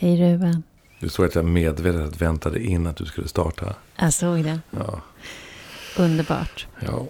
Hej 0.00 0.16
Ruben. 0.16 0.62
Du 1.00 1.08
såg 1.08 1.26
att 1.26 1.34
jag 1.34 1.44
medvetet 1.44 2.22
väntade 2.22 2.62
in 2.64 2.86
att 2.86 2.96
du 2.96 3.04
skulle 3.04 3.28
starta. 3.28 3.74
Jag 3.96 4.12
såg 4.12 4.44
det. 4.44 4.60
Ja. 4.70 5.00
Underbart. 5.98 6.66
ja. 6.80 7.06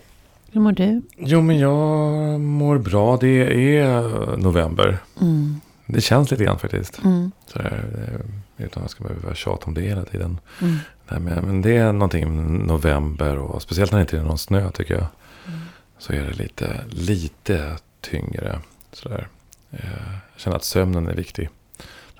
Hur 0.52 0.60
mår 0.60 0.72
du? 0.72 1.02
Jo, 1.16 1.40
men 1.40 1.58
jag 1.58 2.40
mår 2.40 2.78
bra. 2.78 3.16
Det 3.16 3.76
är 3.78 4.36
november. 4.36 4.98
Mm. 5.20 5.60
Det 5.86 6.00
känns 6.00 6.30
lite 6.30 6.44
grann 6.44 6.58
faktiskt. 6.58 7.00
Mm. 7.04 7.30
Så 7.46 7.58
eh, 7.58 7.72
utan 8.56 8.66
att 8.66 8.84
jag 8.84 8.90
ska 8.90 9.04
behöva 9.04 9.34
tjata 9.34 9.66
om 9.66 9.74
det 9.74 9.80
hela 9.80 10.04
tiden. 10.04 10.38
Mm. 10.62 10.76
Nej, 11.08 11.20
men, 11.20 11.44
men 11.44 11.62
det 11.62 11.76
är 11.76 11.92
någonting 11.92 12.36
med 12.36 12.66
november 12.66 13.38
och 13.38 13.62
speciellt 13.62 13.92
när 13.92 13.98
det 13.98 14.02
inte 14.02 14.18
är 14.18 14.22
någon 14.22 14.38
snö 14.38 14.70
tycker 14.70 14.94
jag. 14.94 15.06
Mm. 15.48 15.60
Så 15.98 16.12
är 16.12 16.22
det 16.22 16.32
lite, 16.32 16.80
lite 16.90 17.76
tyngre. 18.00 18.58
Sådär. 18.92 19.28
Eh, 19.70 19.78
Jag 20.32 20.40
känner 20.40 20.56
att 20.56 20.64
sömnen 20.64 21.06
är 21.08 21.14
viktig 21.14 21.48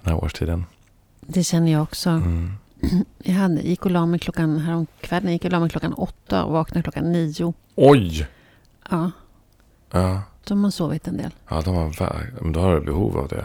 den 0.09 0.17
här 0.19 0.25
årstiden. 0.25 0.65
Det 1.21 1.45
känner 1.45 1.73
jag 1.73 1.83
också. 1.83 2.11
Mm. 2.11 2.53
Jag 3.19 3.35
hade, 3.35 3.61
gick 3.61 3.85
och 3.85 3.91
la 3.91 4.07
mig 4.07 4.19
klockan 4.21 4.59
häromkvällen. 4.59 5.33
gick 5.33 5.45
och 5.45 5.51
la 5.53 5.61
mig 5.61 5.71
klockan 5.71 5.93
åtta 5.93 6.45
och 6.45 6.53
vaknade 6.53 6.83
klockan 6.83 7.13
nio. 7.13 7.55
Oj! 7.75 8.27
Ja, 8.91 9.11
Ja, 9.91 10.23
då 10.45 10.55
har 10.55 10.71
sovit 10.71 11.09
en 11.09 11.17
del. 11.17 11.31
ja 11.49 11.61
de 11.65 11.75
har, 11.75 12.31
men 12.43 12.53
då 12.53 12.61
har 12.61 12.75
du 12.75 12.81
behov 12.81 13.17
av 13.19 13.29
det. 13.29 13.45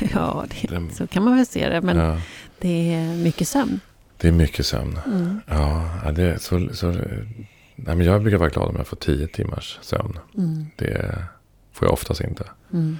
Ja, 0.14 0.44
det, 0.50 0.76
Det- 0.76 0.94
så 0.94 1.06
kan 1.06 1.24
man 1.24 1.36
väl 1.36 1.46
se 1.46 1.68
det. 1.68 1.80
Men 1.82 1.96
ja, 1.96 2.20
det 2.58 2.94
är 2.94 3.16
mycket 3.16 3.48
sömn. 3.48 3.80
det 4.16 4.28
är 4.28 4.32
mycket 4.32 4.66
sömn. 4.66 4.98
Mm. 5.06 5.40
Ja, 5.46 5.90
ja, 6.04 6.12
det 6.12 6.22
är 6.22 6.38
så, 6.38 6.68
så, 6.74 6.86
nej, 6.90 7.96
men 7.96 8.00
jag 8.00 8.22
brukar 8.22 8.38
vara 8.38 8.48
glad 8.48 8.68
om 8.68 8.76
jag 8.76 8.86
får 8.86 8.96
tio 8.96 9.26
timmars 9.26 9.78
sömn. 9.82 10.18
Mm. 10.36 10.66
Det 10.76 11.24
får 11.72 11.86
jag 11.88 11.92
oftast 11.92 12.20
inte. 12.20 12.44
Mm. 12.72 12.98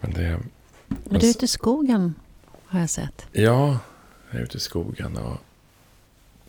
Men 0.00 0.12
det, 0.12 0.38
Men 0.88 1.20
du 1.20 1.26
är 1.26 1.30
ute 1.30 1.44
i 1.44 1.48
skogen 1.48 2.14
har 2.66 2.80
jag 2.80 2.90
sett. 2.90 3.26
ja, 3.32 3.78
jag 4.30 4.40
är 4.40 4.44
ute 4.44 4.56
i 4.56 4.60
skogen 4.60 5.16
och 5.16 5.36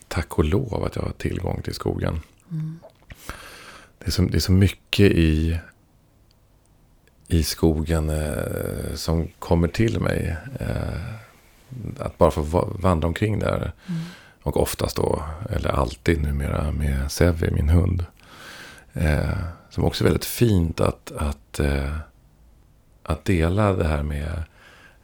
tack 0.08 0.38
och 0.38 0.44
lov 0.46 0.84
att 0.84 0.96
jag 0.96 1.04
har 1.04 1.12
tillgång 1.12 1.62
till 1.62 1.74
skogen. 1.74 2.20
Mm. 2.52 2.80
Det 4.00 4.08
är 4.08 4.12
så, 4.12 4.22
det 4.22 4.38
är 4.38 4.40
så 4.40 4.52
mycket 4.52 5.12
i, 5.12 5.60
i 7.28 7.44
skogen 7.44 8.10
eh, 8.10 8.96
som 8.96 9.28
kommer 9.40 9.68
till 9.68 10.00
mig. 10.00 10.36
Eh, 10.60 11.14
att 12.00 12.18
bara 12.18 12.32
få 12.32 12.42
va- 12.42 12.68
vandra 12.80 13.08
omkring 13.08 13.40
där. 13.40 13.72
Mm. 13.88 14.02
Och 14.44 14.58
oftast 14.62 14.96
då, 14.96 15.24
eller 15.50 15.70
alltid 15.70 16.22
numera, 16.22 16.72
med 16.72 17.12
Sevi, 17.12 17.52
min 17.52 17.70
hund. 17.70 18.06
Eh, 18.94 19.38
som 19.70 19.84
också 19.84 20.04
är 20.04 20.06
väldigt 20.06 20.26
fint 20.26 20.80
att, 20.80 21.12
att, 21.18 21.60
eh, 21.60 21.98
att 23.08 23.26
dela 23.26 23.74
det 23.74 23.88
här 23.88 24.04
med 24.04 24.44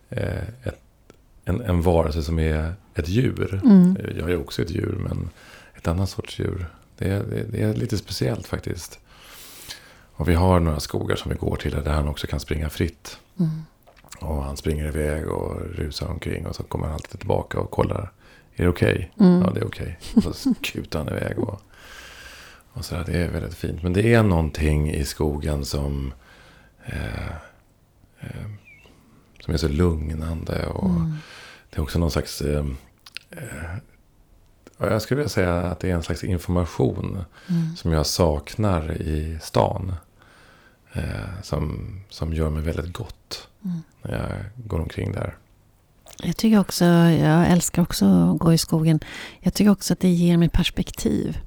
eh, 0.09 0.43
ett, 0.63 0.79
en, 1.45 1.61
en 1.61 1.81
varelse 1.81 2.23
som 2.23 2.39
är 2.39 2.73
ett 2.95 3.09
djur. 3.09 3.61
Mm. 3.63 3.97
Jag 4.17 4.31
är 4.31 4.39
också 4.39 4.61
ett 4.61 4.71
djur, 4.71 4.95
men 4.99 5.29
ett 5.75 5.87
annat 5.87 6.09
sorts 6.09 6.39
djur. 6.39 6.65
Det 6.97 7.09
är, 7.09 7.23
det, 7.23 7.43
det 7.43 7.61
är 7.61 7.73
lite 7.73 7.97
speciellt 7.97 8.47
faktiskt. 8.47 8.99
Och 10.15 10.29
vi 10.29 10.33
har 10.33 10.59
några 10.59 10.79
skogar 10.79 11.15
som 11.15 11.31
vi 11.31 11.37
går 11.37 11.55
till 11.55 11.71
där 11.71 11.91
han 11.91 12.07
också 12.07 12.27
kan 12.27 12.39
springa 12.39 12.69
fritt. 12.69 13.19
Mm. 13.39 13.51
Och 14.19 14.43
han 14.43 14.57
springer 14.57 14.87
iväg 14.87 15.27
och 15.27 15.61
rusar 15.61 16.07
omkring 16.07 16.47
och 16.47 16.55
så 16.55 16.63
kommer 16.63 16.85
han 16.85 16.93
alltid 16.93 17.19
tillbaka 17.19 17.59
och 17.59 17.71
kollar. 17.71 18.11
Är 18.55 18.63
det 18.63 18.69
okej? 18.69 19.11
Mm. 19.19 19.41
Ja, 19.41 19.51
det 19.53 19.59
är 19.59 19.67
okej. 19.67 19.99
Och 20.15 20.35
så 20.35 20.53
kutar 20.61 20.99
han 20.99 21.09
iväg. 21.09 21.39
Och, 21.39 21.61
och 22.73 22.85
så 22.85 22.95
där, 22.95 23.03
det 23.05 23.17
är 23.17 23.29
väldigt 23.29 23.53
fint. 23.55 23.83
Men 23.83 23.93
det 23.93 24.13
är 24.13 24.23
någonting 24.23 24.91
i 24.91 25.05
skogen 25.05 25.65
som, 25.65 26.13
eh, 26.85 27.31
eh, 28.23 28.45
som 29.39 29.53
är 29.53 29.57
så 29.57 29.67
lugnande. 29.67 30.65
Och 30.67 30.89
Mm. 30.89 31.15
det 31.69 31.77
är 31.77 31.81
också 31.81 31.99
någon 31.99 32.11
slags... 32.11 32.41
Eh, 32.41 32.65
eh, 33.31 33.75
ja, 34.77 34.89
jag 34.91 35.01
skulle 35.01 35.17
vilja 35.17 35.29
säga 35.29 35.55
att 35.61 35.79
det 35.79 35.89
är 35.89 35.95
en 35.95 36.03
slags 36.03 36.23
information 36.23 37.23
Mm. 37.49 37.75
som 37.75 37.91
jag 37.91 38.05
saknar 38.05 38.91
i 39.01 39.37
stan. 39.41 39.93
Eh, 40.93 41.41
som, 41.41 41.89
som 42.09 42.33
gör 42.33 42.49
mig 42.49 42.61
väldigt 42.63 42.93
gott 42.93 43.47
Mm. 43.65 43.81
när 44.01 44.11
jag 44.11 44.65
går 44.67 44.79
omkring 44.79 45.11
där. 45.11 45.37
Jag 46.23 46.37
tycker 46.37 46.59
också, 46.59 46.85
jag 46.85 47.47
älskar 47.51 47.81
också 47.81 48.05
att 48.05 48.39
gå 48.39 48.53
i 48.53 48.57
skogen. 48.57 48.99
Jag 49.39 49.53
tycker 49.53 49.71
också 49.71 49.93
att 49.93 49.99
det 49.99 50.09
ger 50.09 50.37
mig 50.37 50.49
perspektiv. 50.49 51.37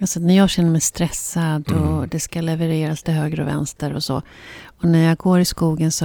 Alltså 0.00 0.20
när 0.20 0.36
jag 0.36 0.50
känner 0.50 0.70
mig 0.70 0.80
stressad 0.80 1.68
och 1.72 1.86
Mm. 1.96 2.08
det 2.10 2.20
ska 2.20 2.40
levereras 2.40 3.02
till 3.02 3.14
höger 3.14 3.40
och 3.40 3.46
vänster 3.48 3.92
och 3.94 4.02
så. 4.02 4.22
Och 4.64 4.84
när 4.84 5.08
jag 5.08 5.18
går 5.18 5.40
i 5.40 5.44
skogen 5.44 5.92
så 5.92 6.04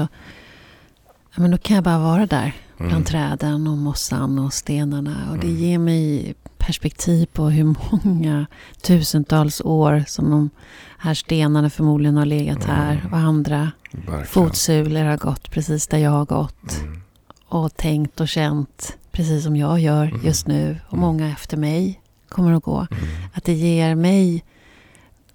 ja, 1.36 1.42
men 1.42 1.52
då 1.52 1.58
kan 1.58 1.76
jag 1.76 1.84
bara 1.84 2.00
vara 2.00 2.26
där. 2.26 2.54
Bland 2.78 2.92
Mm. 2.92 3.04
träden 3.04 3.68
och 3.68 3.78
mossan 3.78 4.40
och 4.40 4.54
stenarna. 4.54 5.16
Och 5.32 5.38
det 5.38 5.48
Mm. 5.48 5.60
ger 5.60 5.78
mig 5.80 6.36
perspektiv 6.58 7.26
på 7.26 7.50
hur 7.50 7.76
många 7.92 8.46
tusentals 8.82 9.62
år 9.62 10.04
som 10.08 10.30
de 10.30 10.50
här 10.98 11.14
stenarna 11.14 11.70
förmodligen 11.70 12.18
har 12.18 12.26
legat 12.26 12.64
här. 12.64 12.92
Mm. 12.94 13.14
Och 13.14 13.20
andra 13.20 13.72
Verkligen. 13.92 14.26
fotsulor 14.26 15.04
har 15.04 15.18
gått 15.18 15.52
precis 15.52 15.88
där 15.88 15.98
jag 15.98 16.12
har 16.12 16.26
gått 16.26 16.80
Mm. 16.82 17.02
och 17.48 17.76
tänkt 17.78 18.20
och 18.20 18.28
känt 18.28 18.98
precis 19.12 19.44
som 19.44 19.56
jag 19.56 19.80
gör 19.80 20.06
Mm. 20.06 20.26
just 20.26 20.48
nu 20.48 20.78
och 20.90 20.98
många 20.98 21.32
efter 21.32 21.58
mig 21.58 22.02
kommer 22.30 22.54
att 22.54 22.64
gå. 22.64 22.88
Mm. 22.92 23.06
Att 23.34 23.44
det 23.44 23.54
ger 23.54 23.96
mig 23.96 24.44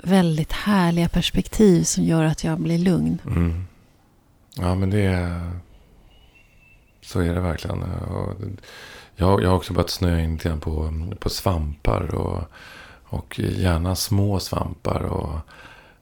väldigt 0.03 0.53
härliga 0.53 1.09
perspektiv 1.09 1.83
som 1.83 2.05
gör 2.05 2.25
att 2.25 2.45
jag 2.45 2.61
blir 2.61 2.79
lugn. 2.79 3.19
Mm. 3.27 3.65
Ja, 4.57 4.75
men 4.75 4.91
det 4.91 5.01
är... 5.01 5.53
Så 7.03 7.21
är 7.21 7.35
det 7.35 7.41
verkligen. 7.41 7.85
Jag, 9.17 9.43
jag 9.43 9.49
har 9.49 9.57
också 9.57 9.73
börjat 9.73 9.91
snöa 9.91 10.21
in 10.21 10.33
lite 10.33 10.57
på, 10.57 10.93
på 11.19 11.31
svampar. 11.31 12.15
Och, 12.15 12.43
och 13.05 13.39
gärna 13.39 13.95
små 13.95 14.41
svampar. 14.41 15.03
Och, 15.03 15.39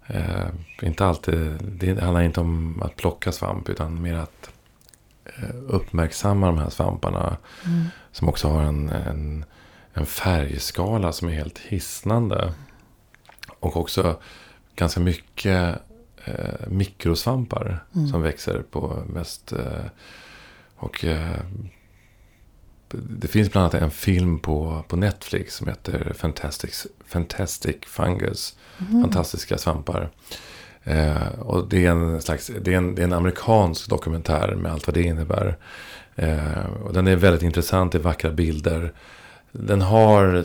eh, 0.06 0.48
inte 0.82 1.06
alltid, 1.06 1.58
det 1.62 2.02
handlar 2.02 2.22
inte 2.22 2.40
om 2.40 2.82
att 2.82 2.96
plocka 2.96 3.32
svamp. 3.32 3.68
Utan 3.68 4.02
mer 4.02 4.14
att 4.14 4.50
eh, 5.24 5.56
uppmärksamma 5.66 6.46
de 6.46 6.58
här 6.58 6.70
svamparna. 6.70 7.36
Mm. 7.66 7.84
Som 8.12 8.28
också 8.28 8.48
har 8.48 8.62
en, 8.62 8.88
en, 8.88 9.44
en 9.98 10.06
färgskala 10.06 11.12
som 11.12 11.28
är 11.28 11.32
helt 11.32 11.58
hisnande. 11.58 12.52
Och 13.60 13.76
också 13.76 14.20
ganska 14.76 15.00
mycket 15.00 15.78
eh, 16.24 16.68
mikrosvampar 16.68 17.84
Mm. 17.94 18.08
som 18.08 18.22
växer 18.22 18.62
på 18.70 19.02
mest... 19.06 19.52
Eh, 19.52 19.84
och 20.76 21.04
eh, 21.04 21.40
det 22.92 23.28
finns 23.28 23.52
bland 23.52 23.62
annat 23.62 23.82
en 23.82 23.90
film 23.90 24.38
på, 24.38 24.84
på 24.88 24.96
Netflix 24.96 25.54
som 25.56 25.68
heter 25.68 26.12
Fantastic, 26.16 26.86
Fantastic 27.06 27.76
Fungus. 27.86 28.56
Mm. 28.90 29.02
Fantastiska 29.02 29.58
svampar. 29.58 30.10
Eh, 30.84 31.28
och 31.38 31.68
det 31.68 31.86
är, 31.86 31.90
en 31.90 32.22
slags, 32.22 32.50
det, 32.60 32.72
är 32.72 32.78
en, 32.78 32.94
det 32.94 33.02
är 33.02 33.04
en 33.04 33.12
amerikansk 33.12 33.88
dokumentär 33.88 34.54
med 34.54 34.72
allt 34.72 34.86
vad 34.86 34.94
det 34.94 35.02
innebär. 35.02 35.56
Eh, 36.16 36.66
och 36.84 36.92
den 36.92 37.06
är 37.06 37.16
väldigt 37.16 37.42
intressant, 37.42 37.92
det 37.92 37.98
är 37.98 38.02
vackra 38.02 38.30
bilder. 38.30 38.92
Den 39.52 39.80
har 39.82 40.44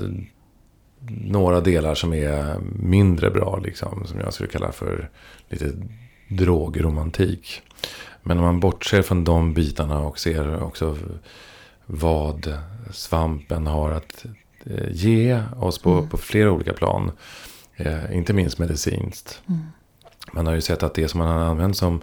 några 1.07 1.61
delar 1.61 1.95
som 1.95 2.13
är 2.13 2.55
mindre 2.75 3.29
bra, 3.29 3.59
liksom, 3.63 4.05
som 4.05 4.19
jag 4.19 4.33
skulle 4.33 4.49
kalla 4.49 4.71
för 4.71 5.09
lite 5.49 5.71
drogromantik. 6.29 7.61
Men 8.23 8.37
om 8.37 8.43
man 8.43 8.59
bortser 8.59 9.01
från 9.01 9.23
de 9.23 9.53
bitarna 9.53 9.99
och 9.99 10.19
ser 10.19 10.63
också 10.63 10.97
vad 11.85 12.57
svampen 12.91 13.67
har 13.67 13.91
att 13.91 14.25
eh, 14.65 14.91
ge 14.91 15.43
oss 15.59 15.79
på, 15.79 15.91
Mm. 15.91 16.09
på 16.09 16.17
flera 16.17 16.51
olika 16.51 16.73
plan. 16.73 17.11
Eh, 17.75 18.15
inte 18.17 18.33
minst 18.33 18.59
medicinskt. 18.59 19.41
Mm. 19.49 19.61
Man 20.33 20.47
har 20.47 20.53
ju 20.53 20.61
sett 20.61 20.83
att 20.83 20.93
det 20.93 21.07
som 21.07 21.17
man 21.17 21.27
har 21.27 21.39
använt 21.45 21.77
som 21.77 22.01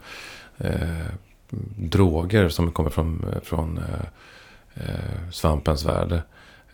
eh, 0.58 1.06
droger 1.76 2.48
som 2.48 2.72
kommer 2.72 2.90
från, 2.90 3.24
från 3.42 3.78
eh, 3.78 4.04
eh, 4.74 5.30
svampens 5.32 5.84
värld. 5.84 6.22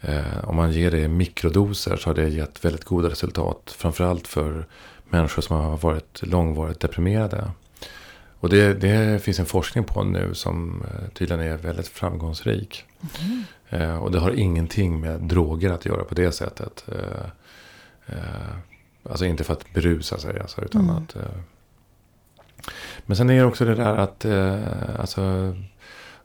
Eh, 0.07 0.45
om 0.49 0.57
man 0.57 0.73
ger 0.73 0.91
det 0.91 1.09
mikrodoser 1.09 1.97
så 1.97 2.09
har 2.11 2.15
det 2.15 2.29
gett 2.29 2.65
väldigt 2.65 2.85
goda 2.85 3.09
resultat. 3.09 3.75
Framförallt 3.79 4.29
för 4.29 4.67
människor 5.09 5.43
som 5.43 5.57
har 5.57 5.77
varit 5.77 6.23
långvarigt 6.23 6.81
deprimerade. 6.81 7.51
Och 8.41 8.49
det, 8.49 8.75
det 8.75 9.23
finns 9.23 9.39
en 9.41 9.47
forskning 9.47 9.85
på 9.85 10.05
nu 10.05 10.35
som 10.35 10.83
eh, 10.83 11.09
tydligen 11.15 11.45
är 11.45 11.57
väldigt 11.57 11.89
framgångsrik. 11.89 12.85
Mm. 13.21 13.45
Eh, 13.69 13.97
och 13.97 14.11
det 14.11 14.19
har 14.19 14.31
ingenting 14.31 15.01
med 15.01 15.21
droger 15.21 15.71
att 15.71 15.87
göra 15.87 16.05
på 16.05 16.15
det 16.15 16.33
sättet. 16.33 16.85
Eh, 16.89 17.27
eh, 18.07 18.57
alltså 19.11 19.25
inte 19.25 19.45
för 19.45 19.53
att 19.53 19.73
berusa 19.75 20.19
sig, 20.19 20.41
alltså, 20.41 20.65
utan 20.65 20.81
Mm. 20.81 20.97
att... 20.97 21.17
Eh, 21.17 21.23
men 23.07 23.17
sen 23.17 23.31
är 23.31 23.35
det 23.35 23.45
också 23.45 23.65
det 23.65 23.75
där 23.75 23.97
att 23.97 24.25
alltså, 25.01 25.55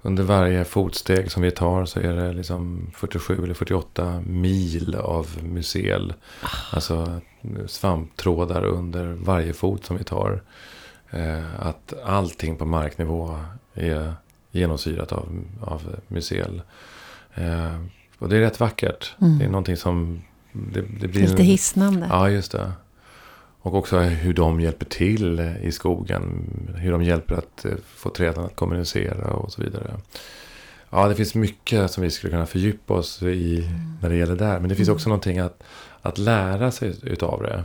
under 0.02 0.24
varje 0.24 0.66
fotsteg 0.66 1.32
som 1.32 1.42
vi 1.44 1.52
tar 1.52 1.86
så 1.86 2.00
är 2.00 2.14
det 2.14 2.34
liksom 2.34 2.92
47 2.94 3.44
eller 3.44 3.54
48 3.54 4.22
mil 4.26 4.96
av 4.96 5.28
mycel. 5.44 6.14
Alltså 6.72 7.20
svamptrådar 7.68 8.66
under 8.66 9.06
varje 9.06 9.54
fot 9.54 9.86
som 9.86 9.98
vi 9.98 10.04
tar. 10.04 10.42
Eh, 11.10 11.60
att 11.60 11.94
allting 12.06 12.56
på 12.58 12.66
marknivå 12.66 13.40
är, 13.74 14.14
genomsyrat 14.52 15.12
av, 15.12 15.44
av 15.62 15.96
mycel. 16.08 16.62
Eh, 17.34 17.76
och 18.20 18.30
det 18.30 18.38
är 18.38 18.40
rätt 18.42 18.60
vackert. 18.60 19.16
Mm. 19.22 19.38
Det 19.40 19.46
är 19.46 19.50
någonting 19.50 19.78
som... 19.78 20.22
Det, 20.52 20.82
det 20.82 21.08
blir 21.08 21.22
Lite 21.22 21.34
en- 21.34 21.46
hisnande. 21.46 22.08
Ja, 22.10 22.30
just 22.30 22.52
det. 22.52 22.72
Och 23.64 23.74
också 23.76 24.00
hur 24.00 24.34
de 24.34 24.62
hjälper 24.62 24.86
till 24.86 25.40
i 25.62 25.72
skogen. 25.72 26.48
Hur 26.78 26.92
de 26.92 27.04
hjälper 27.04 27.36
att 27.36 27.66
eh, 27.66 27.72
få 27.96 28.10
träden 28.10 28.46
att 28.46 28.56
kommunicera 28.56 29.34
och 29.34 29.52
så 29.52 29.62
vidare. 29.62 29.94
Ja, 30.90 31.08
det 31.08 31.16
finns 31.16 31.36
mycket 31.36 31.92
som 31.92 32.04
vi 32.04 32.12
skulle 32.12 32.32
kunna 32.32 32.46
fördjupa 32.46 32.94
oss 32.94 33.22
i 33.24 33.70
när 34.02 34.10
det 34.10 34.16
gäller 34.16 34.36
där. 34.36 34.60
Men 34.60 34.70
det 34.70 34.76
finns 34.76 34.90
också 34.90 35.10
någonting 35.10 35.40
att, 35.40 35.64
att 36.02 36.18
lära 36.18 36.72
sig 36.72 36.96
utav 37.04 37.42
det. 37.44 37.64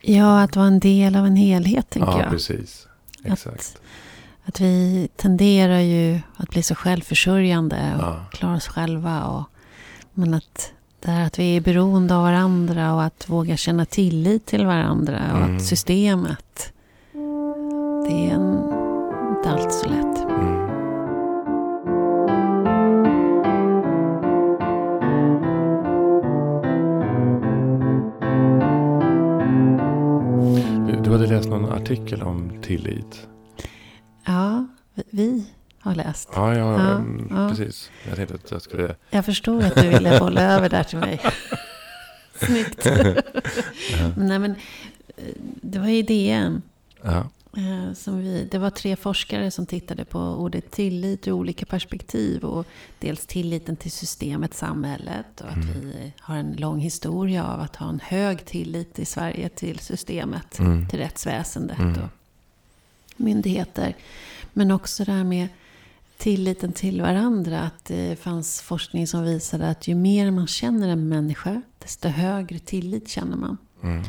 Ja, 0.00 0.42
att 0.42 0.56
vara 0.56 0.66
en 0.66 0.80
del 0.80 1.16
av 1.16 1.26
en 1.26 1.36
helhet, 1.36 1.90
tänker 1.90 2.10
Ja, 2.10 2.20
jag. 2.22 2.30
precis. 2.30 2.88
Exakt. 3.24 3.76
Att, 4.44 4.48
att 4.48 4.60
vi 4.60 5.08
tenderar 5.16 5.80
ju 5.80 6.20
att 6.36 6.48
bli 6.50 6.62
så 6.62 6.74
självförsörjande 6.74 7.92
och 7.96 8.02
Ja. 8.02 8.24
klara 8.32 8.56
oss 8.56 8.68
själva. 8.68 9.24
Och, 9.24 9.44
men 10.14 10.34
att 10.34 10.72
det 11.02 11.10
här 11.10 11.26
att 11.26 11.38
vi 11.38 11.56
är 11.56 11.60
beroende 11.60 12.16
av 12.16 12.22
varandra 12.22 12.94
och 12.94 13.02
att 13.02 13.28
våga 13.28 13.56
känna 13.56 13.84
tillit 13.84 14.46
till 14.46 14.66
varandra 14.66 15.20
och 15.32 15.38
Mm. 15.42 15.56
att 15.56 15.62
systemet, 15.64 16.72
det 18.08 18.12
är 18.30 18.34
en, 18.34 18.58
inte 19.36 19.50
allt 19.50 19.72
så 19.72 19.88
lätt. 19.88 20.24
Mm. 20.30 20.62
Du, 31.02 31.10
hade 31.10 31.26
läst 31.26 31.48
någon 31.48 31.72
artikel 31.72 32.22
om 32.22 32.52
tillit. 32.62 33.26
Ja, 34.26 34.66
vi- 35.10 35.46
har 35.80 35.94
läst. 35.94 36.28
Ja, 36.34 36.54
ja, 36.54 36.72
Ja, 36.72 36.90
mm, 36.90 37.26
ja. 37.30 37.31
Precis. 37.56 37.90
Jag 38.08 38.16
tänkte 38.16 38.34
att 38.34 38.50
jag 38.50 38.62
skulle... 38.62 38.94
Jag 39.10 39.24
förstod 39.24 39.64
att 39.64 39.74
du 39.74 39.88
ville 39.88 40.18
bolla 40.18 40.42
över 40.56 40.68
där 40.68 40.84
till 40.84 40.98
mig. 40.98 41.20
Snyggt. 42.34 42.86
Nej, 44.16 44.38
men 44.38 44.54
det 45.60 45.78
var 45.78 45.88
i 45.88 46.02
DN. 46.02 46.62
Ja. 47.02 47.28
Eh, 47.56 47.92
Som 47.94 48.18
vi, 48.20 48.48
det 48.50 48.58
var 48.58 48.70
tre 48.70 48.96
forskare 48.96 49.50
som 49.50 49.66
tittade 49.66 50.04
på 50.04 50.18
ordet 50.18 50.70
tillit 50.70 51.28
ur 51.28 51.32
olika 51.32 51.66
perspektiv. 51.66 52.44
Och 52.44 52.66
dels 52.98 53.26
tilliten 53.26 53.76
till 53.76 53.92
systemet, 53.92 54.54
samhället. 54.54 55.40
Och 55.40 55.48
att 55.48 55.54
Mm. 55.56 55.80
vi 55.80 56.12
har 56.20 56.36
en 56.36 56.52
lång 56.52 56.78
historia 56.80 57.44
av 57.46 57.60
att 57.60 57.76
ha 57.76 57.88
en 57.88 58.00
hög 58.04 58.44
tillit 58.44 58.98
i 58.98 59.04
Sverige 59.04 59.48
till 59.48 59.78
systemet. 59.78 60.58
Mm. 60.58 60.88
Till 60.88 60.98
rättsväsendet 60.98 61.78
Mm. 61.78 62.00
och 62.02 62.08
myndigheter. 63.16 63.94
Men 64.52 64.70
också 64.70 65.04
det 65.04 65.12
här 65.12 65.24
med 65.24 65.48
tilliten 66.22 66.72
till 66.72 67.02
varandra. 67.02 67.60
Att 67.60 67.84
det 67.84 68.18
fanns 68.18 68.60
forskning 68.60 69.06
som 69.06 69.24
visade 69.24 69.68
att 69.68 69.88
ju 69.88 69.94
mer 69.94 70.30
man 70.30 70.46
känner 70.46 70.88
en 70.88 71.08
människa, 71.08 71.62
desto 71.78 72.08
högre 72.08 72.58
tillit 72.58 73.08
känner 73.08 73.36
man. 73.36 73.56
Mm. 73.82 74.02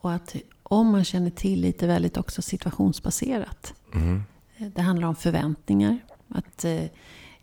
Och 0.00 0.12
att 0.12 0.36
om 0.62 0.86
man 0.86 1.04
känner 1.04 1.30
tillit 1.30 1.82
är 1.82 1.86
väldigt 1.86 2.16
också 2.16 2.42
situationsbaserat. 2.42 3.74
Mm. 3.94 4.22
Det 4.74 4.82
handlar 4.82 5.08
om 5.08 5.16
förväntningar. 5.16 5.98
Att 6.28 6.64
eh, 6.64 6.84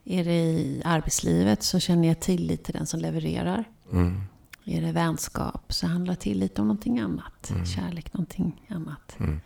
är 0.06 0.24
det 0.24 0.44
i 0.44 0.82
arbetslivet 0.86 1.64
så 1.64 1.80
känner 1.80 2.08
jag 2.08 2.20
tillit 2.20 2.64
till 2.64 2.74
den 2.74 2.86
som 2.86 3.00
levererar. 3.00 3.64
Mm. 3.92 4.22
Är 4.66 4.82
det 4.82 4.92
vänskap 4.92 5.74
så 5.74 5.88
handlar 5.88 6.16
tillit 6.16 6.60
om 6.60 6.68
någonting 6.68 7.00
annat. 7.00 7.50
Mm. 7.50 7.66
Kärlek 7.66 8.14
någonting 8.14 8.66
annat. 8.70 9.20
Mm. 9.20 9.42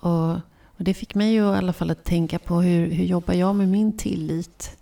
Och, 0.00 0.40
och 0.76 0.84
det 0.84 0.94
fick 0.94 1.14
mig 1.14 1.32
ju 1.32 1.38
i 1.38 1.56
alla 1.56 1.72
fall 1.72 1.90
att 1.90 2.04
tänka 2.04 2.38
på 2.38 2.60
hur, 2.60 2.90
hur 2.90 3.04
jobbar 3.04 3.34
jag 3.34 3.56
med 3.56 3.68
min 3.68 3.96
tillit? 3.96 4.76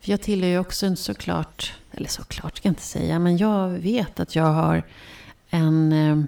För 0.00 0.10
jag 0.10 0.20
tillhör 0.20 0.50
ju 0.50 0.58
också 0.58 0.86
en 0.86 0.96
såklart, 0.96 1.72
eller 1.90 2.08
såklart 2.08 2.56
ska 2.56 2.66
jag 2.68 2.70
inte 2.70 2.82
säga, 2.82 3.18
men 3.18 3.36
jag 3.36 3.68
vet 3.68 4.20
att 4.20 4.36
jag 4.36 4.44
har 4.52 4.82
en 5.50 5.92
eh, 5.92 6.24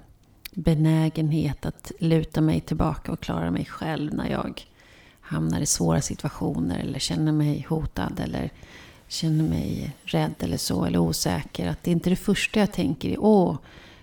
benägenhet 0.55 1.67
att 1.67 1.93
luta 2.01 2.41
mig 2.41 2.61
tillbaka 2.61 3.12
och 3.12 3.21
klara 3.21 3.51
mig 3.51 3.65
själv 3.65 4.15
när 4.15 4.31
jag 4.31 4.67
hamnar 5.21 5.61
i 5.61 5.67
svåra 5.67 6.01
situationer 6.01 6.79
eller 6.79 6.99
känner 6.99 7.33
mig 7.33 7.67
hotad 7.69 8.21
eller 8.25 8.51
känner 9.09 9.45
mig 9.45 9.93
rädd 10.05 10.35
eller 10.39 10.57
så, 10.57 10.85
eller 10.85 10.99
osäker. 10.99 11.69
Att 11.69 11.83
det 11.83 11.91
inte 11.91 12.09
är 12.09 12.11
det 12.11 12.17
första 12.17 12.61
jag 12.61 12.73
tänker 12.73 13.09
i, 13.09 13.19
åh, 13.19 13.57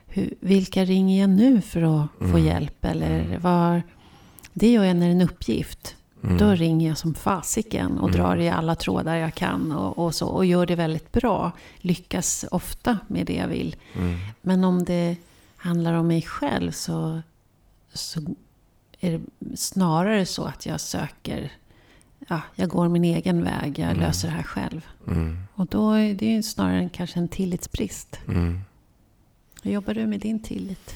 hur, 0.07 0.33
vilka 0.39 0.85
ringer 0.85 1.21
jag 1.21 1.29
nu 1.29 1.61
för 1.61 1.81
att 1.81 2.07
få 2.19 2.25
Mm. 2.25 2.45
hjälp? 2.45 2.85
Eller 2.85 3.37
var... 3.37 3.81
Det 4.59 4.71
gör 4.71 4.83
jag 4.83 4.95
när 4.95 5.05
det 5.05 5.11
är 5.11 5.15
en 5.15 5.21
uppgift. 5.21 5.95
Mm. 6.23 6.37
Då 6.37 6.49
ringer 6.51 6.87
jag 6.87 6.97
som 6.97 7.13
fasiken 7.13 7.97
och 7.97 8.09
Mm. 8.09 8.19
drar 8.21 8.37
i 8.37 8.49
alla 8.49 8.75
trådar 8.75 9.15
jag 9.15 9.35
kan 9.35 9.71
och, 9.71 10.05
och, 10.05 10.15
så, 10.15 10.27
och 10.27 10.45
gör 10.45 10.65
det 10.65 10.75
väldigt 10.75 11.11
bra. 11.11 11.51
Lyckas 11.77 12.45
ofta 12.51 12.97
med 13.07 13.25
det 13.25 13.33
jag 13.35 13.47
vill. 13.47 13.75
Mm. 13.95 14.17
Men 14.41 14.63
om 14.63 14.83
det 14.83 15.15
handlar 15.55 15.93
om 15.93 16.07
mig 16.07 16.21
själv 16.21 16.71
så, 16.71 17.21
så 17.93 18.21
är 18.99 19.11
det 19.11 19.21
snarare 19.57 20.25
så 20.25 20.43
att 20.43 20.65
jag 20.65 20.81
söker, 20.81 21.51
ja, 22.27 22.41
jag 22.55 22.69
går 22.69 22.87
min 22.87 23.03
egen 23.03 23.43
väg, 23.43 23.79
jag 23.79 23.89
Mm. 23.89 23.99
löser 24.01 24.27
det 24.27 24.33
här 24.33 24.43
själv. 24.43 24.85
Mm. 25.07 25.37
Och 25.53 25.65
då 25.65 25.91
är 25.91 26.13
det 26.13 26.25
ju 26.25 26.43
snarare 26.43 26.77
en, 26.79 26.89
kanske 26.89 27.19
en 27.19 27.27
tillitsbrist. 27.27 28.19
Mm. 28.27 28.59
Hur 29.63 29.71
jobbar 29.71 29.93
du 29.93 30.05
med 30.07 30.19
din 30.19 30.39
tillit? 30.43 30.95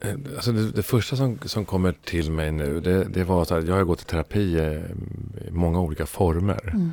Eh, 0.00 0.14
Alltså 0.34 0.52
det, 0.52 0.70
det 0.70 0.82
första 0.82 1.16
som, 1.16 1.38
som 1.44 1.64
kommer 1.64 1.94
till 2.04 2.32
mig 2.32 2.52
nu, 2.52 2.80
det, 2.80 3.04
det 3.04 3.24
var 3.24 3.42
att 3.42 3.50
jag 3.50 3.74
har 3.74 3.84
gått 3.84 4.02
i 4.02 4.04
terapi 4.04 4.58
eh, 4.58 5.46
i 5.48 5.50
många 5.50 5.80
olika 5.80 6.06
former. 6.06 6.70
Mm. 6.74 6.92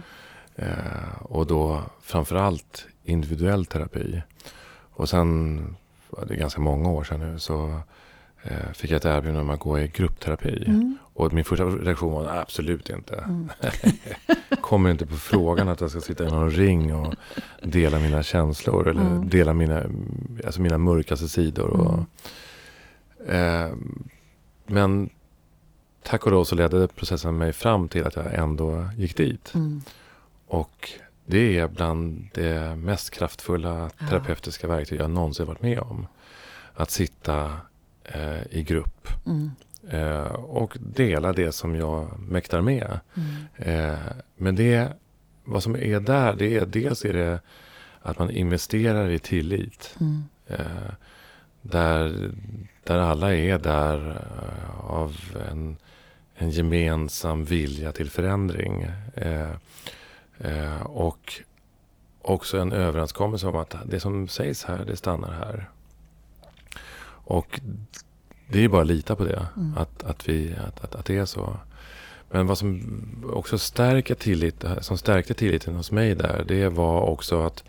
Eh, 0.55 1.21
och 1.21 1.47
då 1.47 1.81
framförallt 2.01 2.85
individuell 3.03 3.65
terapi. 3.65 4.21
Och 4.93 5.09
sen, 5.09 5.57
det 6.27 6.33
är 6.33 6.37
ganska 6.37 6.61
många 6.61 6.89
år 6.89 7.03
sedan 7.03 7.19
nu, 7.19 7.39
så 7.39 7.79
eh, 8.43 8.71
fick 8.73 8.91
jag 8.91 8.97
ett 8.97 9.05
erbjudande 9.05 9.41
om 9.41 9.49
att 9.49 9.59
gå 9.59 9.79
i 9.79 9.87
gruppterapi. 9.87 10.63
Mm. 10.67 10.97
Och 11.13 11.33
min 11.33 11.45
första 11.45 11.65
reaktion 11.65 12.13
var 12.13 12.27
absolut 12.37 12.89
inte. 12.89 13.15
Mm. 13.15 13.49
Kommer 14.61 14.89
inte 14.91 15.05
på 15.05 15.15
frågan 15.15 15.69
att 15.69 15.81
jag 15.81 15.89
ska 15.91 16.01
sitta 16.01 16.23
i 16.27 16.31
någon 16.31 16.51
ring 16.51 16.95
och 16.95 17.13
dela 17.63 17.99
mina 17.99 18.23
känslor. 18.23 18.87
Eller 18.87 19.01
Mm. 19.01 19.29
dela 19.29 19.53
mina, 19.53 19.83
alltså 20.45 20.61
mina 20.61 20.77
mörkaste 20.77 21.27
sidor. 21.29 21.67
Och, 21.69 21.99
eh, 23.27 23.71
men 24.65 25.09
tack 26.03 26.25
och 26.25 26.31
lov 26.31 26.43
så 26.43 26.55
ledde 26.55 26.87
processen 26.87 27.37
mig 27.37 27.53
fram 27.53 27.87
till 27.87 28.03
att 28.05 28.15
jag 28.15 28.33
ändå 28.33 28.89
gick 28.97 29.17
dit. 29.17 29.53
Mm. 29.55 29.81
Och 30.47 30.91
det 31.25 31.59
är 31.59 31.67
bland 31.67 32.29
det 32.33 32.75
mest 32.75 33.09
kraftfulla 33.09 33.89
terapeutiska 34.09 34.67
verktyg 34.67 34.99
jag 34.99 35.09
någonsin 35.09 35.45
varit 35.45 35.61
med 35.61 35.79
om. 35.79 36.07
Att 36.73 36.91
sitta 36.91 37.51
eh, 38.03 38.41
i 38.51 38.63
grupp 38.63 39.07
Mm. 39.25 39.51
eh, 39.89 40.31
och 40.33 40.77
dela 40.79 41.33
det 41.33 41.51
som 41.51 41.75
jag 41.75 42.19
mäktar 42.19 42.61
med. 42.61 42.99
Mm. 43.15 43.35
Eh, 43.55 43.99
men 44.35 44.55
det, 44.55 44.93
vad 45.43 45.63
som 45.63 45.75
är 45.75 45.99
där, 45.99 46.35
det 46.35 46.57
är 46.57 46.65
dels 46.65 47.05
är 47.05 47.13
det 47.13 47.39
att 48.01 48.19
man 48.19 48.31
investerar 48.31 49.09
i 49.09 49.19
tillit. 49.19 49.95
Mm. 49.99 50.23
Eh, 50.47 50.91
där, 51.61 52.31
där 52.87 52.97
alla 52.97 53.35
är 53.35 53.57
där 53.57 54.09
eh, 54.09 54.91
av 54.91 55.15
en, 55.51 55.77
en 56.35 56.49
gemensam 56.49 57.45
vilja 57.45 57.91
till 57.91 58.09
förändring. 58.09 58.87
Eh, 59.13 59.51
eh, 60.37 60.81
och 60.81 61.41
också 62.21 62.59
en 62.59 62.71
överenskommelse 62.71 63.47
om 63.47 63.55
att 63.55 63.75
det 63.85 63.99
som 63.99 64.27
sägs 64.27 64.63
här, 64.63 64.85
det 64.85 64.97
stannar 64.97 65.31
här. 65.31 65.69
Och 67.29 67.59
det 68.47 68.63
är 68.63 68.69
bara 68.69 68.81
att 68.81 68.87
lita 68.87 69.15
på 69.15 69.23
det, 69.23 69.47
Mm. 69.57 69.77
att, 69.77 70.03
att, 70.03 70.29
vi, 70.29 70.55
att, 70.67 70.83
att, 70.83 70.95
att 70.95 71.05
det 71.05 71.17
är 71.17 71.25
så. 71.25 71.57
Men 72.29 72.47
vad 72.47 72.57
som 72.57 72.81
också 73.33 73.57
stärker 73.57 74.15
tillit, 74.15 74.65
som 74.81 74.97
stärkte 74.97 75.33
tilliten 75.33 75.75
hos 75.75 75.91
mig 75.91 76.15
där, 76.15 76.45
det 76.47 76.69
var 76.69 77.01
också 77.01 77.41
att, 77.41 77.63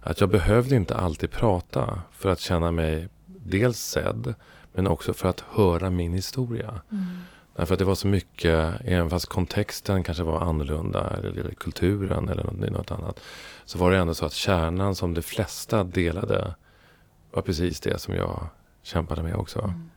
att 0.00 0.20
jag 0.20 0.30
behövde 0.30 0.76
inte 0.76 0.96
alltid 0.96 1.30
prata 1.30 2.02
för 2.12 2.28
att 2.28 2.40
känna 2.40 2.72
mig 2.72 3.08
dels 3.44 3.78
sedd, 3.78 4.34
men 4.72 4.86
också 4.86 5.14
för 5.14 5.28
att 5.28 5.40
höra 5.40 5.90
min 5.90 6.12
historia. 6.12 6.80
Mm. 6.92 7.06
Därför 7.56 7.74
att 7.74 7.78
det 7.78 7.84
var 7.84 7.94
så 7.94 8.06
mycket, 8.06 8.80
även 8.84 9.10
fast 9.10 9.26
kontexten 9.26 10.02
kanske 10.04 10.22
var 10.22 10.40
annorlunda, 10.40 11.16
eller, 11.18 11.30
eller 11.30 11.54
kulturen 11.54 12.28
eller 12.28 12.44
något, 12.44 12.70
något 12.70 12.90
annat, 12.90 13.20
så 13.64 13.78
var 13.78 13.90
det 13.90 13.98
ändå 13.98 14.14
så 14.14 14.26
att 14.26 14.32
kärnan 14.32 14.94
som 14.94 15.14
de 15.14 15.22
flesta 15.22 15.84
delade 15.84 16.54
var 17.30 17.42
precis 17.42 17.80
det 17.80 17.98
som 17.98 18.14
jag 18.14 18.46
kämpade 18.82 19.22
med 19.22 19.34
också. 19.34 19.60
Mm. 19.60 19.90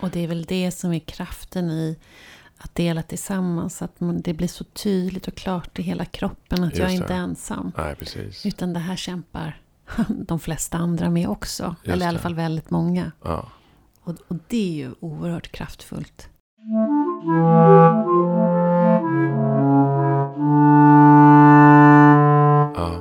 Och 0.00 0.10
det 0.10 0.20
är 0.20 0.28
väl 0.28 0.44
det 0.44 0.70
som 0.70 0.92
är 0.92 0.98
kraften 0.98 1.70
i 1.70 1.98
att 2.58 2.74
dela 2.74 3.02
tillsammans. 3.02 3.82
Att 3.82 4.00
man, 4.00 4.22
det 4.22 4.34
blir 4.34 4.48
så 4.48 4.64
tydligt 4.64 5.28
och 5.28 5.34
klart 5.34 5.78
i 5.78 5.82
hela 5.82 6.04
kroppen 6.04 6.64
att 6.64 6.70
Just 6.70 6.80
jag 6.80 6.90
är 6.90 6.94
inte 6.94 7.14
ensam. 7.14 7.72
Nej, 7.76 7.94
precis. 7.94 8.46
Utan 8.46 8.72
det 8.72 8.80
här 8.80 8.96
kämpar 8.96 9.60
de 10.08 10.40
flesta 10.40 10.78
andra 10.78 11.10
med 11.10 11.28
också. 11.28 11.76
Just 11.82 11.94
eller 11.94 12.06
i 12.06 12.08
alla 12.08 12.18
fall 12.18 12.34
väldigt 12.34 12.70
många. 12.70 13.12
Ja. 13.22 13.48
Och, 14.04 14.14
och, 14.28 14.36
det 14.48 14.70
är 14.70 14.72
ju 14.72 14.94
oerhört 15.00 15.52
kraftfullt. 15.52 16.28
Ja. 22.74 23.00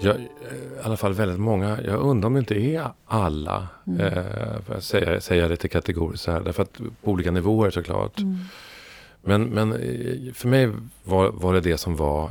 Jag, 0.00 0.16
eh, 0.16 0.22
I 0.22 0.80
alla 0.82 0.96
fall 0.96 1.12
väldigt 1.12 1.40
många. 1.40 1.82
Jag 1.82 2.00
undrar 2.00 2.26
om 2.26 2.34
det 2.34 2.40
inte 2.40 2.54
är 2.54 2.90
alla. 3.06 3.68
Mm. 3.86 4.00
Eh, 4.00 4.78
säga 4.78 5.20
säger 5.20 5.48
lite 5.48 5.68
kategoriskt 5.68 6.24
så 6.24 6.32
här. 6.32 6.40
Därför 6.40 6.62
att 6.62 6.78
på 7.02 7.10
olika 7.10 7.30
nivåer 7.30 7.70
såklart. 7.70 8.18
Mm. 8.18 8.38
Men, 9.22 9.44
men 9.44 9.72
eh, 9.72 10.32
för 10.32 10.48
mig 10.48 10.72
var, 11.04 11.30
var 11.30 11.54
det 11.54 11.60
det 11.60 11.78
som 11.78 11.96
var 11.96 12.30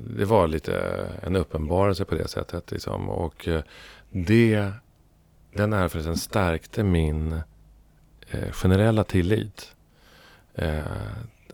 det 0.00 0.24
var 0.24 0.46
lite 0.46 1.06
en 1.22 1.36
uppenbarelse 1.36 2.04
på 2.04 2.14
det 2.14 2.28
sättet. 2.28 2.70
Liksom. 2.70 3.08
Och 3.08 3.48
eh, 3.48 3.62
det, 4.10 4.70
den 5.52 5.72
erfarenheten 5.72 6.16
stärkte 6.16 6.82
min 6.82 7.40
eh, 8.30 8.52
generella 8.52 9.04
tillit. 9.04 9.76
Eh, 10.54 10.82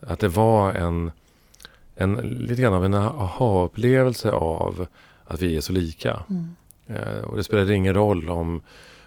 att 0.01 0.19
det 0.19 0.27
var 0.27 0.73
en, 0.73 1.11
en, 1.95 2.13
lite 2.15 2.61
grann 2.61 2.73
av 2.73 2.85
en 2.85 2.93
aha-upplevelse 2.93 4.31
av 4.31 4.87
att 5.25 5.41
vi 5.41 5.57
är 5.57 5.61
så 5.61 5.73
lika. 5.73 6.23
Mm. 6.29 6.55
Eh, 6.87 7.23
och 7.23 7.37
det 7.37 7.43
spelade 7.43 7.75
ingen 7.75 7.93
roll 7.93 8.29
om, 8.29 8.61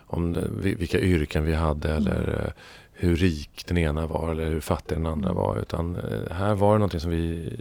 om 0.06 0.36
vilka 0.62 1.00
yrken 1.00 1.44
vi 1.44 1.54
hade 1.54 1.90
eller 1.92 2.44
eh, 2.44 2.52
hur 2.92 3.16
rik 3.16 3.64
den 3.66 3.78
ena 3.78 4.06
var 4.06 4.30
eller 4.30 4.46
hur 4.46 4.60
fattig 4.60 4.98
den 4.98 5.06
andra 5.06 5.32
var. 5.32 5.58
Utan 5.58 5.96
eh, 5.96 6.34
här 6.34 6.54
var 6.54 6.72
det 6.72 6.78
någonting 6.78 7.00
som 7.00 7.10
vi, 7.10 7.52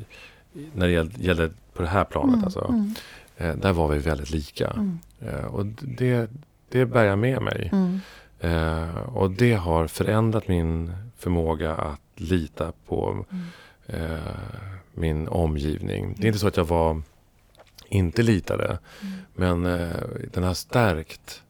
när 0.73 0.85
det 0.87 0.91
gällde, 0.93 1.21
gällde 1.23 1.49
på 1.73 1.81
det 1.81 1.87
här 1.87 2.03
planet, 2.03 2.33
Mm. 2.33 2.43
alltså, 2.45 2.65
Mm. 2.69 2.93
eh, 3.37 3.55
där 3.55 3.73
var 3.73 3.87
vi 3.87 3.99
väldigt 3.99 4.29
lika. 4.31 4.67
Mm. 4.67 4.99
Eh, 5.19 5.45
och 5.45 5.65
det, 5.81 6.31
det 6.69 6.85
bär 6.85 7.03
jag 7.03 7.19
med 7.19 7.41
mig. 7.41 7.69
Mm. 7.73 7.99
Eh, 8.39 8.97
och 8.97 9.31
det 9.31 9.53
har 9.53 9.87
förändrat 9.87 10.47
min 10.47 10.93
förmåga 11.17 11.75
att 11.75 12.01
lita 12.15 12.71
på 12.87 13.25
Mm. 13.31 13.45
eh, 13.85 14.19
min 14.93 15.27
omgivning. 15.27 16.15
Det 16.17 16.23
är 16.23 16.27
inte 16.27 16.39
så 16.39 16.47
att 16.47 16.57
jag 16.57 16.65
var 16.67 17.01
inte 17.89 18.21
litade. 18.23 18.79
Mm. 19.01 19.13
Men 19.33 19.65
eh, 19.81 19.95
den 20.33 20.43
har 20.43 20.53
stärkt 20.53 21.43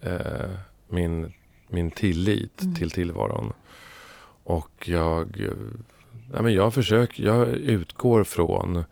eh, 0.00 0.50
min, 0.88 1.32
min 1.68 1.90
tillit 1.90 2.62
Mm. 2.62 2.74
till 2.74 2.90
tillvaron. 2.90 3.52
Och 4.46 4.88
jag, 4.88 5.48
ja, 6.32 6.42
men 6.42 6.52
jag 6.52 6.74
försöker, 6.74 7.22
jag 7.24 7.48
utgår 7.48 8.24
från 8.24 8.84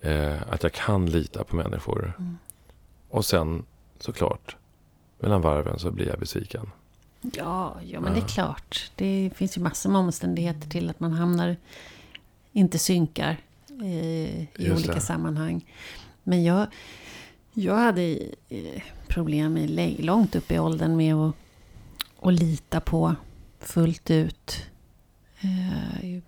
eh, 0.00 0.42
att 0.50 0.62
jag 0.62 0.72
kan 0.72 1.06
lita 1.06 1.44
på 1.44 1.56
människor. 1.56 2.12
Mm. 2.18 2.38
Och 3.10 3.24
sen 3.24 3.64
såklart, 3.98 4.56
mellan 5.20 5.40
varven 5.40 5.78
så 5.78 5.90
blir 5.90 6.08
jag 6.08 6.18
besviken. 6.18 6.70
Ja, 7.20 7.76
ja, 7.84 8.00
men 8.00 8.12
det 8.12 8.18
Ja. 8.18 8.24
är 8.24 8.28
klart. 8.28 8.90
Det 8.96 9.30
finns 9.36 9.56
ju 9.56 9.60
massor 9.62 9.90
med 9.90 10.00
omständigheter 10.00 10.68
till 10.70 10.90
att 10.90 11.00
man 11.00 11.12
hamnar, 11.12 11.56
inte 12.52 12.78
synkar 12.78 13.36
eh, 13.80 13.86
i 13.86 14.48
Just 14.56 14.74
olika 14.78 14.94
det. 14.94 15.00
sammanhang. 15.00 15.64
Men 16.22 16.44
jag, 16.44 16.66
jag 17.52 17.74
hade 17.76 18.02
eh, 18.48 18.82
problem 19.08 19.56
i, 19.56 19.96
långt 20.02 20.36
upp 20.36 20.50
i 20.50 20.58
åldern 20.58 20.96
med 20.96 21.14
att, 21.14 21.34
att 22.22 22.32
lita 22.34 22.80
på 22.80 23.14
fullt 23.60 24.10
ut. 24.10 24.66
Eh, 25.40 26.20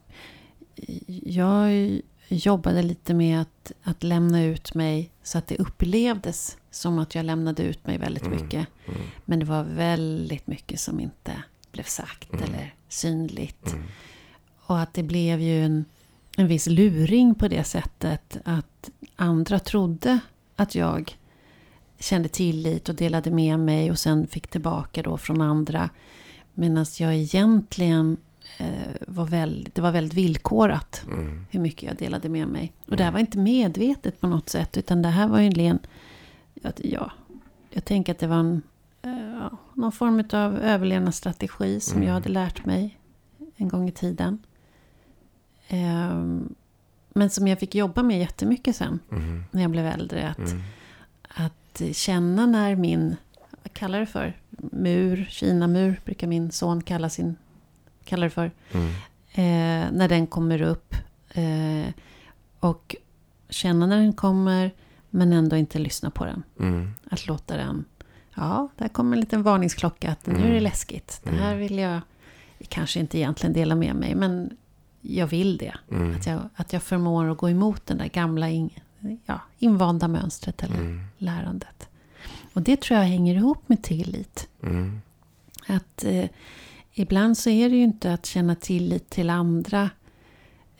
jag 1.25 2.01
jobbade 2.29 2.83
lite 2.83 3.15
med 3.15 3.41
att, 3.41 3.73
att 3.83 4.03
lämna 4.03 4.45
ut 4.45 4.75
mig 4.75 5.11
så 5.23 5.39
att 5.39 5.47
det 5.47 5.57
upplevdes 5.57 6.57
som 6.71 6.99
att 6.99 7.15
jag 7.15 7.25
lämnade 7.25 7.63
ut 7.63 7.87
mig 7.87 7.99
väldigt 7.99 8.27
Mm. 8.27 8.43
mycket. 8.43 8.67
Mm. 8.89 9.01
Men 9.25 9.39
det 9.39 9.45
var 9.45 9.63
väldigt 9.65 10.47
mycket 10.47 10.81
som 10.81 11.01
inte 11.01 11.43
blev 11.73 11.85
sagt 11.85 12.33
Mm. 12.33 12.45
eller 12.45 12.75
synligt. 12.89 13.73
Mm. 13.73 13.85
Och 14.67 14.81
att 14.81 14.95
det 14.95 15.03
blev 15.03 15.41
ju 15.41 15.65
en, 15.65 15.85
en 16.37 16.47
viss 16.47 16.67
luring 16.67 17.35
på 17.35 17.49
det 17.49 17.65
sättet 17.65 18.37
att 18.45 18.91
andra 19.17 19.59
trodde 19.59 20.19
att 20.57 20.75
jag 20.75 21.17
kände 21.99 22.29
tillit 22.29 22.89
och 22.89 22.95
delade 22.95 23.31
med 23.31 23.59
mig 23.59 23.91
och 23.91 23.99
sen 23.99 24.27
fick 24.27 24.47
tillbaka 24.49 25.03
då 25.03 25.19
från 25.19 25.41
andra. 25.41 25.91
Medan 26.55 26.87
jag 26.99 27.15
egentligen 27.17 28.17
var 29.07 29.25
väldigt, 29.27 29.75
det 29.75 29.83
var 29.83 29.93
väldigt 29.93 30.15
villkorat 30.15 31.03
Mm. 31.07 31.47
hur 31.51 31.61
mycket 31.61 31.83
jag 31.83 31.97
delade 31.97 32.29
med 32.29 32.49
mig. 32.49 32.73
Och 32.89 32.97
det 32.97 33.05
här 33.05 33.13
var 33.13 33.19
inte 33.19 33.39
medvetet 33.39 34.21
på 34.21 34.27
något 34.27 34.49
sätt, 34.49 34.77
utan 34.77 35.03
det 35.03 35.09
här 35.09 35.29
var 35.29 35.39
ju 35.41 35.47
en 35.47 35.55
len... 35.55 35.79
att- 36.63 36.81
Ja, 36.85 37.11
jag 37.71 37.85
tänker 37.85 38.13
att 38.13 38.19
det 38.19 38.27
var 38.27 38.37
en, 38.37 38.63
eh, 39.03 39.31
ja, 39.41 39.51
någon 39.75 39.93
form 39.93 40.25
av 40.33 40.59
överlevnadsstrategi 40.59 41.81
som 41.81 41.97
Mm. 41.97 42.07
jag 42.07 42.15
hade 42.15 42.29
lärt 42.29 42.65
mig 42.65 42.99
en 43.57 43.69
gång 43.69 43.89
i 43.89 43.93
tiden. 43.93 44.39
Ehm, 45.69 46.55
men 47.13 47.31
som 47.31 47.49
jag 47.49 47.59
fick 47.59 47.75
jobba 47.75 48.03
med 48.03 48.19
jättemycket 48.19 48.77
sen, 48.77 48.99
Mm. 49.13 49.45
när 49.51 49.63
jag 49.63 49.71
blev 49.71 49.87
äldre. 49.87 50.29
Att, 50.29 50.39
Mm. 50.39 50.63
att 51.29 51.83
känna 51.93 52.47
när 52.47 52.77
min, 52.77 53.17
vad 53.63 53.73
kallar 53.73 54.01
det 54.01 54.07
för? 54.07 54.37
Mur, 54.73 55.27
Kina-mur 55.31 56.01
brukar 56.05 56.27
min 56.27 56.51
son 56.53 56.83
kalla, 56.83 57.09
sin, 57.09 57.37
kalla 58.11 58.25
det 58.25 58.31
för. 58.31 58.51
Mm. 58.73 58.89
Eh, 59.33 59.93
när 59.93 60.09
den 60.09 60.27
kommer 60.27 60.63
upp. 60.63 60.95
Eh, 61.35 61.87
och 62.61 62.97
känna 63.49 63.87
när 63.87 63.97
den 63.97 64.13
kommer, 64.13 64.71
men 65.11 65.33
ändå 65.33 65.57
inte 65.57 65.79
lyssna 65.79 66.11
på 66.11 66.25
den. 66.25 66.43
Mm. 66.61 66.91
Att 67.11 67.27
låta 67.27 67.57
den... 67.57 67.85
Ja, 68.35 68.69
där 68.77 68.89
kommer 68.89 69.17
en 69.17 69.21
liten 69.21 69.43
varningsklocka 69.43 70.11
att 70.11 70.27
nu 70.27 70.35
är 70.35 70.39
det 70.39 70.49
Mm. 70.49 70.63
läskigt. 70.63 71.21
Det 71.25 71.31
här 71.31 71.47
Mm. 71.53 71.59
vill 71.59 71.79
jag 71.79 72.01
kanske 72.69 73.01
inte 73.01 73.19
egentligen 73.19 73.53
dela 73.53 73.75
med 73.75 73.95
mig, 73.97 74.15
men 74.15 74.57
jag 75.01 75.27
vill 75.27 75.57
det. 75.57 75.75
Mm. 75.91 76.17
Att, 76.17 76.27
jag, 76.27 76.41
att 76.55 76.73
jag 76.73 76.83
förmår 76.83 77.31
att 77.31 77.39
gå 77.39 77.51
emot 77.51 77.87
den 77.87 77.99
där 77.99 78.07
gamla 78.09 78.49
in, 78.51 78.71
ja, 79.27 79.41
invanda 79.59 80.09
mönstret 80.09 80.63
eller 80.63 80.77
Mm. 80.77 81.01
lärandet. 81.19 81.89
Och 82.53 82.63
det 82.63 82.81
tror 82.81 82.99
jag 83.01 83.07
hänger 83.07 83.35
ihop 83.35 83.69
med 83.69 83.83
tillit. 83.83 84.49
Mm. 84.63 85.01
Att 85.67 86.05
eh, 86.05 86.25
ibland 87.01 87.39
så 87.39 87.51
är 87.51 87.69
det 87.71 87.77
ju 87.77 87.83
inte 87.83 88.13
att 88.13 88.27
känna 88.27 88.55
tillit 88.55 89.11
till 89.11 89.31
andra. 89.31 89.91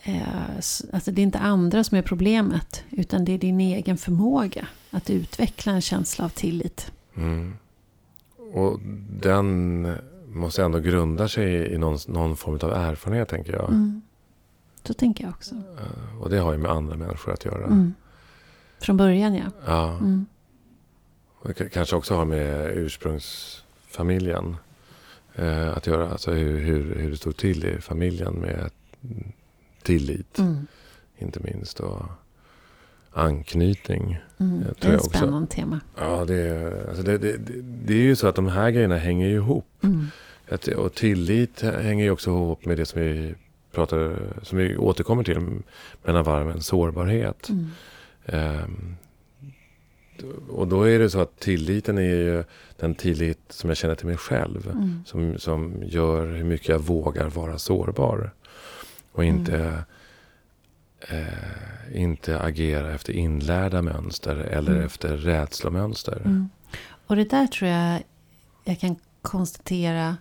Eh, 0.03 0.47
alltså 0.93 1.11
det 1.11 1.21
är 1.21 1.23
inte 1.23 1.39
andra 1.39 1.85
som 1.85 1.99
är 1.99 2.03
problemet. 2.03 2.85
Utan 2.91 3.25
det 3.25 3.33
är 3.33 3.39
din 3.39 3.61
egen 3.61 3.97
förmåga 3.97 4.67
att 4.91 5.11
utveckla 5.11 5.73
en 5.73 5.81
känsla 5.81 6.25
av 6.25 6.29
tillit. 6.29 6.93
Mm. 7.17 7.57
Och 8.53 8.81
den 9.23 9.87
måste 10.29 10.65
ändå 10.65 10.79
grunda 10.79 11.29
sig 11.29 11.73
i 11.75 11.79
någon, 11.79 11.99
någon 12.07 12.37
form 12.37 12.59
av 12.63 12.73
erfarenhet, 12.73 13.29
tänker 13.29 13.53
jag. 13.53 13.69
Mm. 13.69 14.03
Så 14.85 14.95
tänker 14.95 15.25
jag 15.25 15.31
också. 15.31 15.55
Eh, 15.55 16.21
Och 16.21 16.31
det 16.31 16.39
har 16.39 16.53
ju 16.53 16.59
med 16.59 16.71
andra 16.71 16.97
människor 16.97 17.33
att 17.33 17.45
göra. 17.45 17.67
Mm. 17.67 17.95
Från 18.81 18.97
början 18.97 19.35
ja. 19.35 19.45
Ja. 19.67 19.91
Mm. 19.91 20.27
Och 21.39 21.53
det 21.57 21.69
kanske 21.69 21.97
också 21.97 22.15
har 22.15 22.25
med 22.25 22.77
ursprungsfamiljen 22.77 24.57
eh, 25.37 25.77
att 25.77 25.87
göra. 25.87 26.11
Alltså 26.11 26.31
hur, 26.31 26.59
hur, 26.59 26.95
hur 26.95 27.11
det 27.11 27.17
stod 27.17 27.37
till 27.37 27.65
i 27.65 27.81
familjen 27.81 28.35
med 28.35 28.71
tillit, 29.83 30.39
Mm. 30.39 30.67
inte 31.19 31.41
minst. 31.41 31.81
Och 31.81 32.03
anknytning. 33.13 34.19
Mm. 34.39 34.63
Jag 34.67 34.75
Det 34.81 34.89
är 34.89 34.97
ett 34.97 35.05
spännande 35.05 35.49
tema. 35.49 35.81
Ja, 35.99 36.25
det, 36.25 36.35
är- 36.35 36.89
alltså 36.89 37.03
det, 37.03 37.19
det, 37.19 37.37
det, 37.37 37.63
det 37.63 37.95
är 37.95 38.03
ju 38.03 38.17
så 38.17 38.27
att 38.29 38.35
de 38.35 38.47
här 38.49 38.71
grejerna 38.71 38.97
hänger 38.99 39.29
ju 39.29 39.35
ihop. 39.35 39.67
Mm. 39.83 40.07
Att, 40.51 40.69
och 40.69 40.95
tillit 40.95 41.61
hänger 41.63 42.05
ju 42.05 42.11
också 42.11 42.31
ihop 42.31 42.65
med 42.65 42.77
det 42.77 42.87
som 42.87 43.01
vi 43.01 43.35
pratar, 43.73 44.17
som 44.43 44.59
vi 44.59 44.77
återkommer 44.77 45.23
till 45.25 45.41
mellan 46.05 46.25
varven, 46.25 46.61
sårbarhet. 46.61 47.49
Mm. 47.49 47.67
Ehm, 48.27 48.97
och 50.49 50.69
då 50.69 50.83
är 50.83 50.99
det 50.99 51.11
så 51.11 51.21
att 51.21 51.39
tilliten 51.41 51.99
är 51.99 52.03
ju 52.03 52.45
den 52.81 52.95
tillit 52.95 53.39
som 53.49 53.71
jag 53.71 53.77
känner 53.77 53.95
till 53.95 54.07
mig 54.07 54.17
själv. 54.17 54.71
Mm. 54.71 55.03
Som, 55.07 55.39
som 55.39 55.83
gör 55.83 56.27
hur 56.27 56.45
mycket 56.45 56.69
jag 56.69 56.79
vågar 56.79 57.29
vara 57.29 57.59
sårbar. 57.59 58.33
Och 59.13 59.25
inte, 59.25 59.85
eh, 61.09 62.01
inte 62.03 62.41
agera 62.41 62.95
efter 62.95 63.13
inlärda 63.13 63.83
mönster 63.83 64.37
eller 64.37 64.73
Mm. 64.73 64.87
efter 64.87 65.17
rädslomönster. 65.17 66.23
Mm. 66.25 66.49
Och 67.07 67.17
det 67.17 67.31
där 67.31 67.47
tror 67.47 67.71
jag 67.71 68.03
jag 68.65 68.81
kan 68.81 68.97
konstatera. 69.23 70.17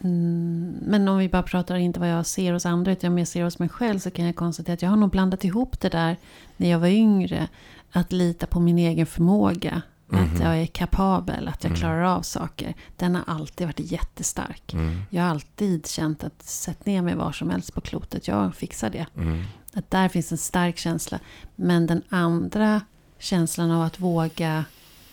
Mm, 0.00 0.74
men 0.86 1.08
om 1.08 1.18
vi 1.18 1.28
bara 1.28 1.42
pratar 1.42 1.76
inte 1.76 2.00
vad 2.00 2.10
jag 2.10 2.26
ser 2.26 2.52
hos 2.52 2.66
andra 2.66 2.92
utan 2.92 3.14
mer 3.14 3.24
ser 3.24 3.44
hos 3.44 3.58
mig 3.58 3.68
själv 3.68 3.98
så 3.98 4.10
kan 4.10 4.24
jag 4.24 4.36
konstatera 4.36 4.74
att 4.74 4.82
jag 4.82 4.90
har 4.90 4.96
nog 4.96 5.10
blandat 5.10 5.44
ihop 5.44 5.80
det 5.80 5.88
där 5.88 6.16
när 6.56 6.70
jag 6.70 6.78
var 6.78 6.88
yngre. 6.88 7.48
Att 7.92 8.12
lita 8.12 8.46
på 8.46 8.60
min 8.60 8.78
egen 8.78 9.06
förmåga. 9.06 9.82
Att 10.12 10.32
Mhm. 10.32 10.42
jag 10.42 10.58
är 10.62 10.66
kapabel, 10.66 11.48
att 11.48 11.64
jag 11.64 11.70
Mm. 11.70 11.80
klarar 11.80 12.02
av 12.02 12.22
saker. 12.22 12.74
Den 12.96 13.14
har 13.14 13.22
alltid 13.26 13.66
varit 13.66 13.92
jättestark. 13.92 14.72
Mm. 14.74 15.02
Jag 15.10 15.22
har 15.22 15.30
alltid 15.30 15.86
känt 15.86 16.24
att 16.24 16.42
sätt 16.42 16.86
ner 16.86 17.02
mig 17.02 17.14
var 17.14 17.32
som 17.32 17.50
helst 17.50 17.74
på 17.74 17.80
klotet. 17.80 18.28
Jag 18.28 18.54
fixar 18.54 18.90
det. 18.90 19.06
Mm. 19.16 19.44
Att 19.74 19.90
där 19.90 20.08
finns 20.08 20.32
en 20.32 20.38
stark 20.38 20.78
känsla. 20.78 21.18
Men 21.56 21.86
den 21.86 22.02
andra 22.08 22.80
känslan 23.18 23.70
av 23.70 23.82
att 23.82 24.00
våga 24.00 24.64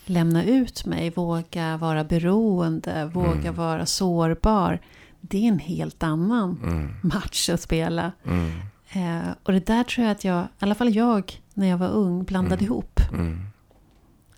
lämna 0.06 0.44
ut 0.44 0.86
mig, 0.86 1.10
våga 1.10 1.78
vara 1.78 2.04
beroende, 2.04 3.06
våga 3.06 3.32
Mm. 3.40 3.56
vara 3.56 3.86
sårbar. 3.86 4.80
Det 5.22 5.38
är 5.38 5.48
en 5.48 5.60
helt 5.60 6.04
annan 6.04 6.60
Mm. 6.64 6.96
match 7.02 7.50
att 7.50 7.62
spela. 7.62 8.12
Mm. 8.26 8.52
Eh, 8.92 9.28
och 9.44 9.52
det 9.54 9.66
där 9.66 9.84
tror 9.84 10.06
jag 10.08 10.12
att 10.12 10.24
jag, 10.24 10.44
i 10.44 10.48
alla 10.60 10.76
fall 10.76 10.96
jag, 10.96 11.42
när 11.54 11.68
jag 11.68 11.78
var 11.78 11.90
ung, 11.90 12.24
blandade 12.24 12.56
Mm. 12.56 12.66
ihop. 12.66 13.00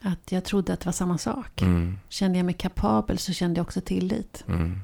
Att 0.01 0.31
jag 0.31 0.43
trodde 0.43 0.73
att 0.73 0.79
det 0.79 0.85
var 0.85 0.93
samma 0.93 1.17
sak. 1.17 1.61
Mm. 1.61 1.97
Kände 2.09 2.37
jag 2.37 2.45
mig 2.45 2.53
kapabel 2.53 3.17
så 3.17 3.33
kände 3.33 3.59
jag 3.59 3.65
också 3.65 3.81
tillit. 3.81 4.43
Mm. 4.47 4.79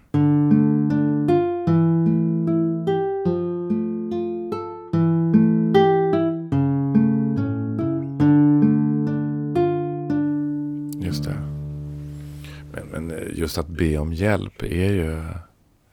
Just 11.05 11.23
det. 11.23 11.35
Men, 12.71 12.87
men 12.87 13.31
just 13.35 13.57
att 13.57 13.67
be 13.67 13.97
om 13.97 14.13
hjälp 14.13 14.63
är 14.63 14.91
ju 14.91 15.23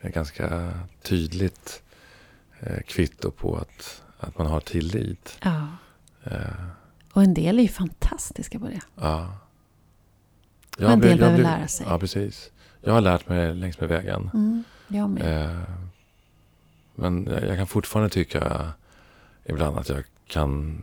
ett 0.01 0.15
ganska 0.15 0.73
tydligt 1.03 1.83
eh, 2.61 2.83
kvitto 2.87 3.31
på 3.31 3.57
att, 3.57 4.03
att 4.19 4.39
man 4.39 4.47
har 4.47 4.61
tillit. 4.61 5.39
Ja. 5.43 5.67
Eh, 6.25 6.67
Och 7.13 7.23
en 7.23 7.35
del 7.35 7.59
är 7.59 7.63
ju 7.63 7.69
fantastiska 7.69 8.59
på 8.59 8.67
det. 8.67 8.81
ja. 9.01 9.39
Och 10.79 10.91
en 10.91 11.01
del 11.01 11.19
behöver 11.19 11.39
lära 11.39 11.69
sig. 11.69 11.87
Ja, 11.89 11.99
precis. 11.99 12.51
Jag 12.81 12.93
har 12.93 13.01
lärt 13.01 13.29
mig 13.29 13.55
längs 13.55 13.81
med 13.81 13.89
vägen. 13.89 14.31
Mm, 14.35 14.65
jag 14.89 15.11
med. 15.11 15.45
Eh, 15.45 15.63
men 16.95 17.27
jag, 17.31 17.49
jag 17.49 17.57
kan 17.57 17.67
fortfarande 17.67 18.11
tycka 18.11 18.73
ibland 19.45 19.79
att 19.79 19.89
jag 19.89 20.05
kan... 20.27 20.79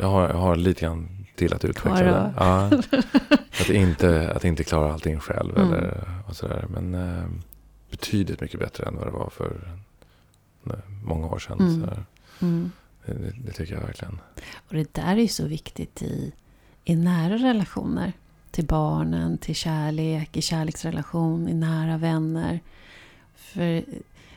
Jag 0.00 0.06
har, 0.06 0.28
jag 0.28 0.36
har 0.36 0.56
lite 0.56 0.80
grann 0.80 1.26
till 1.36 1.54
att 1.54 1.64
utveckla 1.64 2.02
det. 2.02 2.34
Ja, 2.36 2.70
att, 3.60 3.70
inte, 3.70 4.32
att 4.32 4.44
inte 4.44 4.64
klara 4.64 4.92
allting 4.92 5.20
själv. 5.20 5.58
Mm. 5.58 5.68
Eller, 5.68 6.04
och 6.28 6.36
sådär. 6.36 6.66
Men 6.68 6.94
eh, 6.94 7.24
betydligt 7.90 8.40
mycket 8.40 8.60
bättre 8.60 8.84
än 8.86 8.96
vad 8.96 9.06
det 9.06 9.10
var 9.10 9.30
för 9.30 9.78
eh, 10.66 10.72
många 11.04 11.26
år 11.26 11.38
sedan. 11.38 11.88
Mm. 12.40 12.72
Mm. 13.10 13.22
det, 13.22 13.46
det, 13.46 13.52
tycker 13.52 13.74
jag 13.74 13.80
verkligen. 13.80 14.18
Och 14.68 14.74
det 14.74 14.94
där 14.94 15.12
är 15.16 15.20
ju 15.20 15.28
så 15.28 15.46
viktigt 15.46 16.02
i, 16.02 16.32
i 16.84 16.96
nära 16.96 17.36
relationer. 17.36 18.12
Till 18.50 18.66
barnen, 18.66 19.38
till 19.38 19.54
kärlek, 19.54 20.36
i 20.36 20.42
kärleksrelation, 20.42 21.48
i 21.48 21.54
nära 21.54 21.96
vänner. 21.96 22.60
För 23.34 23.84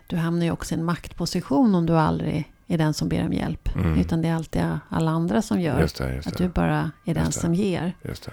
du 0.08 0.16
hamnar 0.16 0.46
ju 0.46 0.52
också 0.52 0.76
i 0.76 0.78
en 0.78 0.86
maktposition 0.86 1.76
om 1.76 1.86
du 1.86 1.94
aldrig 1.94 2.52
är 2.68 2.78
den 2.78 2.94
som 2.94 3.10
ber 3.10 3.26
om 3.26 3.34
hjälp. 3.34 3.76
Mm. 3.76 4.00
Utan 4.00 4.22
det 4.22 4.28
är 4.28 4.36
alltid 4.36 4.62
alla 4.90 5.12
andra 5.12 5.42
som 5.42 5.62
gör. 5.62 5.82
Just 5.82 5.98
det, 5.98 6.16
just 6.16 6.28
att 6.28 6.38
det. 6.38 6.44
du 6.44 6.50
bara 6.50 6.92
är 7.06 7.14
den 7.14 7.32
som 7.32 7.56
ger. 7.56 7.94
Just 8.04 8.30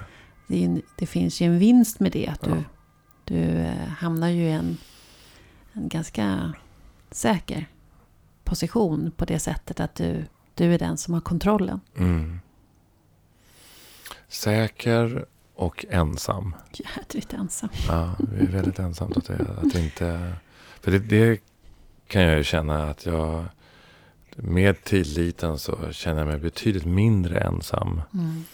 det. 0.48 0.64
En, 0.64 0.82
det 0.98 1.06
finns 1.06 1.40
ju 1.40 1.46
en 1.46 1.58
vinst 1.58 2.00
med 2.00 2.12
det. 2.12 2.28
Att 2.28 2.40
du, 2.42 2.50
Ja. 2.50 2.62
du 3.24 3.42
eh, 3.42 3.88
hamnar 3.88 4.28
ju 4.28 4.42
i 4.42 4.52
en, 4.52 4.76
en 5.72 5.88
ganska 5.88 6.52
säker 7.10 7.66
position 8.50 9.12
på 9.16 9.24
det 9.24 9.38
sättet 9.38 9.80
att 9.80 9.94
du, 9.94 10.24
du 10.54 10.74
är 10.74 10.78
den 10.78 10.96
som 10.96 11.14
har 11.14 11.20
kontrollen. 11.20 11.80
Mm. 11.96 12.40
Säker 14.28 15.24
och 15.54 15.84
ensam. 15.90 16.54
Jädrigt 16.72 17.32
ensam. 17.32 17.68
Ja, 17.88 18.16
det 18.18 18.40
är 18.44 18.46
väldigt 18.46 18.78
ensamt 18.78 19.16
att, 19.16 19.24
det, 19.24 19.46
att 19.62 19.72
det 19.72 19.80
inte... 19.84 20.32
För 20.80 20.90
det, 20.90 20.98
det 20.98 21.40
kan 22.06 22.22
jag 22.22 22.36
ju 22.36 22.44
känna 22.44 22.90
att 22.90 23.06
jag... 23.06 23.44
Med 24.36 24.84
tilliten 24.84 25.58
så 25.58 25.92
känner 25.92 26.18
jag 26.18 26.28
mig 26.28 26.38
betydligt 26.38 26.84
mindre 26.84 27.40
ensam 27.40 28.02
Mm. 28.14 28.44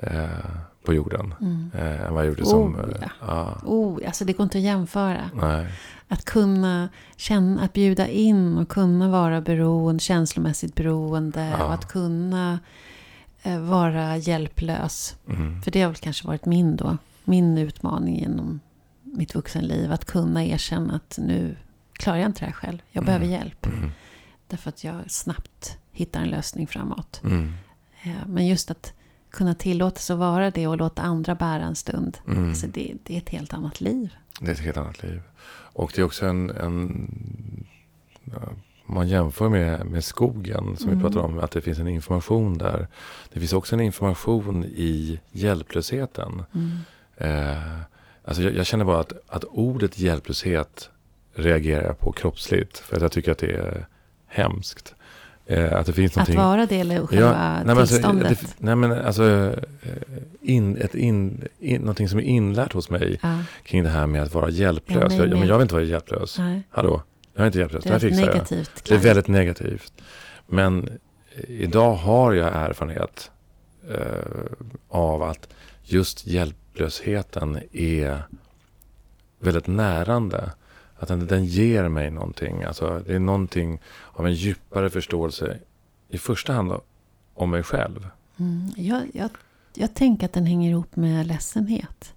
eh, 0.00 0.50
på 0.84 0.94
jorden. 0.94 1.34
Mm. 1.40 1.70
Eh, 1.74 2.00
än 2.06 2.14
vad 2.14 2.22
jag 2.24 2.28
gjorde 2.28 2.42
Oh, 2.42 2.48
som... 2.50 2.78
eh, 2.80 2.84
ja. 3.00 3.08
ja, 3.20 3.58
Oh, 3.64 3.98
alltså 4.06 4.24
det 4.24 4.32
går 4.32 4.44
inte 4.44 4.58
att 4.58 4.64
jämföra. 4.64 5.30
nej. 5.34 5.72
Att 6.08 6.24
kunna 6.24 6.88
känna, 7.16 7.62
att 7.62 7.72
bjuda 7.72 8.08
in 8.08 8.58
och 8.58 8.68
kunna 8.68 9.08
vara 9.08 9.40
beroende, 9.40 10.00
känslomässigt 10.02 10.74
beroende. 10.74 11.44
Ja. 11.58 11.64
Och 11.64 11.74
att 11.74 11.88
kunna 11.88 12.58
eh, 13.42 13.58
vara 13.60 14.16
hjälplös. 14.16 15.16
Mm. 15.28 15.62
För 15.62 15.70
det 15.70 15.82
har 15.82 15.88
väl 15.88 15.96
kanske 15.96 16.26
varit 16.26 16.44
min 16.46 16.76
då. 16.76 16.96
Min 17.24 17.58
utmaning 17.58 18.18
genom 18.20 18.60
mitt 19.02 19.34
vuxenliv. 19.34 19.92
Att 19.92 20.04
kunna 20.04 20.44
erkänna 20.44 20.94
att 20.96 21.18
nu 21.22 21.56
klarar 21.92 22.18
jag 22.18 22.28
inte 22.28 22.40
det 22.40 22.46
här 22.46 22.52
själv. 22.52 22.78
Jag 22.90 23.02
Mm. 23.02 23.06
behöver 23.06 23.26
hjälp. 23.26 23.66
Mm. 23.66 23.90
Därför 24.48 24.68
att 24.68 24.84
jag 24.84 24.94
snabbt 25.10 25.78
hittar 25.92 26.20
en 26.20 26.28
lösning 26.28 26.66
framåt. 26.66 27.20
Mm. 27.24 27.52
Eh, 28.02 28.12
Men 28.26 28.46
just 28.46 28.70
att 28.70 28.92
kunna 29.34 29.54
tillåta 29.54 29.98
sig 29.98 30.14
att 30.14 30.20
vara 30.20 30.50
det 30.50 30.66
och 30.66 30.76
låta 30.76 31.02
andra 31.02 31.34
bära 31.34 31.62
en 31.64 31.74
stund. 31.76 32.18
Mm. 32.26 32.48
Alltså 32.48 32.66
det, 32.66 32.94
det 33.02 33.14
är 33.14 33.18
ett 33.18 33.28
helt 33.28 33.54
annat 33.54 33.80
liv. 33.80 34.14
Det 34.40 34.46
är 34.46 34.52
ett 34.52 34.60
helt 34.60 34.76
annat 34.76 35.02
liv. 35.02 35.22
Och 35.76 35.92
det 35.94 36.00
är 36.00 36.04
också 36.04 36.26
en... 36.26 36.50
en 36.50 37.66
man 38.86 39.08
jämför 39.08 39.48
med, 39.48 39.86
med 39.86 40.04
skogen 40.04 40.76
som 40.76 40.88
Mm. 40.88 40.98
vi 40.98 41.02
pratade 41.04 41.24
om. 41.24 41.38
Att 41.38 41.50
det 41.50 41.60
finns 41.60 41.78
en 41.78 41.88
information 41.88 42.58
där. 42.58 42.88
Det 43.32 43.40
finns 43.40 43.52
också 43.52 43.74
en 43.74 43.80
information 43.80 44.64
i 44.64 45.20
hjälplösheten. 45.32 46.42
Mm. 46.54 46.78
Eh, 47.16 47.80
alltså 48.24 48.42
jag, 48.42 48.54
jag 48.54 48.66
känner 48.66 48.84
bara 48.84 49.00
att, 49.00 49.12
att 49.28 49.44
ordet 49.44 49.98
hjälplöshet 49.98 50.90
reagerar 51.34 51.84
jag 51.84 51.98
på 51.98 52.12
kroppsligt. 52.12 52.78
För 52.78 52.96
att 52.96 53.02
jag 53.02 53.12
tycker 53.12 53.32
att 53.32 53.38
det 53.38 53.52
är 53.52 53.86
hemskt. 54.26 54.94
Eh, 55.46 55.72
att 55.72 55.86
det 55.86 55.92
finns 55.92 56.12
Att 56.12 56.16
någonting... 56.16 56.36
vara 56.36 56.66
det 56.66 56.80
eller 56.80 57.06
själva 57.06 57.52
nej, 57.54 57.64
men 57.64 57.78
alltså, 57.78 57.94
tillståndet. 57.94 58.40
det, 58.40 58.46
nej 58.58 58.76
men 58.76 58.92
alltså, 58.92 59.24
eh, 59.82 59.92
in, 60.42 60.76
ett 60.76 60.94
in, 60.94 61.48
in, 61.58 61.80
någonting 61.80 62.08
som 62.08 62.18
är 62.18 62.22
inlärt 62.22 62.72
hos 62.72 62.90
mig 62.90 63.18
ja, 63.22 63.38
kring 63.64 63.82
det 63.84 63.90
här 63.90 64.06
med 64.06 64.22
att 64.22 64.34
vara 64.34 64.44
Ja, 64.50 64.56
hjälplös. 64.56 65.08
mig 65.18 65.28
jag, 65.28 65.38
men 65.38 65.48
jag 65.48 65.58
vill 65.58 65.62
inte 65.62 65.74
vara 65.74 65.84
hjälplös. 65.84 66.38
nej, 66.38 66.62
Hallå, 66.70 67.02
jag 67.34 67.42
är 67.42 67.46
inte 67.46 67.58
hjälplös. 67.58 67.84
det 67.84 67.90
Det 67.90 67.94
här 67.94 68.04
är 68.04 68.08
fixar 68.10 68.26
jag. 68.26 68.34
negativt. 68.34 68.84
Det 68.88 68.94
är 68.94 68.98
väldigt 68.98 69.28
negativt. 69.28 69.92
Men 70.46 70.88
eh, 71.36 71.50
idag 71.50 71.94
har 71.94 72.32
jag 72.32 72.48
erfarenhet 72.54 73.30
eh, 73.90 73.98
av 74.88 75.22
att 75.22 75.48
just 75.82 76.26
hjälplösheten 76.26 77.58
är 77.72 78.22
väldigt 79.40 79.66
närande. 79.66 80.50
Att 81.04 81.08
den, 81.08 81.26
den 81.26 81.44
ger 81.44 81.88
mig 81.88 82.10
någonting. 82.10 82.62
Alltså, 82.62 83.02
det 83.06 83.14
är 83.14 83.18
någonting 83.18 83.80
av 84.12 84.26
en 84.26 84.34
djupare 84.34 84.90
förståelse. 84.90 85.58
I 86.08 86.18
första 86.18 86.52
hand 86.52 86.72
om 87.34 87.50
mig 87.50 87.62
själv. 87.62 88.08
Mm, 88.36 88.70
jag, 88.76 89.02
jag, 89.14 89.30
jag 89.74 89.94
tänker 89.94 90.26
att 90.26 90.32
den 90.32 90.46
hänger 90.46 90.70
ihop 90.70 90.96
med 90.96 91.26
ledsenhet. 91.26 92.14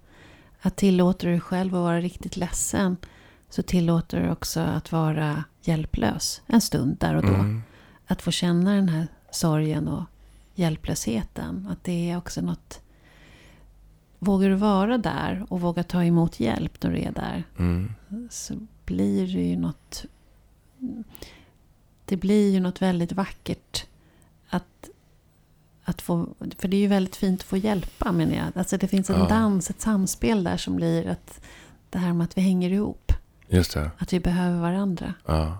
Att 0.60 0.76
tillåter 0.76 1.26
du 1.26 1.32
dig 1.32 1.40
själv 1.40 1.74
att 1.74 1.80
vara 1.82 2.00
riktigt 2.00 2.36
ledsen 2.36 2.96
så 3.50 3.62
tillåter 3.62 4.22
du 4.22 4.30
också 4.30 4.60
att 4.60 4.92
vara 4.92 5.44
hjälplös 5.62 6.42
en 6.46 6.60
stund 6.60 6.96
där 7.00 7.14
och 7.14 7.22
då. 7.22 7.34
Mm. 7.34 7.62
Att 8.06 8.22
få 8.22 8.30
känna 8.30 8.74
den 8.74 8.88
här 8.88 9.06
sorgen 9.30 9.88
och 9.88 10.02
hjälplösheten. 10.54 11.68
Att 11.70 11.84
det 11.84 12.10
är 12.10 12.18
också 12.18 12.40
något... 12.40 12.80
Vågar 14.18 14.48
du 14.48 14.54
vara 14.54 14.98
där 14.98 15.46
och 15.48 15.60
våga 15.60 15.82
ta 15.82 16.04
emot 16.04 16.40
hjälp 16.40 16.82
när 16.82 16.90
du 16.90 16.98
är 16.98 17.12
där 17.12 17.44
Mm. 17.58 17.94
så 18.30 18.54
blir 18.88 19.26
det 19.26 19.42
ju 19.42 19.56
något... 19.56 20.04
Det 22.04 22.16
blir 22.16 22.52
ju 22.52 22.60
något 22.60 22.82
väldigt 22.82 23.12
vackert 23.12 23.86
att, 24.48 24.88
att 25.84 26.02
få... 26.02 26.28
För 26.58 26.68
det 26.68 26.76
är 26.76 26.80
ju 26.80 26.86
väldigt 26.86 27.16
fint 27.16 27.40
att 27.40 27.46
få 27.46 27.56
hjälpa 27.56 28.12
menar 28.12 28.34
jag. 28.34 28.46
Alltså 28.54 28.76
det 28.76 28.88
finns 28.88 29.10
en 29.10 29.20
Ja. 29.20 29.28
dans, 29.28 29.70
ett 29.70 29.80
samspel 29.80 30.44
där 30.44 30.56
som 30.56 30.76
blir 30.76 31.06
att 31.08 31.40
det 31.90 31.98
här 31.98 32.12
med 32.12 32.24
att 32.24 32.36
vi 32.36 32.42
hänger 32.42 32.70
ihop. 32.70 33.12
Just 33.48 33.74
det. 33.74 33.90
Att 33.98 34.12
vi 34.12 34.20
behöver 34.20 34.60
varandra. 34.60 35.14
Ja. 35.26 35.58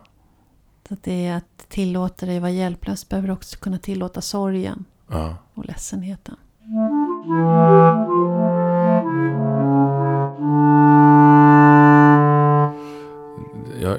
Så 0.89 0.95
att 0.95 1.03
det 1.03 1.27
är 1.27 1.37
att 1.37 1.69
tillåta 1.69 2.27
dig 2.27 2.41
vara 2.41 2.51
hjälplös 2.51 3.09
behöver 3.09 3.31
också 3.31 3.59
kunna 3.59 3.79
tillåta 3.79 4.21
sorgen 4.21 4.85
ja. 5.09 5.37
och 5.55 5.67
ledsenheten. 5.67 6.37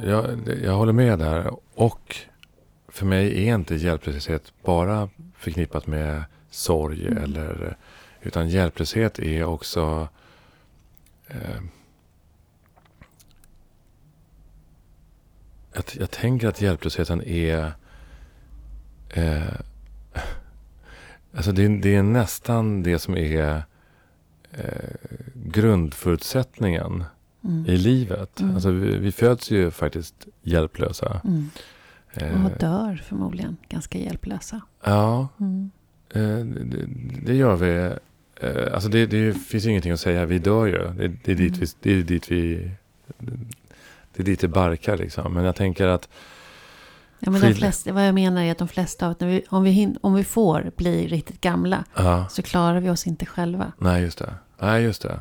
Jag, 0.03 0.39
jag, 0.47 0.59
jag 0.63 0.73
håller 0.73 0.93
med 0.93 1.19
där. 1.19 1.53
Och 1.75 2.15
för 2.87 3.05
mig 3.05 3.47
är 3.49 3.55
inte 3.55 3.75
hjälplöshet 3.75 4.53
bara 4.63 5.09
förknippat 5.37 5.87
med 5.87 6.23
sorg. 6.49 7.07
Mm. 7.07 7.23
Eller, 7.23 7.77
utan 8.21 8.49
hjälplöshet 8.49 9.19
är 9.19 9.43
också... 9.43 10.07
Eh, 11.27 11.61
att 15.75 15.95
jag 15.95 16.11
tänker 16.11 16.47
att 16.47 16.61
hjälplösheten 16.61 17.21
är... 17.23 17.71
Eh, 19.09 19.43
alltså 21.35 21.51
det, 21.51 21.63
är- 21.65 21.81
det 21.81 21.95
är 21.95 22.03
nästan 22.03 22.83
det 22.83 22.99
som 22.99 23.17
är 23.17 23.63
eh, 24.51 24.89
grundförutsättningen 25.33 27.03
Mm. 27.43 27.65
i 27.65 27.77
livet. 27.77 28.39
Mm. 28.41 28.55
Alltså 28.55 28.71
vi, 28.71 28.97
vi 28.97 29.11
föds 29.11 29.51
ju 29.51 29.71
faktiskt 29.71 30.27
hjälplösa. 30.41 31.21
Mm. 31.23 31.49
Eh, 32.13 32.45
Och 32.45 32.51
dör 32.59 32.95
förmodligen 32.95 33.57
ganska 33.69 33.97
hjälplösa. 33.97 34.61
ja, 34.83 35.27
Mm. 35.39 35.71
eh, 36.13 36.45
det, 36.65 36.85
det 37.25 37.35
gör 37.35 37.55
vi. 37.55 37.95
Eh, 38.41 38.73
alltså 38.73 38.89
det, 38.89 39.05
det 39.05 39.33
finns 39.33 39.65
ju 39.65 39.69
ingenting 39.69 39.91
att 39.91 39.99
säga. 39.99 40.25
Vi 40.25 40.39
dör 40.39 40.65
ju. 40.65 40.77
Det, 40.77 41.07
det, 41.07 41.31
är, 41.31 41.35
dit 41.35 41.53
Mm. 41.55 41.59
vi, 41.59 41.67
det 41.81 41.99
är 41.99 42.03
dit 42.03 42.31
vi... 42.31 42.71
Det 44.13 44.23
är 44.23 44.25
dit 44.25 44.39
det 44.39 44.47
barkar 44.47 44.97
liksom. 44.97 45.33
Men 45.33 45.43
jag 45.43 45.55
tänker 45.55 45.87
att 45.87 46.09
Ja, 47.21 47.31
men 47.31 47.41
de 47.41 47.53
flesta, 47.53 47.93
vad 47.93 48.07
jag 48.07 48.15
menar 48.15 48.41
är 48.43 48.51
att 48.51 48.57
de 48.57 48.67
flesta 48.67 49.07
av 49.07 49.15
vi, 49.19 49.43
om, 49.49 49.63
vi 49.63 49.69
hin, 49.71 49.97
om 50.01 50.13
vi 50.13 50.23
får 50.23 50.71
bli 50.77 51.07
riktigt 51.07 51.41
gamla 51.41 51.83
Ja, 51.95 52.27
så 52.29 52.41
klarar 52.41 52.79
vi 52.79 52.89
oss 52.89 53.07
inte 53.07 53.25
själva. 53.25 53.71
nej 53.77 54.01
just 54.03 54.17
det. 54.17 54.33
Nej, 54.59 54.83
just 54.83 55.01
det. 55.01 55.19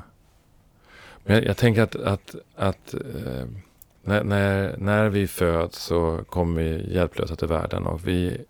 Jag, 1.28 1.44
jag 1.44 1.56
tänker 1.56 1.82
att, 1.82 1.94
att, 1.96 2.34
att 2.56 2.94
eh, 2.94 3.46
när, 4.02 4.24
när, 4.24 4.76
när 4.78 5.08
vi 5.08 5.26
föds 5.26 5.78
så 5.78 6.24
kommer 6.28 6.62
vi 6.62 6.94
hjälplösa 6.94 7.36
till 7.36 7.48
världen 7.48 7.86
och 7.86 8.08
vi 8.08 8.44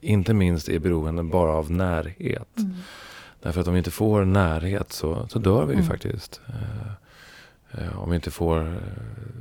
inte 0.00 0.34
minst 0.34 0.68
är 0.68 0.78
beroende 0.78 1.22
bara 1.22 1.52
av 1.52 1.70
närhet. 1.70 2.58
Mm. 2.58 2.74
Därför 3.42 3.60
att 3.60 3.66
om 3.66 3.72
vi 3.74 3.78
inte 3.78 3.90
får 3.90 4.24
närhet 4.24 4.92
så, 4.92 5.26
så 5.28 5.38
dör 5.38 5.64
vi 5.66 5.74
Mm. 5.74 5.86
faktiskt. 5.86 6.40
Eh, 6.48 7.84
eh, 7.84 7.98
om 8.02 8.10
vi 8.10 8.16
inte 8.16 8.30
får 8.30 8.58
eh, 8.66 8.74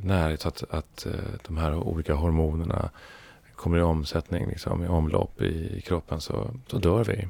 närhet 0.03 0.41
så 0.41 0.47
att, 0.47 0.63
att 0.69 1.05
eh, 1.05 1.11
de 1.47 1.57
här 1.57 1.75
olika 1.75 2.13
hormonerna 2.13 2.89
kommer 3.55 3.77
i 3.77 3.81
omsättning, 3.81 4.47
liksom, 4.47 4.83
i 4.83 4.87
omlopp 4.87 5.41
i, 5.41 5.77
i 5.77 5.81
kroppen 5.81 6.21
så, 6.21 6.53
så 6.67 6.77
dör 6.77 7.03
vi. 7.03 7.27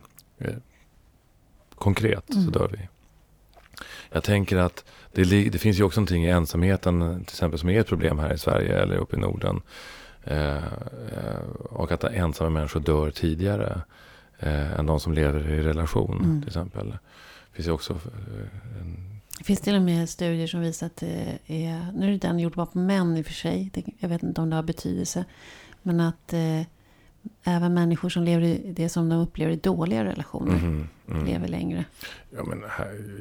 Konkret 1.76 2.30
Mm. 2.30 2.44
så 2.46 2.60
dör 2.60 2.70
vi. 2.72 2.88
Jag 4.12 4.24
tänker 4.24 4.58
att 4.58 4.86
det, 5.12 5.50
det 5.50 5.58
finns 5.58 5.80
ju 5.80 5.84
också 5.84 6.00
någonting 6.00 6.26
i 6.26 6.30
ensamheten 6.30 7.24
till 7.26 7.34
exempel 7.34 7.60
som 7.60 7.70
är 7.70 7.80
ett 7.80 7.88
problem 7.88 8.20
här 8.20 8.34
i 8.34 8.38
Sverige 8.38 8.82
eller 8.82 8.96
uppe 8.96 9.16
i 9.16 9.20
Norden. 9.20 9.62
Eh, 10.24 10.58
eh, 10.58 11.40
och 11.70 11.92
att 11.92 12.04
ensamma 12.04 12.50
människor 12.50 12.80
dör 12.80 13.12
tidigare 13.12 13.82
eh, 14.40 14.80
än 14.80 14.86
de 14.86 15.00
som 15.00 15.14
lever 15.14 15.50
i 15.50 15.62
relation 15.62 16.18
Mm. 16.24 16.42
till 16.42 16.48
exempel. 16.48 16.90
Det 16.90 17.56
finns 17.56 17.68
ju 17.68 17.72
också 17.72 17.94
eh, 17.94 18.80
en, 18.82 19.20
Det 19.38 19.44
finns 19.44 19.62
till 19.62 19.76
och 19.76 19.82
med 19.82 20.10
studier 20.10 20.48
som 20.48 20.62
visar 20.62 20.88
att 20.88 20.96
det 20.96 21.40
är, 21.48 21.92
nu 21.96 22.14
är 22.14 22.18
den 22.18 22.40
gjord 22.40 22.56
bara 22.56 22.66
på 22.66 22.78
män 22.78 23.18
i 23.18 23.22
och 23.22 23.26
för 23.26 23.34
sig, 23.34 23.72
jag 24.00 24.10
vet 24.10 24.24
inte 24.24 24.42
om 24.42 24.50
det 24.50 24.56
har 24.56 24.64
betydelse, 24.64 25.26
men 25.82 26.00
att 26.00 26.34
eh, 26.34 26.62
även 27.44 27.74
människor 27.74 28.10
som 28.10 28.24
lever 28.24 28.44
i 28.46 28.74
det 28.76 28.90
som 28.90 29.10
de 29.10 29.20
upplever 29.20 29.52
i 29.52 29.56
dåliga 29.56 30.04
relationer 30.06 30.52
Mhm, 30.52 30.88
mm. 31.10 31.26
lever 31.26 31.48
längre. 31.48 31.86
Ja 32.30 32.44
men 32.44 32.64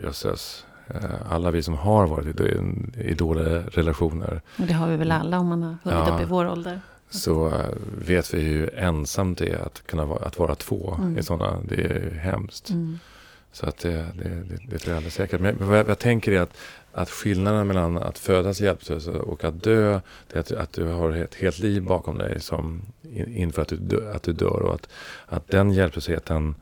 jösses. 0.03 0.65
Eh, 0.89 1.33
Alla 1.33 1.51
vi 1.51 1.63
som 1.63 1.75
har 1.75 2.07
varit 2.07 2.41
i, 2.41 2.61
i 3.11 3.15
dåliga 3.15 3.59
relationer 3.61 4.41
Och 4.59 4.67
det 4.67 4.73
har 4.73 4.89
vi 4.89 4.97
väl 4.97 5.13
alla 5.13 5.39
om 5.39 5.47
man 5.47 5.63
har 5.63 5.77
hunnit 5.83 6.09
Ja. 6.09 6.15
upp 6.15 6.21
i 6.23 6.25
vår 6.25 6.49
ålder. 6.51 6.81
så 7.11 7.49
eh, 7.49 7.55
vet 8.07 8.35
vi 8.35 8.41
hur 8.41 8.75
ensamt 8.79 9.39
det 9.39 9.49
är 9.51 9.59
att 9.67 9.87
kunna 9.87 10.05
vara, 10.05 10.27
att 10.27 10.39
vara 10.39 10.55
två 10.55 10.95
Mm. 10.99 11.19
i 11.19 11.23
sådana. 11.23 11.59
Det 11.69 11.75
är 11.85 12.11
hemskt. 12.11 12.71
Mm. 12.71 12.99
Så 13.57 13.67
att 13.67 13.79
det, 13.79 13.91
det, 13.91 14.29
det, 14.29 14.59
det 14.69 14.79
tror 14.79 14.91
jag 14.91 14.97
alldeles 14.97 15.15
säkert. 15.15 15.41
Men 15.41 15.57
vad 15.61 15.79
jag, 15.79 15.89
jag 15.89 15.99
tänker 15.99 16.33
är 16.33 16.41
att, 16.41 16.57
att 16.93 17.11
skillnaden 17.11 17.67
mellan 17.67 17.99
att 17.99 18.19
födas 18.19 18.61
hjälplös 18.61 19.07
och 19.07 19.45
att 19.45 19.63
dö, 19.63 20.01
det 20.29 20.37
är 20.37 20.41
att, 20.41 20.53
att 20.53 20.73
du 20.73 20.85
har 20.85 21.11
ett 21.11 21.35
helt 21.35 21.59
liv 21.59 21.83
bakom 21.83 22.19
dig 22.19 22.41
som 22.41 22.83
in, 23.03 23.37
inför 23.37 23.63
att 23.63 23.69
du, 23.69 23.77
dö, 23.77 24.13
att 24.15 24.23
du 24.23 24.33
dör. 24.33 24.63
Och 24.63 24.75
att, 24.75 24.89
att 25.27 25.49
den 25.49 25.73
hjälplösheten, 25.73 26.55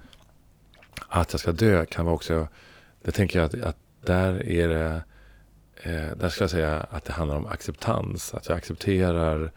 att 1.08 1.32
jag 1.32 1.40
ska 1.40 1.52
dö, 1.52 1.84
kan 1.84 2.04
vara 2.04 2.14
också, 2.14 2.48
det 3.02 3.10
tänker 3.10 3.38
jag 3.38 3.46
att, 3.46 3.62
att 3.62 3.76
där 4.04 4.48
är 4.48 4.68
det, 4.68 5.02
eh, 5.82 6.16
där 6.16 6.28
ska 6.28 6.44
jag 6.44 6.50
säga 6.50 6.86
att 6.90 7.04
det 7.04 7.12
handlar 7.12 7.36
om 7.36 7.46
acceptans. 7.46 8.34
Att 8.34 8.48
jag 8.48 8.56
accepterar 8.58 9.52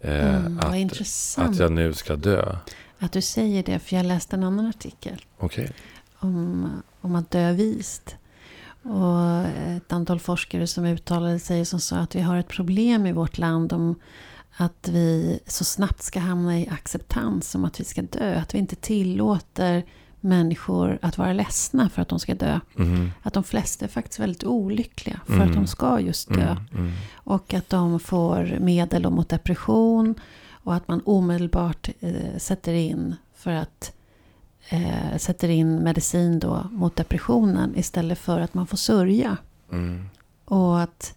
eh, 0.00 0.36
Mm, 0.36 0.58
att, 0.58 1.38
att 1.38 1.58
jag 1.58 1.72
nu 1.72 1.92
ska 1.92 2.16
dö. 2.16 2.56
att 2.98 3.12
du 3.12 3.22
säger 3.22 3.62
det, 3.62 3.78
för 3.78 3.96
jag 3.96 4.06
läste 4.06 4.36
en 4.36 4.44
annan 4.44 4.66
artikel 4.66 5.24
Okej. 5.38 5.70
Om, 6.24 6.68
om 7.00 7.14
att 7.14 7.30
dö 7.30 7.52
vist. 7.52 8.16
Och 8.82 9.40
ett 9.76 9.92
antal 9.92 10.20
forskare 10.20 10.66
som 10.66 10.84
uttalade 10.84 11.38
sig 11.38 11.64
som 11.64 11.80
sa 11.80 11.96
att 11.96 12.14
vi 12.14 12.20
har 12.20 12.36
ett 12.36 12.48
problem 12.48 13.06
i 13.06 13.12
vårt 13.12 13.38
land 13.38 13.72
om 13.72 13.94
att 14.56 14.88
vi 14.88 15.40
så 15.46 15.64
snabbt 15.64 16.02
ska 16.02 16.20
hamna 16.20 16.58
i 16.58 16.68
acceptans 16.68 17.54
om 17.54 17.64
att 17.64 17.80
vi 17.80 17.84
ska 17.84 18.02
dö. 18.02 18.38
Att 18.40 18.54
vi 18.54 18.58
inte 18.58 18.76
tillåter 18.76 19.84
människor 20.20 20.98
att 21.02 21.18
vara 21.18 21.32
ledsna 21.32 21.88
för 21.88 22.02
att 22.02 22.08
de 22.08 22.18
ska 22.20 22.34
dö. 22.34 22.60
Mhm. 22.74 23.10
Att 23.22 23.32
de 23.34 23.44
flesta 23.44 23.84
är 23.84 23.88
faktiskt 23.88 24.20
väldigt 24.20 24.44
olyckliga 24.44 25.20
för 25.26 25.34
Mm. 25.34 25.48
att 25.48 25.54
de 25.54 25.66
ska 25.66 26.00
just 26.00 26.28
dö. 26.28 26.50
Mm, 26.50 26.66
mm. 26.74 26.92
Och 27.14 27.54
att 27.54 27.68
de 27.70 28.00
får 28.00 28.58
medel 28.60 29.10
mot 29.10 29.28
depression. 29.28 30.14
Och 30.64 30.74
att 30.74 30.88
man 30.88 31.00
omedelbart 31.04 31.88
eh, 32.00 32.38
sätter 32.38 32.72
in 32.72 33.14
för 33.34 33.50
att 33.50 33.92
eh, 34.68 35.16
sätter 35.18 35.48
in 35.48 35.76
medicin 35.76 36.38
då 36.38 36.66
mot 36.70 36.96
depressionen 36.96 37.76
istället 37.76 38.18
för 38.18 38.40
att 38.40 38.54
man 38.54 38.66
får 38.66 38.76
sörja. 38.76 39.36
Mm. 39.72 40.04
Och 40.44 40.80
att, 40.80 41.14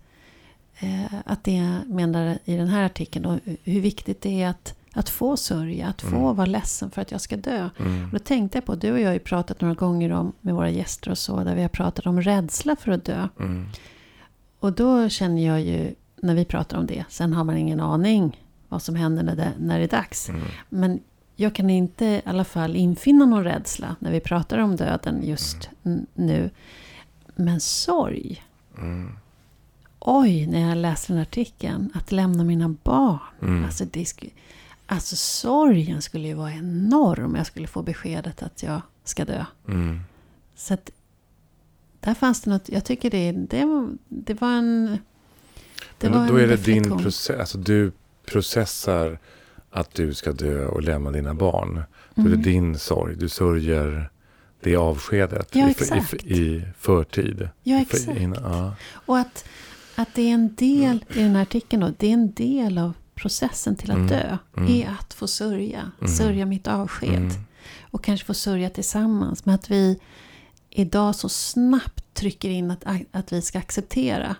eh, 0.79 1.13
att 1.25 1.43
det 1.43 1.79
menar 1.85 2.37
i 2.45 2.55
den 2.55 2.67
här 2.67 2.83
artikeln 2.83 3.23
då, 3.23 3.39
hur 3.63 3.81
viktigt 3.81 4.21
det 4.21 4.41
är 4.41 4.49
att, 4.49 4.75
att 4.93 5.09
få 5.09 5.37
sörja, 5.37 5.87
att 5.87 6.01
få 6.01 6.07
Mm. 6.15 6.35
vara 6.35 6.45
ledsen 6.45 6.91
för 6.91 7.01
att 7.01 7.11
jag 7.11 7.21
ska 7.21 7.37
dö. 7.37 7.69
Mm. 7.79 8.05
Och 8.05 8.11
då 8.11 8.19
tänkte 8.19 8.57
jag 8.57 8.65
på, 8.65 8.75
du 8.75 8.91
och 8.91 8.99
jag 8.99 9.07
har 9.07 9.13
ju 9.13 9.19
pratat 9.19 9.61
några 9.61 9.73
gånger 9.73 10.11
om, 10.11 10.33
med 10.41 10.55
våra 10.55 10.69
gäster 10.69 11.11
och 11.11 11.17
så, 11.17 11.43
där 11.43 11.55
vi 11.55 11.61
har 11.61 11.69
pratat 11.69 12.05
om 12.05 12.21
rädsla 12.21 12.75
för 12.75 12.91
att 12.91 13.05
dö. 13.05 13.27
Mm. 13.39 13.67
Och 14.59 14.73
då 14.73 15.09
känner 15.09 15.45
jag 15.47 15.61
ju, 15.61 15.95
när 16.21 16.35
vi 16.35 16.45
pratar 16.45 16.77
om 16.77 16.85
det, 16.85 17.05
sen 17.09 17.33
har 17.33 17.43
man 17.43 17.57
ingen 17.57 17.79
aning 17.79 18.41
vad 18.69 18.81
som 18.81 18.95
händer 18.95 19.23
när 19.23 19.35
det, 19.35 19.51
när 19.59 19.77
det 19.77 19.83
är 19.83 19.87
dags. 19.97 20.29
Mm. 20.29 20.41
Men 20.69 20.99
jag 21.35 21.55
kan 21.55 21.69
inte 21.69 22.05
i 22.05 22.21
alla 22.25 22.43
fall 22.43 22.75
infinna 22.75 23.25
någon 23.25 23.43
rädsla 23.43 23.95
när 23.99 24.11
vi 24.11 24.19
pratar 24.19 24.57
om 24.57 24.75
döden 24.75 25.23
just 25.27 25.69
n- 25.83 26.05
nu. 26.13 26.49
Men 27.35 27.59
sorg, 27.59 28.43
Mm. 28.77 29.11
oj, 29.99 30.47
när 30.47 30.59
jag 30.69 30.77
läste 30.77 31.13
den 31.13 31.21
artikeln, 31.21 31.91
att 31.93 32.11
lämna 32.11 32.43
mina 32.43 32.69
barn. 32.83 33.19
Mm. 33.41 33.65
Alltså, 33.65 33.85
det 33.91 34.05
sku, 34.05 34.27
alltså 34.85 35.15
sorgen 35.15 36.01
skulle 36.01 36.27
ju 36.27 36.33
vara 36.33 36.51
enorm 36.53 37.35
jag 37.35 37.45
skulle 37.47 37.67
få 37.67 37.81
beskedet 37.81 38.43
att 38.43 38.63
jag 38.63 38.81
ska 39.03 39.25
dö. 39.25 39.45
Mm. 39.67 39.99
Så 40.55 40.73
att 40.73 40.89
där 41.99 42.13
fanns 42.13 42.41
det 42.41 42.49
något, 42.51 42.69
jag 42.69 42.85
tycker 42.85 43.09
det, 43.11 43.31
det, 43.31 43.65
var- 43.65 43.97
det 44.07 44.33
var 44.41 44.51
en... 44.51 44.97
Det 45.97 46.09
Men 46.09 46.11
då, 46.11 46.19
var 46.19 46.27
då 46.27 46.35
är 46.37 46.47
det 46.47 46.65
din 46.65 46.97
process. 46.97 47.39
Alltså 47.39 47.57
du 47.57 47.91
processar 48.25 49.19
att 49.75 49.93
du 49.93 50.13
ska 50.13 50.31
dö 50.31 50.65
och 50.65 50.81
lämna 50.83 51.11
dina 51.11 51.33
barn. 51.33 51.83
Då 52.15 52.21
är 52.21 52.25
det 52.25 52.31
Mm. 52.31 52.41
din 52.41 52.79
sorg. 52.79 53.15
Du 53.15 53.29
sörjer 53.29 54.09
det 54.61 54.75
avskedet 54.75 55.49
Ja, 55.55 55.69
i, 55.69 55.73
i, 56.33 56.37
i 56.37 56.65
förtid. 56.79 57.49
Ja, 57.63 57.81
exakt. 57.81 58.19
innan- 58.19 58.43
ja. 58.43 58.75
Och 59.05 59.17
att, 59.17 59.45
att 59.95 60.13
det 60.15 60.21
är 60.29 60.33
en 60.33 60.55
del 60.55 61.05
i 61.13 61.19
den 61.21 61.35
här 61.35 61.41
artikeln 61.41 61.81
då, 61.81 61.91
det 61.97 62.07
är 62.07 62.13
en 62.13 62.31
del 62.33 62.77
av 62.77 62.93
processen 63.15 63.75
till 63.75 63.91
att 63.91 63.97
Mm. 63.97 64.07
dö. 64.07 64.37
Mm. 64.57 64.71
Är 64.71 64.95
att 64.99 65.13
få 65.13 65.27
sörja, 65.27 65.91
Mm. 65.99 66.13
sörja 66.13 66.45
mitt 66.45 66.67
avsked. 66.67 67.13
Mm. 67.15 67.31
Och 67.91 68.03
kanske 68.03 68.25
få 68.25 68.33
sörja 68.33 68.69
tillsammans. 68.69 69.45
Men 69.45 69.55
att 69.55 69.71
vi 69.71 69.99
idag 70.69 71.15
så 71.15 71.29
snabbt 71.29 72.13
trycker 72.13 72.49
in 72.49 72.71
att, 72.71 72.83
att 73.11 73.33
vi 73.33 73.41
ska 73.41 73.59
acceptera. 73.59 74.35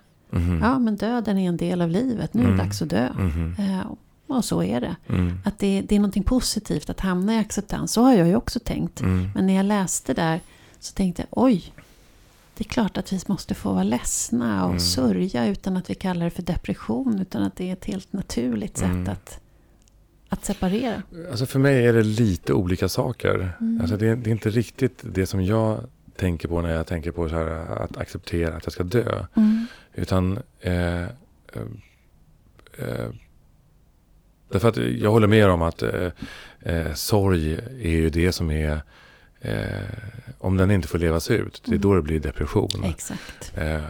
Ja, 0.60 0.78
men 0.78 0.96
döden 0.96 1.38
är 1.38 1.48
en 1.48 1.56
del 1.56 1.82
av 1.82 1.88
livet. 1.90 2.34
Nu 2.34 2.40
är 2.42 2.46
det 2.46 2.52
Mm. 2.52 2.66
dags 2.66 2.82
att 2.82 2.88
dö. 2.88 3.08
Eh, 3.58 3.80
och 4.26 4.44
så 4.44 4.62
är 4.62 4.80
det. 4.80 4.96
Mm. 5.08 5.38
Att 5.44 5.58
det, 5.58 5.80
det 5.88 5.94
är 5.94 5.98
någonting 5.98 6.22
positivt 6.22 6.90
att 6.90 7.00
hamna 7.00 7.34
i 7.34 7.38
acceptans. 7.38 7.92
Så 7.92 8.02
har 8.02 8.14
jag 8.14 8.28
ju 8.28 8.36
också 8.36 8.60
tänkt. 8.60 9.00
Mm. 9.00 9.28
Men 9.34 9.46
när 9.46 9.54
jag 9.56 9.66
läste 9.66 10.14
där 10.14 10.40
så 10.80 10.92
tänkte 10.94 11.22
jag, 11.22 11.28
oj. 11.44 11.72
Det 12.56 12.64
är 12.64 12.68
klart 12.68 12.96
att 12.96 13.12
vi 13.12 13.20
måste 13.26 13.54
få 13.54 13.72
vara 13.72 13.82
ledsna 13.82 14.64
och 14.64 14.70
Mm. 14.70 14.80
sörja 14.80 15.46
utan 15.46 15.76
att 15.76 15.90
vi 15.90 15.94
kallar 15.94 16.24
det 16.24 16.30
för 16.30 16.42
depression. 16.42 17.18
Utan 17.20 17.42
att 17.42 17.56
det 17.56 17.68
är 17.68 17.72
ett 17.72 17.84
helt 17.84 18.12
naturligt 18.12 18.76
sätt 18.76 18.86
Mm. 18.88 19.08
att, 19.12 19.40
att 20.28 20.44
separera. 20.44 21.02
Alltså 21.30 21.46
för 21.46 21.58
mig 21.58 21.86
är 21.86 21.92
det 21.92 22.02
lite 22.02 22.52
olika 22.52 22.88
saker. 22.88 23.52
Mm. 23.60 23.80
Alltså 23.80 23.96
det, 23.96 24.06
är- 24.08 24.16
det 24.16 24.30
är 24.30 24.32
inte 24.32 24.50
riktigt 24.50 25.00
det 25.02 25.26
som 25.26 25.44
jag 25.44 25.80
tänker 26.16 26.48
på 26.48 26.60
när 26.62 26.70
jag 26.70 26.86
tänker 26.86 27.10
på 27.10 27.28
så 27.28 27.34
här, 27.34 27.46
att 27.82 27.96
acceptera 27.96 28.56
att 28.56 28.64
jag 28.66 28.72
ska 28.72 28.82
dö. 28.84 29.24
Mm. 29.34 29.66
Utan 29.94 30.38
eh, 30.60 31.02
eh, 31.02 31.08
eh, 32.78 33.08
Därför 34.48 34.68
att 34.68 34.76
jag 34.76 35.10
håller 35.10 35.26
med 35.26 35.48
om 35.50 35.62
att 35.62 35.82
eh, 35.82 36.10
eh, 36.62 36.92
sorg 36.94 37.54
är 37.82 37.90
ju 37.90 38.10
det 38.10 38.32
som 38.32 38.50
är 38.50 38.80
eh, 39.40 39.54
om 40.38 40.56
den 40.56 40.70
inte 40.70 40.88
får 40.88 40.98
levas 40.98 41.30
ut, 41.30 41.62
det 41.64 41.68
är 41.70 41.72
Mm. 41.72 41.80
då 41.80 41.94
det 41.94 42.02
blir 42.02 42.20
depression. 42.20 42.68
Exakt. 42.84 43.52
Eh, 43.56 43.80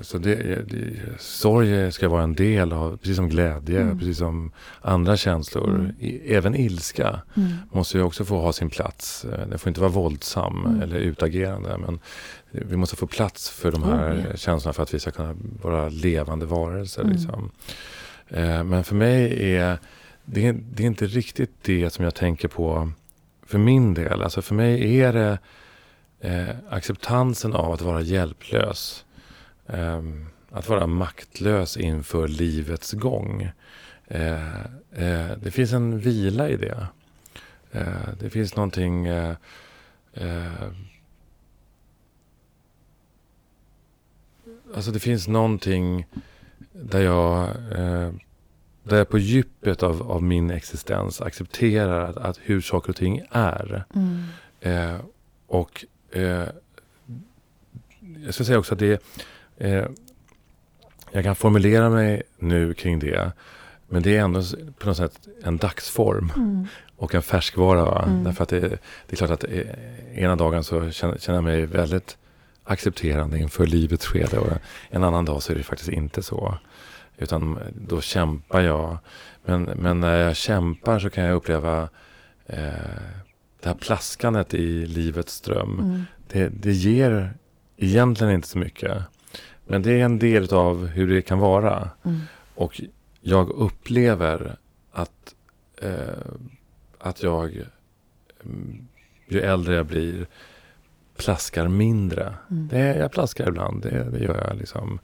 så 0.00 0.18
det, 0.18 0.34
det, 0.68 0.96
sorg 1.18 1.92
ska 1.92 2.08
vara 2.08 2.22
en 2.22 2.34
del 2.34 2.72
av, 2.72 2.96
precis 2.96 3.16
som 3.16 3.28
glädje, 3.28 3.80
Mm. 3.80 3.98
precis 3.98 4.18
som 4.18 4.52
andra 4.80 5.16
känslor. 5.16 5.68
Mm. 5.74 5.92
I, 6.00 6.34
även 6.34 6.54
ilska 6.54 7.20
Mm. 7.36 7.48
måste 7.72 7.98
ju 7.98 8.04
också 8.04 8.24
få 8.24 8.40
ha 8.40 8.52
sin 8.52 8.70
plats. 8.70 9.24
Eh, 9.24 9.46
Den 9.48 9.58
får 9.58 9.68
inte 9.68 9.80
vara 9.80 9.90
våldsam 9.90 10.66
Mm. 10.66 10.82
eller 10.82 10.96
utagerande. 10.96 11.78
Men 11.78 11.98
vi 12.50 12.76
måste 12.76 12.96
få 12.96 13.06
plats 13.06 13.50
för 13.50 13.72
de 13.72 13.82
här 13.82 14.26
Oh, 14.30 14.36
känslorna 14.36 14.72
för 14.72 14.82
att 14.82 14.94
vi 14.94 14.98
ska 15.00 15.10
kunna 15.10 15.36
vara 15.62 15.88
levande 15.88 16.46
varelser. 16.46 17.02
Mm. 17.02 17.12
Liksom. 17.12 17.50
Eh, 18.28 18.64
Men 18.64 18.84
för 18.84 18.94
mig 18.94 19.52
är 19.56 19.78
det, 20.26 20.46
är 20.46 20.52
det 20.52 20.82
är 20.82 20.86
inte 20.86 21.06
riktigt 21.06 21.50
det 21.62 21.90
som 21.90 22.04
jag 22.04 22.14
tänker 22.14 22.48
på 22.48 22.92
för 23.42 23.58
min 23.58 23.94
del. 23.94 24.22
Alltså 24.22 24.42
för 24.42 24.54
mig 24.54 25.00
är 25.00 25.12
det 25.12 25.38
eh, 26.20 26.56
acceptansen 26.68 27.54
av 27.54 27.72
att 27.72 27.80
vara 27.80 28.00
hjälplös. 28.00 29.04
Eh, 29.66 30.02
att 30.50 30.68
vara 30.68 30.86
maktlös 30.86 31.76
inför 31.76 32.28
livets 32.28 32.92
gång. 32.92 33.50
Eh, 34.06 34.60
eh, 34.92 35.30
det 35.42 35.50
finns 35.50 35.72
en 35.72 35.98
vila 35.98 36.48
i 36.48 36.56
det. 36.56 36.86
Eh, 37.72 38.08
det 38.20 38.30
finns 38.30 38.56
någonting... 38.56 39.06
Eh, 39.06 39.36
eh, 40.12 40.68
alltså 44.74 44.90
det 44.90 45.00
finns 45.00 45.28
någonting 45.28 46.06
där 46.72 47.00
jag, 47.00 47.48
eh, 47.78 48.10
där 48.88 48.96
jag 48.96 49.08
på 49.08 49.18
djupet 49.18 49.82
av, 49.82 50.10
av 50.10 50.22
min 50.22 50.50
existens 50.50 51.20
accepterar 51.20 52.10
att, 52.10 52.16
att 52.16 52.38
hur 52.42 52.60
saker 52.60 52.90
och 52.90 52.96
ting 52.96 53.22
är. 53.30 53.84
Mm. 53.94 54.24
Eh, 54.60 55.00
och 55.46 55.84
eh, 56.12 56.44
jag 58.24 58.34
ska 58.34 58.44
säga 58.44 58.58
också 58.58 58.74
att 58.74 58.80
det 58.80 59.02
eh, 59.56 59.84
jag 61.10 61.24
kan 61.24 61.36
formulera 61.36 61.90
mig 61.90 62.22
nu 62.38 62.74
kring 62.74 62.98
det. 62.98 63.32
Men 63.88 64.02
det 64.02 64.16
är 64.16 64.20
ändå 64.20 64.42
på 64.78 64.86
något 64.88 64.96
sätt 64.96 65.28
en 65.42 65.56
dagsform. 65.56 66.32
Mm. 66.36 66.66
Och 66.96 67.14
en 67.14 67.22
färskvara. 67.22 67.84
Va? 67.84 68.04
Mm. 68.06 68.24
Därför 68.24 68.42
att 68.42 68.48
det, 68.48 68.60
det, 68.60 68.78
är 69.08 69.16
klart 69.16 69.30
att 69.30 69.44
eh, 69.44 70.22
ena 70.22 70.36
dagen 70.36 70.64
så 70.64 70.90
känner, 70.90 71.18
känner 71.18 71.36
jag 71.36 71.44
mig 71.44 71.66
väldigt 71.66 72.16
accepterande 72.64 73.38
inför 73.38 73.66
livets 73.66 74.06
skede. 74.06 74.38
Och 74.38 74.52
en 74.90 75.04
annan 75.04 75.24
dag 75.24 75.42
så 75.42 75.52
är 75.52 75.56
det 75.56 75.62
faktiskt 75.62 75.90
inte 75.90 76.22
så. 76.22 76.58
Utan 77.18 77.58
då 77.74 78.00
kämpar 78.00 78.60
jag. 78.60 78.98
Men, 79.44 79.62
men 79.62 80.00
när 80.00 80.16
jag 80.16 80.36
kämpar 80.36 80.98
så 80.98 81.10
kan 81.10 81.24
jag 81.24 81.34
uppleva 81.34 81.88
eh, 82.46 82.68
det 83.60 83.68
här 83.68 83.74
plaskandet 83.74 84.54
i 84.54 84.86
livets 84.86 85.32
ström. 85.32 85.78
Mm. 85.80 86.02
Det, 86.28 86.48
det 86.48 86.72
ger 86.72 87.34
egentligen 87.76 88.32
inte 88.32 88.48
så 88.48 88.58
mycket. 88.58 89.02
Men 89.66 89.82
det 89.82 89.92
är 89.92 90.04
en 90.04 90.18
del 90.18 90.54
av 90.54 90.86
hur 90.86 91.08
det 91.08 91.22
kan 91.22 91.38
vara. 91.38 91.90
Mm. 92.04 92.20
Och 92.54 92.80
jag 93.20 93.50
upplever 93.50 94.56
att, 94.92 95.34
eh, 95.82 96.32
att 96.98 97.22
jag, 97.22 97.62
mm, 98.44 98.86
ju 99.28 99.40
äldre 99.40 99.74
jag 99.74 99.86
blir, 99.86 100.26
plaskar 101.16 101.68
mindre. 101.68 102.34
Mm. 102.50 102.68
Det, 102.68 102.96
jag 102.96 103.12
plaskar 103.12 103.48
ibland, 103.48 103.82
det, 103.82 104.10
det 104.10 104.18
gör 104.18 104.46
jag 104.48 104.56
liksom. 104.56 104.98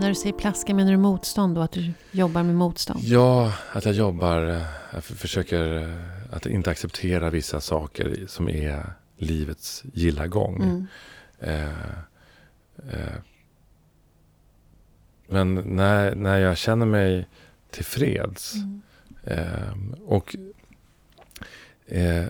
När 0.00 0.08
du 0.08 0.14
säger 0.14 0.32
plaska, 0.38 0.74
menar 0.74 0.90
du 0.92 0.96
motstånd 0.98 1.54
då? 1.54 1.60
Att 1.60 1.72
du 1.72 1.92
jobbar 2.10 2.42
med 2.42 2.54
motstånd? 2.54 3.00
Ja, 3.02 3.52
att 3.72 3.84
jag 3.84 3.94
jobbar, 3.94 4.46
eh, 4.48 4.62
jag 4.92 5.04
för- 5.04 5.14
försöker 5.14 5.76
eh, 5.82 6.34
att 6.36 6.46
inte 6.46 6.70
acceptera 6.70 7.30
vissa 7.30 7.60
saker 7.60 8.24
som 8.28 8.48
är 8.48 8.92
livets 9.16 9.82
gilla 9.92 10.26
gång. 10.26 10.62
Mm. 10.62 10.86
Eh, 11.38 11.88
eh, 12.92 13.14
men 15.26 15.54
när, 15.54 16.14
när 16.14 16.38
jag 16.38 16.56
känner 16.56 16.86
mig 16.86 17.28
tillfreds 17.70 18.54
Mm. 18.54 18.82
eh, 19.24 19.98
och 20.06 20.36
eh, 21.86 22.24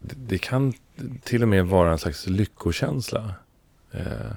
det, 0.00 0.38
kan 0.38 0.72
till 1.22 1.42
och 1.42 1.48
med 1.48 1.66
vara 1.66 1.92
en 1.92 1.98
slags 1.98 2.26
lyckokänsla. 2.26 3.34
Eh, 3.92 4.32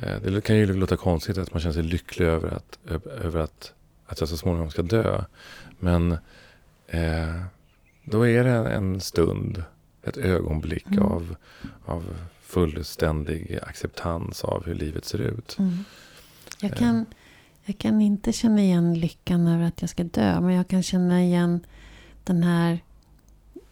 det 0.00 0.44
kan 0.44 0.56
ju 0.56 0.74
låta 0.74 0.96
konstigt 0.96 1.38
att 1.38 1.52
man 1.54 1.60
känner 1.60 1.72
sig 1.74 1.82
lycklig 1.82 2.26
över 2.26 2.48
att, 2.50 2.78
över 3.06 3.40
att, 3.40 3.72
att 4.06 4.20
jag 4.20 4.28
så 4.28 4.36
småningom 4.36 4.70
ska 4.70 4.82
dö. 4.82 5.24
Men 5.78 6.12
eh, 6.86 7.42
då 8.04 8.26
är 8.26 8.44
det 8.44 8.50
en 8.70 9.00
stund, 9.00 9.62
ett 10.02 10.16
ögonblick 10.16 10.86
Mm. 10.86 11.02
av, 11.02 11.36
av 11.84 12.04
fullständig 12.42 13.58
acceptans 13.62 14.44
av 14.44 14.66
hur 14.66 14.74
livet 14.74 15.04
ser 15.04 15.18
ut. 15.18 15.56
Mm. 15.58 15.84
Jag, 16.60 16.70
Eh. 16.72 16.76
kan, 16.78 17.06
jag 17.64 17.78
kan 17.78 18.00
inte 18.00 18.32
känna 18.32 18.60
igen 18.62 18.94
lyckan 19.00 19.46
över 19.46 19.64
att 19.64 19.80
jag 19.80 19.90
ska 19.90 20.04
dö. 20.04 20.40
Men 20.40 20.54
jag 20.54 20.68
kan 20.68 20.82
känna 20.82 21.22
igen 21.22 21.60
den 22.24 22.42
här... 22.42 22.78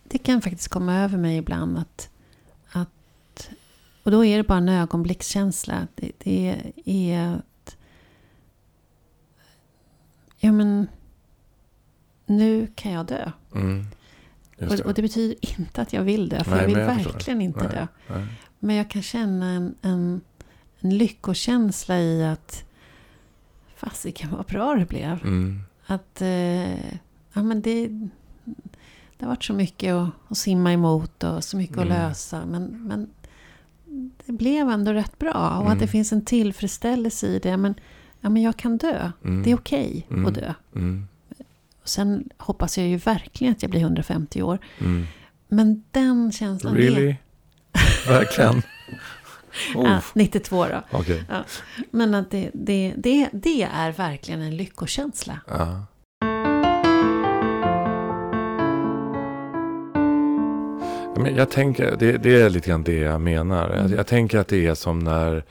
Det 0.08 0.18
kan 0.18 0.42
faktiskt 0.42 0.68
komma 0.68 0.96
över 0.96 1.18
mig 1.18 1.36
ibland. 1.36 1.78
att 1.78 2.10
Och 4.06 4.12
då 4.12 4.24
är 4.24 4.36
det 4.36 4.42
bara 4.42 4.58
en 4.58 4.68
ögonblickskänsla. 4.68 5.86
Det, 5.94 6.12
det 6.18 6.56
är 6.84 7.34
att... 7.34 7.76
Ja, 10.38 10.52
men... 10.52 10.88
Nu 12.26 12.66
kan 12.74 12.92
jag 12.92 13.06
dö. 13.06 13.30
Mm. 13.54 13.86
Just 14.58 14.70
Och, 14.70 14.76
det. 14.76 14.82
och 14.84 14.94
det 14.94 15.02
betyder 15.02 15.36
inte 15.60 15.82
att 15.82 15.92
jag 15.92 16.02
vill 16.02 16.28
dö. 16.28 16.44
För 16.44 16.50
Nej, 16.50 16.60
jag 16.60 16.66
vill 16.66 16.78
jag 16.78 16.86
verkligen 16.86 17.40
inte 17.40 17.60
Nej. 17.62 17.68
dö. 17.70 17.86
Nej. 18.08 18.26
Men 18.58 18.76
jag 18.76 18.90
kan 18.90 19.02
känna 19.02 19.46
en, 19.50 19.74
en, 19.82 20.20
en 20.80 20.98
lyckokänsla 20.98 21.98
i 22.00 22.24
att 22.24 22.64
fasiken 23.76 24.30
vad 24.30 24.46
bra 24.46 24.74
det 24.74 24.86
blev. 24.86 25.20
Mm. 25.24 25.60
Att 25.86 26.22
eh, 26.22 26.84
ja, 27.32 27.42
men 27.42 27.62
det, 27.62 27.88
det 29.18 29.24
har 29.24 29.28
varit 29.28 29.44
så 29.44 29.52
mycket 29.52 29.94
att, 29.94 30.10
att 30.28 30.38
simma 30.38 30.72
emot 30.72 31.22
och 31.24 31.44
så 31.44 31.56
mycket 31.56 31.76
Mm. 31.76 31.88
att 31.92 31.98
lösa. 31.98 32.46
Men, 32.46 32.64
men 32.86 33.10
det 34.26 34.32
blev 34.32 34.68
ändå 34.70 34.92
rätt 34.92 35.18
bra. 35.18 35.48
Och 35.56 35.60
Mm. 35.60 35.72
att 35.72 35.78
det 35.78 35.86
finns 35.88 36.12
en 36.12 36.24
tillfredsställelse 36.24 37.26
i 37.26 37.38
det. 37.38 37.56
Men, 37.56 37.74
ja, 38.20 38.28
men 38.28 38.42
jag 38.42 38.56
kan 38.56 38.76
dö. 38.78 39.10
Mm. 39.24 39.42
Det 39.42 39.50
är 39.50 39.54
okej 39.56 40.06
Mm. 40.10 40.26
att 40.26 40.34
dö. 40.34 40.54
Mm. 40.74 41.08
Och 41.82 41.88
sen 41.88 42.28
hoppas 42.38 42.78
jag 42.78 42.86
ju 42.88 42.96
verkligen 42.96 43.52
att 43.52 43.62
jag 43.62 43.70
blir 43.70 43.80
150 43.80 44.42
år. 44.42 44.58
Mm. 44.78 45.06
Men 45.48 45.84
den 45.90 46.32
känslan... 46.32 46.74
Really? 46.74 47.16
Verkligen? 48.08 48.62
Ja, 49.74 49.80
oh. 49.80 50.00
92 50.14 50.66
då. 50.66 50.82
Okej. 50.90 51.24
Men 51.90 52.14
att 52.14 52.30
det, 52.30 52.50
det, 52.54 52.94
det, 52.96 53.28
det 53.32 53.62
är 53.62 53.92
verkligen 53.92 54.40
en 54.40 54.56
lyckokänsla. 54.56 55.40
Ja. 55.48 55.82
Men 61.18 61.36
jag 61.36 61.50
tänker, 61.50 61.96
det, 61.98 62.12
det 62.18 62.40
är 62.42 62.50
lite 62.50 62.68
grann 62.70 62.82
det 62.82 62.98
jag 62.98 63.20
menar. 63.20 63.70
Jag, 63.70 63.78
Mm. 63.80 63.92
jag 63.96 64.06
tänker 64.06 64.38
att 64.38 64.48
det 64.48 64.66
är 64.66 64.74
som 64.74 64.98
när 64.98 65.44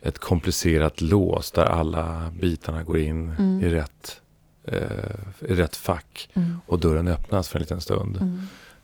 ett 0.00 0.18
komplicerat 0.18 1.00
lås 1.00 1.50
där 1.50 1.64
alla 1.64 2.32
bitarna 2.40 2.82
går 2.82 2.98
in 2.98 3.32
Mm. 3.38 3.60
i, 3.64 3.68
rätt, 3.68 4.20
eh, 4.64 5.48
i 5.50 5.54
rätt 5.54 5.76
fack 5.76 6.28
Mm. 6.34 6.60
och 6.66 6.78
dörren 6.78 7.08
öppnas 7.08 7.48
för 7.48 7.58
en 7.58 7.60
liten 7.62 7.80
stund. 7.80 8.16
Mm. 8.16 8.40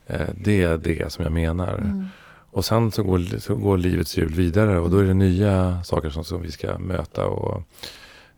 Eh, 0.06 0.28
det 0.36 0.62
är 0.62 0.76
det 0.78 1.12
som 1.12 1.24
jag 1.24 1.32
menar. 1.32 1.74
Mm. 1.74 2.06
Och 2.50 2.64
sen 2.64 2.92
så 2.92 3.02
går, 3.02 3.38
så 3.40 3.54
går 3.54 3.78
livets 3.78 4.18
hjul 4.18 4.32
vidare 4.34 4.78
och 4.78 4.90
då 4.90 4.98
är 4.98 5.04
det 5.04 5.14
nya 5.14 5.82
saker 5.84 6.10
som, 6.10 6.24
som 6.24 6.42
vi 6.42 6.50
ska 6.50 6.78
möta. 6.78 7.26
Och, 7.26 7.62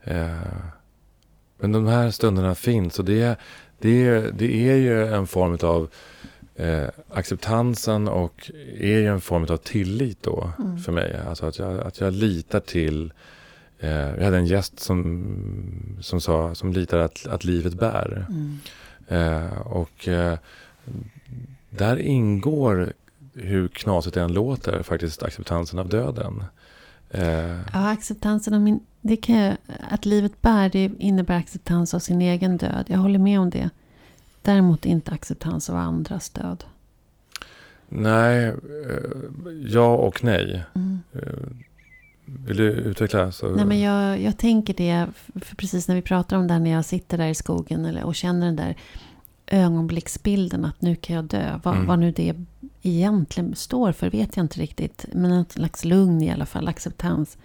eh, 0.04 0.36
men 1.58 1.72
de 1.72 1.86
här 1.86 2.10
stunderna 2.10 2.54
finns 2.54 2.98
och 2.98 3.04
det, 3.04 3.38
det, 3.78 4.20
det 4.38 4.68
är 4.70 4.76
ju 4.76 5.06
en 5.14 5.26
form 5.26 5.58
av 5.62 5.88
eh, 6.56 6.88
acceptansen 7.10 8.08
och 8.08 8.50
är 8.78 8.98
ju 8.98 9.06
en 9.06 9.20
form 9.20 9.42
av 9.42 9.56
tillit 9.56 10.22
då 10.22 10.50
Mm. 10.58 10.78
för 10.78 10.92
mig. 10.92 11.16
Alltså 11.28 11.46
att 11.46 11.58
jag, 11.58 11.80
att 11.80 12.00
jag 12.00 12.12
litar 12.12 12.60
till 12.60 13.12
eh, 13.78 13.90
jag 13.90 14.24
hade 14.24 14.36
en 14.36 14.46
gäst 14.46 14.80
som, 14.80 15.26
som 16.00 16.20
sa, 16.20 16.54
som 16.54 16.72
litar 16.72 16.98
att, 16.98 17.26
att 17.26 17.44
livet 17.44 17.74
bär. 17.74 18.26
Mm. 18.28 18.58
Eh, 19.08 19.58
och 19.60 20.08
eh, 20.08 20.38
där 21.70 21.96
ingår, 21.96 22.92
hur 23.34 23.68
knasigt 23.68 24.14
det 24.14 24.20
än 24.22 24.32
låter, 24.32 24.82
faktiskt 24.82 25.22
acceptansen 25.22 25.78
av 25.78 25.88
döden. 25.88 26.44
Eh, 27.10 27.60
Ja, 27.72 27.90
acceptansen 27.90 28.54
av 28.54 28.60
min... 28.60 28.80
Det 29.00 29.16
kan 29.16 29.36
jag, 29.36 29.56
att 29.90 30.04
livet 30.04 30.42
bär, 30.42 30.68
det 30.68 30.90
innebär 30.98 31.36
acceptans 31.36 31.94
av 31.94 31.98
sin 31.98 32.22
egen 32.22 32.56
död. 32.56 32.84
Jag 32.88 32.98
håller 32.98 33.18
med 33.18 33.40
om 33.40 33.50
det. 33.50 33.70
Däremot 34.46 34.86
inte 34.86 35.12
acceptans 35.12 35.70
av 35.70 35.76
andras 35.76 36.30
död. 36.30 36.64
nej, 37.88 38.44
eh, 38.46 38.54
ja 39.66 39.94
och 39.96 40.24
nej. 40.24 40.64
Mm. 40.74 40.98
Eh, 41.12 41.20
vill 42.24 42.56
du 42.56 42.70
utveckla? 42.70 43.32
Så, 43.32 43.48
Nej, 43.50 43.64
men 43.64 43.80
jag, 43.80 44.20
jag 44.20 44.38
tänker 44.38 44.74
det, 44.74 45.06
för 45.34 45.56
precis 45.56 45.88
när 45.88 45.94
vi 45.94 46.02
pratar 46.02 46.36
om 46.36 46.46
det 46.46 46.52
här 46.52 46.60
när 46.60 46.70
jag 46.70 46.84
sitter 46.84 47.18
där 47.18 47.28
i 47.28 47.34
skogen 47.34 47.84
eller, 47.84 48.04
och 48.04 48.14
känner 48.14 48.46
den 48.46 48.56
där 48.56 48.76
ögonblicksbilden 49.46 50.64
att 50.64 50.82
nu 50.82 50.96
kan 50.96 51.16
jag 51.16 51.24
dö. 51.24 51.60
Vad, 51.62 51.74
Mm. 51.74 51.86
vad 51.86 51.98
nu 51.98 52.10
det 52.12 52.34
egentligen 52.82 53.54
står 53.56 53.92
för 53.92 54.10
vet 54.10 54.36
jag 54.36 54.44
inte 54.44 54.60
riktigt. 54.60 55.06
Men 55.12 55.32
en 55.32 55.44
slags 55.48 55.84
lugn 55.84 56.22
i 56.22 56.30
alla 56.30 56.46
fall, 56.46 56.68
acceptans. 56.68 57.36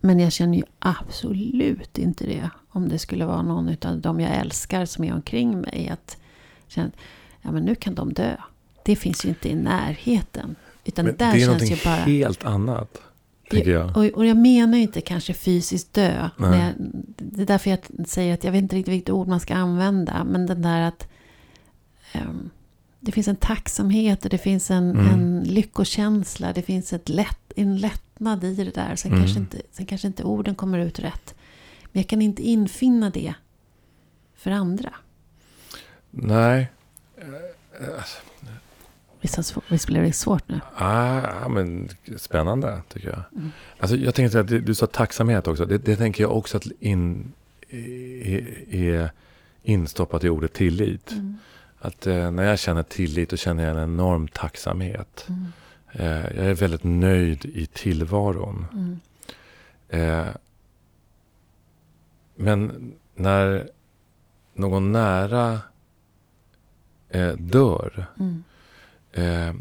Men 0.00 0.18
jag 0.18 0.32
känner 0.32 0.58
ju 0.58 0.64
absolut 0.78 1.98
inte 1.98 2.26
det 2.26 2.50
om 2.68 2.88
det 2.88 2.98
skulle 2.98 3.26
vara 3.26 3.42
någon 3.42 3.76
av 3.82 4.00
dem 4.00 4.20
jag 4.20 4.34
älskar 4.36 4.84
som 4.84 5.04
är 5.04 5.14
omkring 5.14 5.60
mig. 5.60 5.88
Att 5.92 6.16
känna 6.68 6.90
ja, 7.42 7.50
men 7.50 7.62
nu 7.62 7.74
kan 7.74 7.94
de 7.94 8.12
dö. 8.12 8.36
Det 8.84 8.96
finns 8.96 9.24
ju 9.24 9.28
inte 9.28 9.48
i 9.48 9.54
närheten. 9.54 10.56
Utan 10.84 11.04
men 11.04 11.16
där 11.16 11.32
det 11.32 11.42
är 11.42 11.46
känns 11.46 11.70
ju 11.70 11.76
bara... 11.84 11.94
helt 11.94 12.44
annat, 12.44 12.98
jag. 13.50 13.96
Och, 13.96 14.04
och 14.04 14.26
jag 14.26 14.36
menar 14.36 14.76
ju 14.76 14.82
inte 14.82 15.00
kanske 15.00 15.34
fysiskt 15.34 15.94
dö. 15.94 16.28
Jag, 16.38 16.72
det 17.16 17.42
är 17.42 17.46
därför 17.46 17.70
jag 17.70 17.78
säger 18.08 18.34
att 18.34 18.44
jag 18.44 18.52
vet 18.52 18.62
inte 18.62 18.76
riktigt 18.76 18.94
vilket 18.94 19.10
ord 19.10 19.28
man 19.28 19.40
ska 19.40 19.54
använda. 19.54 20.24
Men 20.24 20.46
den 20.46 20.62
där 20.62 20.80
att 20.80 21.08
ehm, 22.12 22.50
det 23.00 23.12
finns 23.12 23.28
en 23.28 23.36
tacksamhet 23.36 24.24
och 24.24 24.30
det 24.30 24.38
finns 24.38 24.70
en, 24.70 24.90
Mm. 24.90 25.06
en 25.06 25.44
lyckokänsla. 25.44 26.52
Det 26.52 26.62
finns 26.62 26.92
ett 26.92 27.08
lätt, 27.08 27.52
en 27.56 27.78
lättnad 27.78 28.07
lättnad 28.18 28.44
i 28.44 28.54
det 28.54 28.74
där. 28.74 28.96
Sen, 28.96 29.12
Mm. 29.12 29.22
kanske 29.24 29.38
inte, 29.40 29.62
sen 29.72 29.86
kanske 29.86 30.06
inte 30.06 30.24
orden 30.24 30.54
kommer 30.54 30.78
ut 30.78 30.98
rätt. 30.98 31.34
Men 31.92 32.02
jag 32.02 32.08
kan 32.08 32.22
inte 32.22 32.42
infinna 32.42 33.10
det 33.10 33.34
för 34.36 34.50
andra. 34.50 34.94
Nej. 36.10 36.70
Visst, 39.20 39.86
blev 39.86 40.02
det 40.02 40.12
svårt 40.12 40.48
nu? 40.48 40.60
Ah, 40.76 41.20
ja, 41.42 41.48
men 41.48 41.88
spännande 42.16 42.82
tycker 42.88 43.08
jag. 43.08 43.22
Mm. 43.36 43.50
Alltså, 43.78 43.96
jag 43.96 44.14
tänkte 44.14 44.40
att 44.40 44.48
du, 44.48 44.60
du 44.60 44.74
sa 44.74 44.86
tacksamhet 44.86 45.46
också. 45.46 45.66
Det, 45.66 45.78
det 45.78 45.96
tänker 45.96 46.22
jag 46.24 46.36
också 46.36 46.56
att 46.56 46.66
in, 46.80 47.32
är, 47.70 48.74
är 48.74 49.10
instoppat 49.62 50.24
i 50.24 50.28
ordet 50.28 50.52
tillit. 50.52 51.12
Mm. 51.12 51.38
Att 51.80 52.06
eh, 52.06 52.30
när 52.30 52.42
jag 52.42 52.58
känner 52.58 52.82
tillit 52.82 53.30
då 53.30 53.36
känner 53.36 53.62
jag 53.64 53.76
en 53.76 53.82
enorm 53.82 54.28
tacksamhet. 54.28 55.24
Mm. 55.28 55.52
Eh, 55.98 56.36
jag 56.36 56.46
är 56.46 56.54
väldigt 56.54 56.84
nöjd 56.84 57.44
i 57.44 57.66
tillvaron. 57.66 58.66
Mm. 58.72 59.00
Eh, 59.88 60.34
men 62.36 62.92
när 63.14 63.70
någon 64.54 64.92
nära 64.92 65.60
eh, 67.08 67.32
dör. 67.32 68.06
Mm. 68.18 68.44
Eh, 69.12 69.54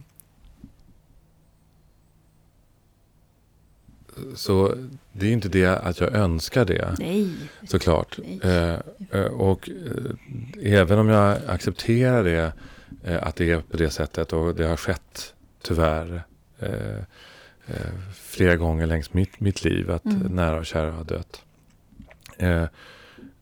så 4.36 4.76
det 5.12 5.28
är 5.28 5.32
inte 5.32 5.50
det 5.50 5.66
att 5.66 6.00
jag 6.00 6.14
önskar 6.14 6.66
det. 6.66 6.96
Nej. 7.00 7.30
Såklart. 7.68 8.20
Nej. 8.24 8.40
Eh, 8.44 8.80
eh, 9.12 9.26
och 9.26 9.70
eh, 9.70 10.74
även 10.74 11.00
om 11.00 11.10
jag 11.10 11.38
accepterar 11.48 12.24
det, 12.24 12.54
eh, 13.04 13.28
att 13.28 13.36
det 13.36 13.52
är 13.52 13.62
på 13.62 13.78
det 13.78 13.90
sättet 13.90 14.34
och 14.34 14.56
det 14.56 14.68
har 14.68 14.78
skett 14.78 15.34
tyvärr 15.68 16.24
eh, 16.60 16.98
eh, 17.68 17.94
flera 18.14 18.56
gånger 18.56 18.88
längs 18.88 19.14
mitt, 19.14 19.40
mitt 19.40 19.64
liv 19.64 19.92
att 19.92 20.06
Mm. 20.06 20.18
nära 20.36 20.60
och 20.60 20.66
kära 20.66 20.92
har 20.92 21.04
dött. 21.04 21.42
Eh, 22.38 22.64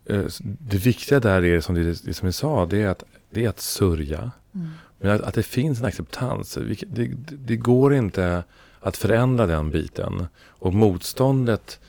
eh, 0.05 0.25
det 0.41 0.77
viktiga 0.77 1.19
där 1.19 1.45
är 1.45 1.61
som, 1.61 1.75
det, 1.75 2.03
det 2.05 2.13
som 2.13 2.25
vi 2.25 2.31
sa, 2.33 2.65
det 2.65 2.81
är 2.81 2.87
att, 2.87 3.03
det 3.29 3.45
är 3.45 3.49
att 3.49 3.59
sörja. 3.59 4.31
Mm. 4.55 4.67
Men 4.99 5.11
att, 5.11 5.21
att 5.21 5.33
det 5.33 5.43
finns 5.43 5.79
en 5.79 5.85
acceptans. 5.85 6.57
Det, 6.87 7.11
det 7.29 7.55
går 7.55 7.93
inte 7.93 8.43
att 8.79 8.97
förändra 8.97 9.45
den 9.45 9.71
biten. 9.71 10.27
Och 10.37 10.73
motståndet 10.73 11.79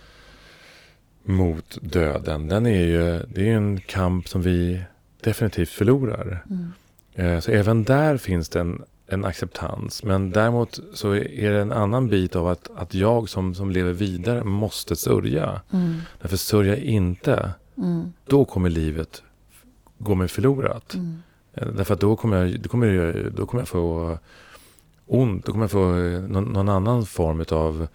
mot 1.23 1.79
döden, 1.83 2.49
den 2.49 2.67
är 2.67 2.85
ju, 2.87 3.23
det 3.35 3.49
är 3.51 3.57
en 3.57 3.81
kamp 3.81 4.29
som 4.29 4.43
vi 4.43 4.83
definitivt 5.21 5.69
förlorar. 5.69 6.45
Mm. 6.51 6.73
Eh, 7.15 7.41
Så 7.41 7.51
även 7.51 7.85
där 7.85 8.17
finns 8.17 8.49
det 8.49 8.61
en, 8.61 8.83
en 9.09 9.25
acceptans. 9.25 10.03
Men 10.05 10.31
däremot 10.31 10.81
så 10.95 11.15
är 11.15 11.51
det 11.53 11.61
en 11.61 11.73
annan 11.73 12.09
bit 12.09 12.37
av 12.37 12.49
att, 12.49 12.71
att 12.77 12.95
jag 12.95 13.29
som, 13.29 13.55
som 13.55 13.71
lever 13.71 13.93
vidare 13.93 14.45
måste 14.45 14.97
sörja. 14.97 15.61
Mm. 15.71 16.01
Därför 16.21 16.37
sörja 16.37 16.77
jag 16.77 16.85
inte, 16.85 17.51
Mm. 17.79 18.13
då 18.27 18.45
kommer 18.45 18.69
livet 18.71 19.23
gå 19.99 20.15
mig 20.15 20.29
förlorat. 20.29 20.95
Mm. 20.95 21.23
Eh, 21.55 21.69
Därför 21.69 21.95
att 21.95 22.01
då 22.01 22.17
kommer 22.17 22.37
jag, 22.45 22.61
då 22.61 22.69
kommer 22.69 22.87
jag, 22.87 23.33
då 23.33 23.47
kommer 23.47 23.61
jag 23.61 23.69
få 23.69 24.19
ont. 25.07 25.45
Då 25.47 25.53
kommer 25.53 25.65
jag 25.65 25.71
få 25.71 25.99
eh, 25.99 26.21
någon, 26.21 26.45
någon 26.45 26.69
annan 26.69 27.07
form 27.07 27.45
av 27.51 27.89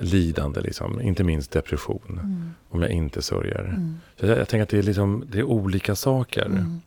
lidande. 0.00 0.60
Liksom. 0.60 1.00
Inte 1.00 1.24
minst 1.24 1.50
depression. 1.50 2.02
Mm. 2.22 2.50
Om 2.70 2.82
jag 2.82 2.90
inte 2.90 3.22
sörjer. 3.22 3.64
Mm. 3.64 3.98
Så 4.20 4.26
jag, 4.26 4.38
jag 4.38 4.48
tänker 4.48 4.62
att 4.62 4.68
det 4.68 4.78
är, 4.78 4.82
liksom, 4.82 5.24
det 5.30 5.38
är 5.38 5.42
olika 5.44 5.96
saker. 5.96 6.46
Mm. 6.46 6.80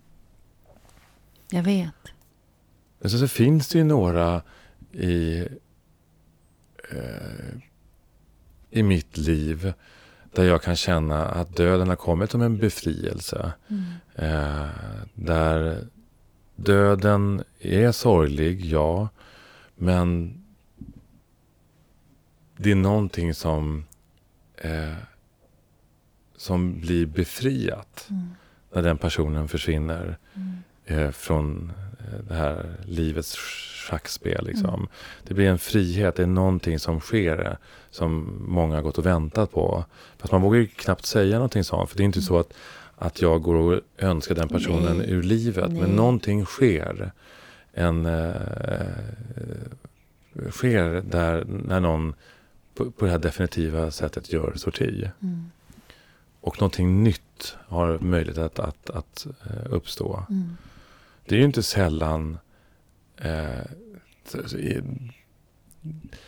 Jag 1.51 1.63
vet. 1.63 1.93
Men 2.99 3.09
så, 3.11 3.17
så 3.17 3.27
finns 3.27 3.67
det 3.67 3.77
ju 3.77 3.83
några 3.83 4.41
i, 4.91 5.39
eh, 6.91 7.57
i 8.69 8.83
mitt 8.83 9.17
liv. 9.17 9.73
Där 10.33 10.43
jag 10.43 10.61
kan 10.61 10.75
känna 10.75 11.25
att 11.25 11.55
döden 11.55 11.87
har 11.89 11.95
kommit 11.95 12.31
som 12.31 12.41
en 12.41 12.57
befrielse. 12.57 13.53
Mm. 13.67 13.83
Eh, 14.15 14.69
där 15.13 15.87
döden 16.55 17.43
är 17.59 17.91
sorglig, 17.91 18.65
ja. 18.65 19.09
Men 19.75 20.35
det 22.57 22.71
är 22.71 22.75
någonting 22.75 23.33
som, 23.33 23.85
eh, 24.57 24.93
som 26.37 26.79
blir 26.81 27.05
befriat 27.05 28.07
Mm. 28.09 28.29
när 28.73 28.81
den 28.81 28.97
personen 28.97 29.47
försvinner 29.47 30.17
Mm. 30.35 30.57
eh, 30.85 31.11
från 31.11 31.71
det 32.27 32.33
här 32.33 32.65
livets 32.85 33.35
schackspel. 33.89 34.45
Liksom. 34.45 34.73
Mm. 34.73 34.87
Det 35.23 35.33
blir 35.33 35.49
en 35.49 35.59
frihet, 35.59 36.15
det 36.15 36.23
är 36.23 36.27
någonting 36.27 36.79
som 36.79 36.99
sker 36.99 37.47
eh, 37.47 37.53
som 37.91 38.41
många 38.47 38.75
har 38.75 38.81
gått 38.81 38.97
och 38.97 39.05
väntat 39.05 39.51
på. 39.51 39.85
Fast 40.17 40.31
man 40.31 40.41
vågar 40.41 40.59
ju 40.59 40.67
knappt 40.67 41.05
säga 41.05 41.35
någonting 41.35 41.63
sånt. 41.63 41.89
För 41.89 41.97
det 41.97 42.03
är 42.03 42.05
inte 42.05 42.21
så 42.21 42.39
att, 42.39 42.53
att 42.95 43.21
jag 43.21 43.41
går 43.41 43.55
och 43.55 43.81
önskar 43.97 44.35
den 44.35 44.49
personen 44.49 44.97
Nej. 44.97 45.11
ur 45.11 45.23
livet. 45.23 45.71
Nej. 45.71 45.81
Men 45.81 45.91
någonting 45.91 46.45
sker. 46.45 47.11
En, 47.73 48.05
eh, 48.05 48.31
sker 50.49 51.03
där 51.09 51.45
när 51.47 51.79
någon 51.79 52.13
på, 52.75 52.91
på 52.91 53.05
det 53.05 53.11
här 53.11 53.19
definitiva 53.19 53.91
sättet 53.91 54.33
gör 54.33 54.53
sorti. 54.55 55.09
Mm. 55.21 55.51
Och 56.41 56.61
någonting 56.61 57.03
nytt 57.03 57.57
har 57.67 57.99
möjlighet 57.99 58.37
att, 58.37 58.59
att, 58.59 58.89
att 58.89 59.27
eh, 59.45 59.73
uppstå. 59.73 60.23
Mm. 60.29 60.57
Det 61.29 61.35
är 61.35 61.39
ju 61.39 61.45
inte 61.45 61.63
sällan... 61.63 62.37
Eh, 63.17 63.65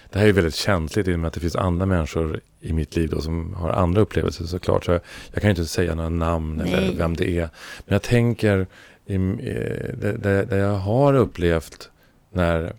det 0.09 0.19
här 0.19 0.27
är 0.27 0.33
väldigt 0.33 0.55
känsligt 0.55 1.07
i 1.07 1.15
och 1.15 1.19
med 1.19 1.27
att 1.27 1.33
det 1.33 1.39
finns 1.39 1.55
andra 1.55 1.85
människor 1.85 2.39
i 2.59 2.73
mitt 2.73 2.95
liv 2.95 3.09
då 3.09 3.21
som 3.21 3.53
har 3.53 3.69
andra 3.69 4.01
upplevelser 4.01 4.45
såklart. 4.45 4.85
Så 4.85 4.91
jag, 4.91 5.01
jag 5.31 5.41
kan 5.41 5.47
ju 5.47 5.49
inte 5.49 5.65
säga 5.65 5.95
några 5.95 6.09
namn 6.09 6.61
eller 6.61 6.81
Nej. 6.81 6.95
vem 6.97 7.15
det 7.15 7.29
är. 7.29 7.49
Men 7.85 7.93
jag 7.93 8.01
tänker, 8.01 8.67
i, 9.05 9.17
det, 9.17 10.17
det, 10.17 10.45
det 10.45 10.57
jag 10.57 10.77
har 10.77 11.13
upplevt 11.13 11.89
när 12.31 12.73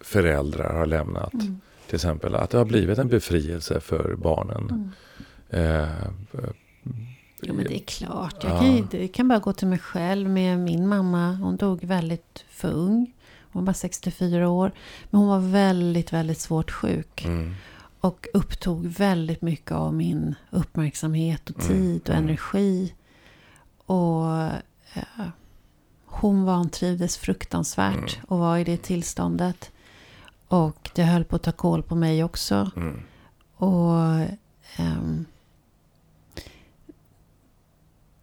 föräldrar 0.00 0.74
har 0.74 0.86
lämnat. 0.86 1.34
Mm. 1.34 1.60
Till 1.86 1.94
exempel 1.94 2.34
att 2.34 2.50
det 2.50 2.58
har 2.58 2.64
blivit 2.64 2.98
en 2.98 3.08
befrielse 3.08 3.80
för 3.80 4.14
barnen. 4.14 4.92
Mm. 5.50 5.80
Eh, 5.80 5.88
Jo, 7.48 7.54
men 7.54 7.64
det 7.64 7.76
är 7.76 7.84
klart. 7.84 8.44
Jag 8.44 8.52
Ja. 8.52 8.58
kan, 8.58 8.66
inte- 8.66 8.98
jag 9.00 9.12
kan 9.14 9.28
bara 9.28 9.38
gå 9.38 9.52
till 9.52 9.68
mig 9.68 9.78
själv 9.78 10.30
med 10.30 10.58
min 10.58 10.88
mamma. 10.88 11.32
Hon 11.32 11.56
dog 11.56 11.84
väldigt 11.84 12.44
för 12.48 12.70
ung. 12.72 13.12
Hon 13.52 13.64
var 13.64 13.72
64 13.72 14.48
år. 14.48 14.72
Men 15.10 15.18
hon 15.20 15.28
var 15.28 15.38
väldigt, 15.38 16.12
väldigt 16.12 16.40
svårt 16.40 16.70
sjuk. 16.70 17.24
mm, 17.24 17.54
Och 18.00 18.26
upptog 18.34 18.86
väldigt 18.86 19.42
mycket 19.42 19.72
av 19.72 19.94
min 19.94 20.34
uppmärksamhet 20.50 21.50
och 21.50 21.56
Mm, 21.60 21.68
tid 21.68 22.00
och 22.02 22.08
mm. 22.14 22.24
energi. 22.24 22.94
Och 23.86 24.32
eh, 24.94 25.26
hon 26.06 26.44
vantrivdes 26.44 27.16
fruktansvärt 27.16 27.94
Mm. 28.16 28.24
och 28.28 28.38
var 28.38 28.58
i 28.58 28.64
det 28.64 28.76
tillståndet. 28.82 29.70
Och 30.48 30.90
det 30.94 31.02
höll 31.02 31.24
på 31.24 31.36
att 31.36 31.42
ta 31.42 31.52
koll 31.52 31.82
på 31.82 31.94
mig 31.94 32.24
också. 32.24 32.70
mm, 32.76 33.00
Och 33.56 33.94
ehm, 34.76 35.24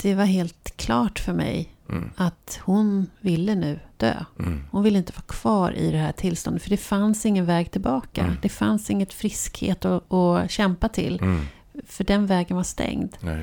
det 0.04 0.16
var 0.16 0.26
helt 0.26 0.78
klart 0.78 1.20
för 1.20 1.34
mig 1.34 1.70
mm, 1.90 2.10
att 2.16 2.60
hon 2.64 3.08
ville 3.22 3.56
nu 3.56 3.80
dö. 3.98 4.14
mm, 4.40 4.64
Hon 4.72 4.84
ville 4.84 4.98
inte 4.98 5.14
vara 5.14 5.26
kvar 5.28 5.72
i 5.72 5.92
det 5.92 5.98
här 5.98 6.12
tillståndet. 6.12 6.64
För 6.64 6.70
det 6.70 6.78
fanns 6.78 7.26
ingen 7.26 7.46
väg 7.46 7.72
tillbaka. 7.72 8.22
Mm. 8.22 8.36
Det 8.42 8.50
fanns 8.50 8.90
inget 8.90 9.14
friskhet 9.14 9.86
att, 9.86 10.14
att 10.14 10.52
kämpa 10.52 10.90
till. 10.90 11.20
mm. 11.22 11.46
För 11.88 12.04
den 12.04 12.26
vägen 12.26 12.58
var 12.58 12.64
stängd. 12.64 13.16
Ja. 13.20 13.38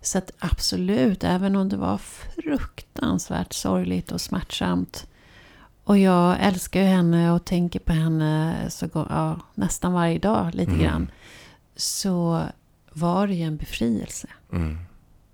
Så 0.00 0.18
att 0.18 0.30
absolut, 0.38 1.24
även 1.24 1.56
om 1.56 1.68
det 1.68 1.76
var 1.76 1.98
fruktansvärt 1.98 3.52
sorgligt 3.52 4.12
och 4.12 4.20
smärtsamt. 4.20 5.06
Och 5.84 5.98
jag 5.98 6.36
älskar 6.40 6.80
ju 6.80 6.86
henne 6.86 7.32
och 7.32 7.44
tänker 7.44 7.78
på 7.80 7.92
henne 7.92 8.56
så, 8.70 8.88
ja, 8.94 9.40
nästan 9.54 9.92
varje 9.92 10.18
dag 10.18 10.54
lite 10.54 10.70
Mm. 10.72 10.82
grann. 10.82 11.10
Så 11.76 12.42
var 12.92 13.26
det 13.26 13.34
ju 13.34 13.42
en 13.44 13.56
befrielse. 13.56 14.28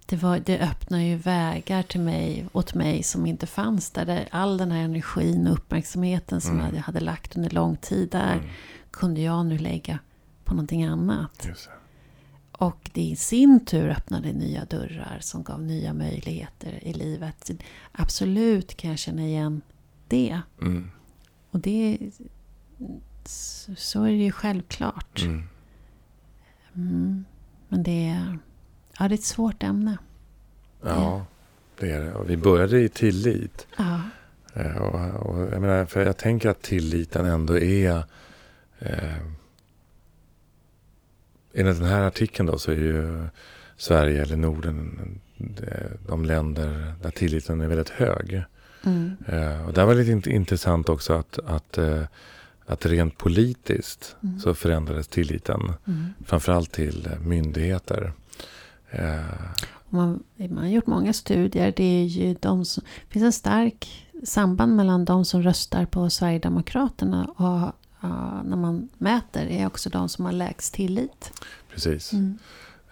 Det, 0.09 0.17
var, 0.17 0.39
det 0.39 0.59
öppnar 0.61 0.99
ju 0.99 1.17
vägar 1.17 1.83
till 1.83 2.01
mig, 2.01 2.47
åt 2.53 2.75
mig 2.75 3.03
som 3.03 3.27
inte 3.27 3.47
fanns 3.47 3.91
där. 3.91 4.07
där 4.07 4.29
all 4.31 4.59
den 4.59 4.71
här 4.73 4.81
energin 4.83 5.47
och 5.47 5.53
uppmärksamheten 5.53 6.41
som 6.41 6.61
Mm. 6.61 6.75
jag 6.75 6.83
hade 6.83 7.01
lagt 7.01 7.37
under 7.37 7.51
lång 7.51 7.77
tid 7.77 8.11
där 8.11 8.33
Mm. 8.35 8.47
kunde 8.91 9.21
jag 9.21 9.47
nu 9.47 9.59
lägga 9.59 9.99
på 10.45 10.55
någonting 10.55 10.85
annat. 10.85 11.43
Det. 11.43 11.69
Och 12.53 12.91
det 12.93 13.03
i 13.03 13.17
sin 13.17 13.65
tur 13.65 13.89
öppnade 13.89 14.33
nya 14.33 14.65
dörrar 14.65 15.19
som 15.21 15.43
gav 15.43 15.63
nya 15.63 15.93
möjligheter 15.95 16.85
i 16.85 16.93
livet. 16.93 17.51
Absolut 17.93 18.77
kan 18.77 18.91
jag 18.91 18.99
känna 18.99 19.23
igen 19.27 19.61
det. 20.09 20.41
Mm. 20.61 20.91
Och 21.51 21.61
det 21.61 21.99
så 23.25 23.75
så 23.77 24.03
är 24.03 24.09
det 24.11 24.17
ju 24.17 24.33
självklart. 24.33 25.23
Mm. 25.23 25.43
Mm. 26.75 27.25
Men 27.69 27.83
det 27.83 28.09
är, 28.09 28.39
ja, 28.99 29.09
det 29.09 29.15
är 29.15 29.19
ett 29.19 29.25
svårt 29.25 29.63
ämne. 29.63 29.99
Ja, 30.83 31.27
det 31.79 31.91
är 31.91 32.01
det. 32.01 32.13
Och 32.15 32.31
vi 32.31 32.37
började 32.37 32.81
i 32.81 32.89
tillit. 32.89 33.67
Ja. 33.77 34.01
Eh, 34.55 34.77
Och, 34.77 35.27
och 35.27 35.41
jag, 35.53 35.61
menar, 35.61 35.87
för 35.87 36.07
jag 36.07 36.17
tänker 36.17 36.49
att 36.49 36.63
tilliten 36.63 37.27
ändå 37.27 37.59
är... 37.59 38.05
Eh, 38.79 39.17
enligt 41.55 41.79
den 41.79 41.89
här 41.89 42.03
artikeln 42.03 42.47
då 42.47 42.59
så 42.59 42.71
är 42.71 42.77
ju 42.77 43.27
Sverige 43.77 44.23
eller 44.23 44.37
Norden 44.37 45.21
de 46.09 46.25
länder 46.25 46.95
där 47.03 47.11
tilliten 47.11 47.61
är 47.61 47.69
väldigt 47.69 47.89
hög. 47.89 48.43
Mm. 48.85 49.17
Eh, 49.27 49.67
och 49.67 49.73
där 49.73 49.85
var 49.85 49.95
det 49.95 50.03
lite 50.05 50.31
intressant 50.31 50.89
också 50.89 51.13
att, 51.13 51.39
att, 51.47 51.79
eh, 51.79 52.03
att 52.67 52.87
rent 52.87 53.19
politiskt 53.19 54.17
mm. 54.23 54.41
så 54.41 54.55
förändrades 54.55 55.09
tilliten. 55.09 55.73
Mm. 55.87 56.07
Framförallt 56.25 56.73
till 56.73 57.11
myndigheter. 57.21 58.13
Eh, 58.91 59.21
man, 59.89 60.23
man 60.37 60.59
har 60.59 60.71
gjort 60.71 60.87
många 60.87 61.13
studier. 61.13 61.73
Det, 61.77 61.85
är 61.85 62.05
ju 62.05 62.37
de 62.41 62.65
som, 62.65 62.85
det 63.07 63.13
finns 63.13 63.25
en 63.25 63.33
stark 63.33 64.07
samband 64.25 64.77
mellan 64.77 65.05
de 65.05 65.25
som 65.25 65.43
röstar 65.43 65.87
på 65.87 66.11
Sverigedemokraterna 66.11 67.25
och 67.25 67.75
uh, 68.05 68.43
när 68.45 68.57
man 68.57 68.89
mäter 68.99 69.47
är 69.47 69.67
också 69.67 69.91
de 69.91 70.09
som 70.09 70.25
har 70.25 70.33
lägst 70.33 70.75
tillit. 70.75 71.33
Precis. 71.71 72.13
Mm. 72.13 72.39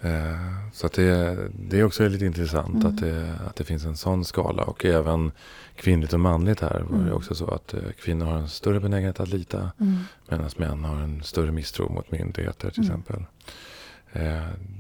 Uh, 0.04 0.70
så 0.72 0.86
att 0.86 0.92
det, 0.92 1.38
det 1.68 1.80
är 1.80 1.84
också 1.84 2.08
lite 2.08 2.26
intressant 2.26 2.74
mm. 2.74 2.86
att, 2.86 3.00
det, 3.00 3.34
att 3.46 3.56
det 3.56 3.64
finns 3.64 3.84
en 3.84 3.96
sån 3.96 4.24
skala. 4.24 4.62
Och 4.62 4.84
även 4.84 5.32
kvinnligt 5.76 6.12
och 6.12 6.20
manligt 6.20 6.60
här 6.60 6.80
var 6.80 6.98
det 6.98 7.04
mm. 7.04 7.14
också 7.14 7.34
så 7.34 7.50
att 7.50 7.74
uh, 7.74 7.80
kvinnor 8.02 8.26
har 8.26 8.38
en 8.38 8.48
större 8.48 8.80
benägenhet 8.80 9.20
att 9.20 9.28
lita. 9.28 9.70
Mm. 9.80 9.98
Medan 10.28 10.50
män 10.56 10.84
har 10.84 10.96
en 10.96 11.22
större 11.22 11.52
misstro 11.52 11.92
mot 11.92 12.10
myndigheter 12.10 12.70
till 12.70 12.82
mm. 12.82 12.90
exempel. 12.90 13.24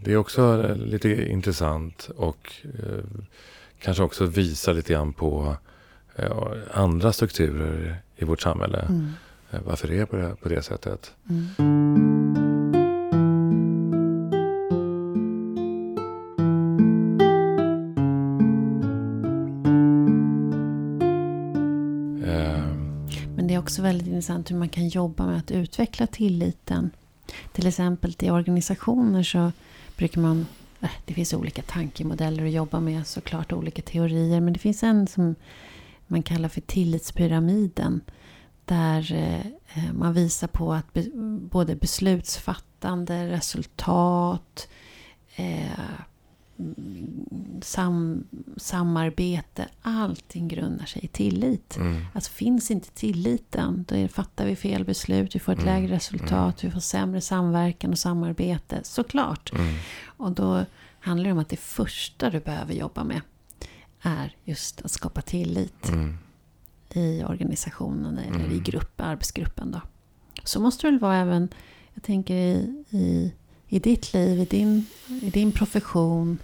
Det 0.02 0.12
är 0.12 0.16
också 0.16 0.74
lite 0.74 1.30
intressant 1.30 2.10
och 2.16 2.52
kanske 3.80 4.02
också 4.02 4.26
visar 4.26 4.74
lite 4.74 4.92
grann 4.92 5.12
på 5.12 5.56
andra 6.72 7.12
strukturer 7.12 7.96
i 8.16 8.24
vårt 8.24 8.42
samhälle. 8.42 8.78
Mm. 8.78 9.10
Varför 9.64 9.88
det 9.88 9.98
är 9.98 10.06
på 10.06 10.16
det, 10.16 10.36
på 10.42 10.48
det 10.48 10.62
sättet. 10.62 11.14
Mm. 11.30 11.46
Men 23.36 23.46
det 23.46 23.54
är 23.54 23.58
också 23.58 23.82
väldigt 23.82 24.08
intressant 24.08 24.50
hur 24.50 24.56
man 24.56 24.68
kan 24.68 24.88
jobba 24.88 25.26
med 25.26 25.38
att 25.38 25.50
utveckla 25.50 26.06
tilliten. 26.06 26.90
Till 27.52 27.66
exempel 27.66 28.16
i 28.18 28.30
organisationer 28.30 29.22
så 29.22 29.52
brukar 29.96 30.20
man 30.20 30.46
äh, 30.80 30.90
det 31.04 31.14
finns 31.14 31.34
olika 31.34 31.62
tankemodeller 31.62 32.44
att 32.44 32.52
jobba 32.52 32.80
med, 32.80 33.06
såklart 33.06 33.52
olika 33.52 33.82
teorier. 33.82 34.40
Men 34.40 34.52
det 34.52 34.58
finns 34.58 34.82
en 34.82 35.06
som 35.06 35.34
man 36.06 36.22
kallar 36.22 36.48
för 36.48 36.60
tillitspyramiden. 36.60 38.00
Där 38.64 39.12
eh, 39.12 39.46
eh, 39.74 39.92
man 39.92 40.12
visar 40.12 40.46
på 40.48 40.72
att 40.72 40.86
både 41.50 41.76
beslutsfattande, 41.76 43.30
resultat, 43.30 44.68
eh, 45.36 45.80
sam, 47.62 48.24
samarbete, 48.56 49.68
allting 49.82 50.48
grundar 50.48 50.86
sig 50.86 51.04
i 51.04 51.08
tillit. 51.08 51.76
Mm. 51.76 52.04
Alltså 52.12 52.32
finns 52.32 52.70
inte 52.70 52.90
tilliten, 52.90 53.84
då 53.88 54.08
fattar 54.08 54.46
vi 54.46 54.56
fel 54.56 54.84
beslut, 54.84 55.34
vi 55.34 55.40
får 55.40 55.52
ett 55.52 55.58
mm. 55.58 55.74
lägre 55.74 55.96
resultat, 55.96 56.62
mm. 56.62 56.70
vi 56.70 56.70
får 56.70 56.80
sämre 56.80 57.20
samverkan 57.20 57.90
och 57.90 57.98
samarbete, 57.98 58.80
såklart. 58.82 59.52
Mm. 59.52 59.74
Och 60.06 60.32
då 60.32 60.64
handlar 61.00 61.24
det 61.24 61.32
om 61.32 61.38
att 61.38 61.48
det 61.48 61.60
första 61.60 62.30
du 62.30 62.40
behöver 62.40 62.74
jobba 62.74 63.04
med 63.04 63.20
är 64.00 64.36
just 64.44 64.82
att 64.82 64.90
skapa 64.90 65.22
tillit 65.22 65.88
mm. 65.88 66.18
i 66.90 67.24
organisationen 67.24 68.18
eller 68.18 68.40
i 68.40 68.44
mm. 68.44 68.62
grupp, 68.62 69.00
arbetsgruppen. 69.00 69.70
Då. 69.70 69.80
Så 70.44 70.60
måste 70.60 70.86
det 70.86 70.90
väl 70.90 71.00
vara 71.00 71.16
även, 71.16 71.48
jag 71.94 72.02
tänker 72.02 72.34
i, 72.34 72.84
i, 72.90 73.32
i 73.74 73.78
ditt 73.78 74.12
liv, 74.12 74.40
i 74.40 74.44
din, 74.44 74.86
i 75.22 75.30
din 75.30 75.52
profession. 75.52 76.38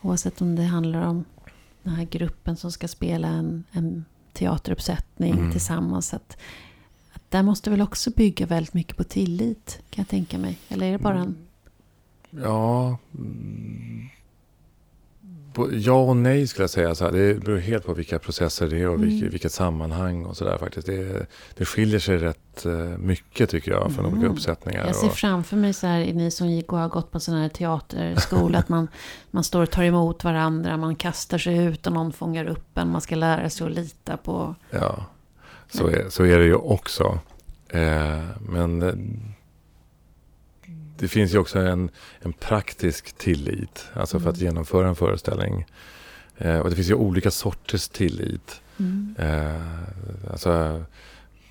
Oavsett 0.00 0.40
om 0.40 0.56
det 0.56 0.62
handlar 0.62 1.02
om 1.02 1.24
den 1.82 1.94
här 1.94 2.04
gruppen 2.04 2.56
som 2.56 2.72
ska 2.72 2.88
spela 2.88 3.28
en, 3.28 3.64
en 3.72 4.04
teateruppsättning 4.32 5.32
mm. 5.32 5.52
tillsammans. 5.52 6.14
Att, 6.14 6.36
att 7.12 7.30
där 7.30 7.42
måste 7.42 7.70
väl 7.70 7.80
också 7.80 8.10
bygga 8.10 8.46
väldigt 8.46 8.74
mycket 8.74 8.96
på 8.96 9.04
tillit, 9.04 9.78
kan 9.90 10.02
jag 10.02 10.08
tänka 10.08 10.38
mig. 10.38 10.58
Eller 10.68 10.86
är 10.86 10.92
det 10.92 10.98
bara 10.98 11.18
en... 11.18 11.36
Ja, 12.30 12.98
Ja 15.72 16.02
och 16.02 16.16
nej 16.16 16.46
skulle 16.46 16.62
jag 16.62 16.70
säga. 16.70 16.94
Så 16.94 17.04
här. 17.04 17.12
Det 17.12 17.34
beror 17.34 17.58
helt 17.58 17.86
på 17.86 17.94
vilka 17.94 18.18
processer 18.18 18.66
det 18.66 18.80
är 18.80 18.88
och 18.88 18.94
mm. 18.94 19.30
vilket, 19.30 19.52
sammanhang 19.52 20.24
och 20.24 20.36
sådär 20.36 20.58
faktiskt. 20.58 20.86
Det, 20.86 21.26
det 21.56 21.64
skiljer 21.64 21.98
sig 21.98 22.18
rätt 22.18 22.66
eh, 22.66 22.72
mycket 22.98 23.50
tycker 23.50 23.70
jag 23.70 23.92
från 23.92 24.04
mm. 24.04 24.18
olika 24.18 24.32
uppsättningar. 24.32 24.86
Jag 24.86 24.96
ser 24.96 25.08
framför 25.08 25.56
mig 25.56 25.72
så 25.72 25.86
här, 25.86 26.12
ni 26.12 26.30
som 26.30 26.50
gick 26.50 26.72
och 26.72 26.78
har 26.78 26.88
gått 26.88 27.10
på 27.10 27.20
sån 27.20 27.34
här 27.34 27.48
teaterskola, 27.48 28.58
att 28.58 28.68
man, 28.68 28.88
man 29.30 29.44
står 29.44 29.62
och 29.62 29.70
tar 29.70 29.82
emot 29.82 30.24
varandra, 30.24 30.76
man 30.76 30.96
kastar 30.96 31.38
sig 31.38 31.56
ut 31.56 31.86
och 31.86 31.92
någon 31.92 32.12
fångar 32.12 32.44
upp 32.44 32.78
en, 32.78 32.90
man 32.90 33.00
ska 33.00 33.14
lära 33.14 33.50
sig 33.50 33.66
att 33.66 33.72
lita 33.72 34.16
på... 34.16 34.54
Ja, 34.70 35.06
så 35.70 35.86
är, 35.86 36.08
så 36.08 36.24
är 36.24 36.38
det 36.38 36.44
ju 36.44 36.54
också. 36.54 37.18
Eh, 37.68 38.22
men 38.40 38.82
eh, 38.82 38.94
det 41.02 41.08
finns 41.08 41.34
ju 41.34 41.38
också 41.38 41.58
en, 41.58 41.90
en 42.20 42.32
praktisk 42.32 43.12
tillit. 43.12 43.86
Alltså 43.94 44.20
för 44.20 44.30
att 44.30 44.36
mm. 44.36 44.46
genomföra 44.46 44.88
en 44.88 44.94
föreställning. 44.94 45.66
Eh, 46.38 46.58
och 46.58 46.70
det 46.70 46.76
finns 46.76 46.90
ju 46.90 46.94
olika 46.94 47.30
sorters 47.30 47.88
tillit. 47.88 48.60
Mm. 48.78 49.14
Eh, 49.18 50.30
alltså, 50.30 50.84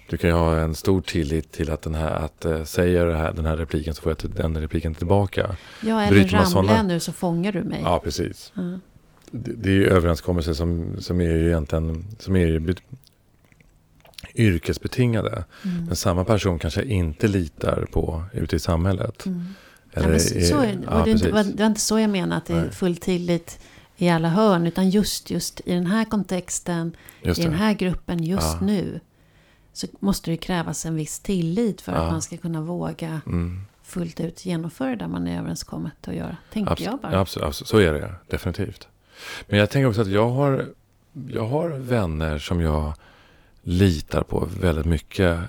du 0.10 0.18
kan 0.18 0.30
ju 0.30 0.36
ha 0.36 0.58
en 0.58 0.76
stor 0.76 1.02
tillit 1.02 1.52
till 1.52 1.72
att 1.72 1.82
den 1.82 1.95
här, 1.95 2.12
att 2.12 2.45
eh, 2.45 2.64
säger 2.64 3.08
här, 3.08 3.34
den 3.34 3.45
här 3.45 3.58
repliken 3.58 3.93
så 3.93 4.02
får 4.02 4.16
jag 4.22 4.32
den 4.32 4.58
repliken 4.58 4.95
tillbaka. 4.95 5.56
Ja, 5.82 6.02
eller 6.02 6.24
ramlar 6.24 6.45
såna... 6.45 6.76
jag 6.76 6.86
nu 6.86 6.99
så 6.99 7.12
fångar 7.12 7.52
du 7.52 7.64
mig. 7.64 7.82
Ja, 7.84 7.99
precis. 8.04 8.54
Mm. 8.58 8.82
Det, 9.32 9.52
det, 9.52 9.70
är 9.70 9.74
ju 9.74 9.88
överenskommelser 9.88 10.54
som, 10.54 10.95
som 10.99 11.22
är 11.22 11.32
ju 11.32 11.47
egentligen, 11.47 12.06
som 12.20 12.36
är 12.36 12.47
ju 12.47 12.76
yrkesbetingade. 14.36 15.44
Mm. 15.66 15.86
Men 15.86 15.96
samma 15.96 16.26
person 16.26 16.60
kanske 16.60 16.84
inte 16.84 17.28
litar 17.28 17.88
på 17.92 18.24
ute 18.34 18.56
i 18.56 18.60
samhället. 18.60 19.26
Mm. 19.26 19.46
Eller, 19.94 20.14
ja, 20.14 20.20
så 20.20 20.58
är, 20.58 20.80
ja, 20.90 21.02
det, 21.06 21.12
inte, 21.12 21.26
det 21.26 21.64
var 21.64 21.66
inte 21.66 21.82
så 21.82 22.00
jag 22.00 22.10
menade 22.10 22.36
att 22.36 22.46
det 22.46 22.54
är 22.54 22.70
full 22.70 22.98
tillit 22.98 23.60
i 23.98 24.10
alla 24.10 24.30
hörn. 24.30 24.68
Utan 24.68 24.90
just, 24.90 25.30
just 25.30 25.62
i 25.66 25.74
den 25.74 25.86
här 25.86 26.06
kontexten, 26.06 26.96
i 27.22 27.32
den 27.32 27.54
här 27.54 27.74
gruppen 27.74 28.24
just 28.24 28.58
ja. 28.60 28.66
nu. 28.66 29.00
Så 29.74 29.88
måste 30.00 30.32
det 30.32 30.38
krävas 30.38 30.86
en 30.86 30.96
viss 30.96 31.20
tillit 31.20 31.82
för 31.82 31.92
att 31.92 32.12
man 32.12 32.22
ska 32.22 32.38
kunna 32.38 32.62
våga 32.62 33.22
mm. 33.26 33.62
fullt 33.84 34.20
ut 34.20 34.46
genomföra 34.46 34.96
det 34.96 35.08
man 35.08 35.28
är 35.28 35.40
överenskommet 35.40 36.08
att 36.08 36.16
göra. 36.16 36.38
Tänker 36.54 36.72
absolut, 36.72 36.92
jag 36.92 37.00
bara. 37.00 37.20
Absolut, 37.20 37.48
absolut, 37.48 37.68
så 37.68 37.78
är 37.78 37.94
det 37.94 38.14
definitivt. 38.28 38.88
Men 39.48 39.60
jag 39.60 39.70
tänker 39.70 39.90
också 39.90 40.02
att 40.02 40.08
jag 40.08 40.30
har, 40.30 40.66
jag 41.30 41.48
har 41.48 41.70
vänner 41.70 42.40
som 42.40 42.62
jag 42.62 42.94
litar 43.62 44.24
på 44.24 44.47
väldigt 44.59 44.86
mycket 44.86 45.39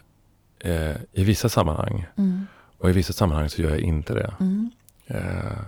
eh, 0.58 0.96
i 1.12 1.24
vissa 1.24 1.48
sammanhang. 1.48 2.06
Mm. 2.16 2.46
Och 2.78 2.90
i 2.90 2.92
vissa 2.92 3.12
sammanhang 3.12 3.48
så 3.48 3.62
gör 3.62 3.70
jag 3.70 3.80
inte 3.80 4.14
det. 4.14 4.34
Mm. 4.40 4.70
Eh, 5.06 5.58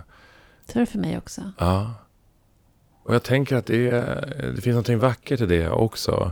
så 0.65 0.79
är 0.79 0.79
det 0.79 0.85
för 0.85 0.99
mig 0.99 1.17
också. 1.17 1.51
Ja. 1.57 1.93
Och 3.03 3.15
jag 3.15 3.23
tänker 3.23 3.55
att 3.55 3.65
det, 3.65 3.89
är, 3.89 4.51
det 4.55 4.61
finns 4.61 4.75
något 4.75 5.01
vackert 5.01 5.41
i 5.41 5.45
det 5.45 5.69
också. 5.69 6.31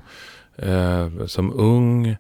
Eh, 0.56 1.26
som 1.26 1.54
ung 1.54 2.18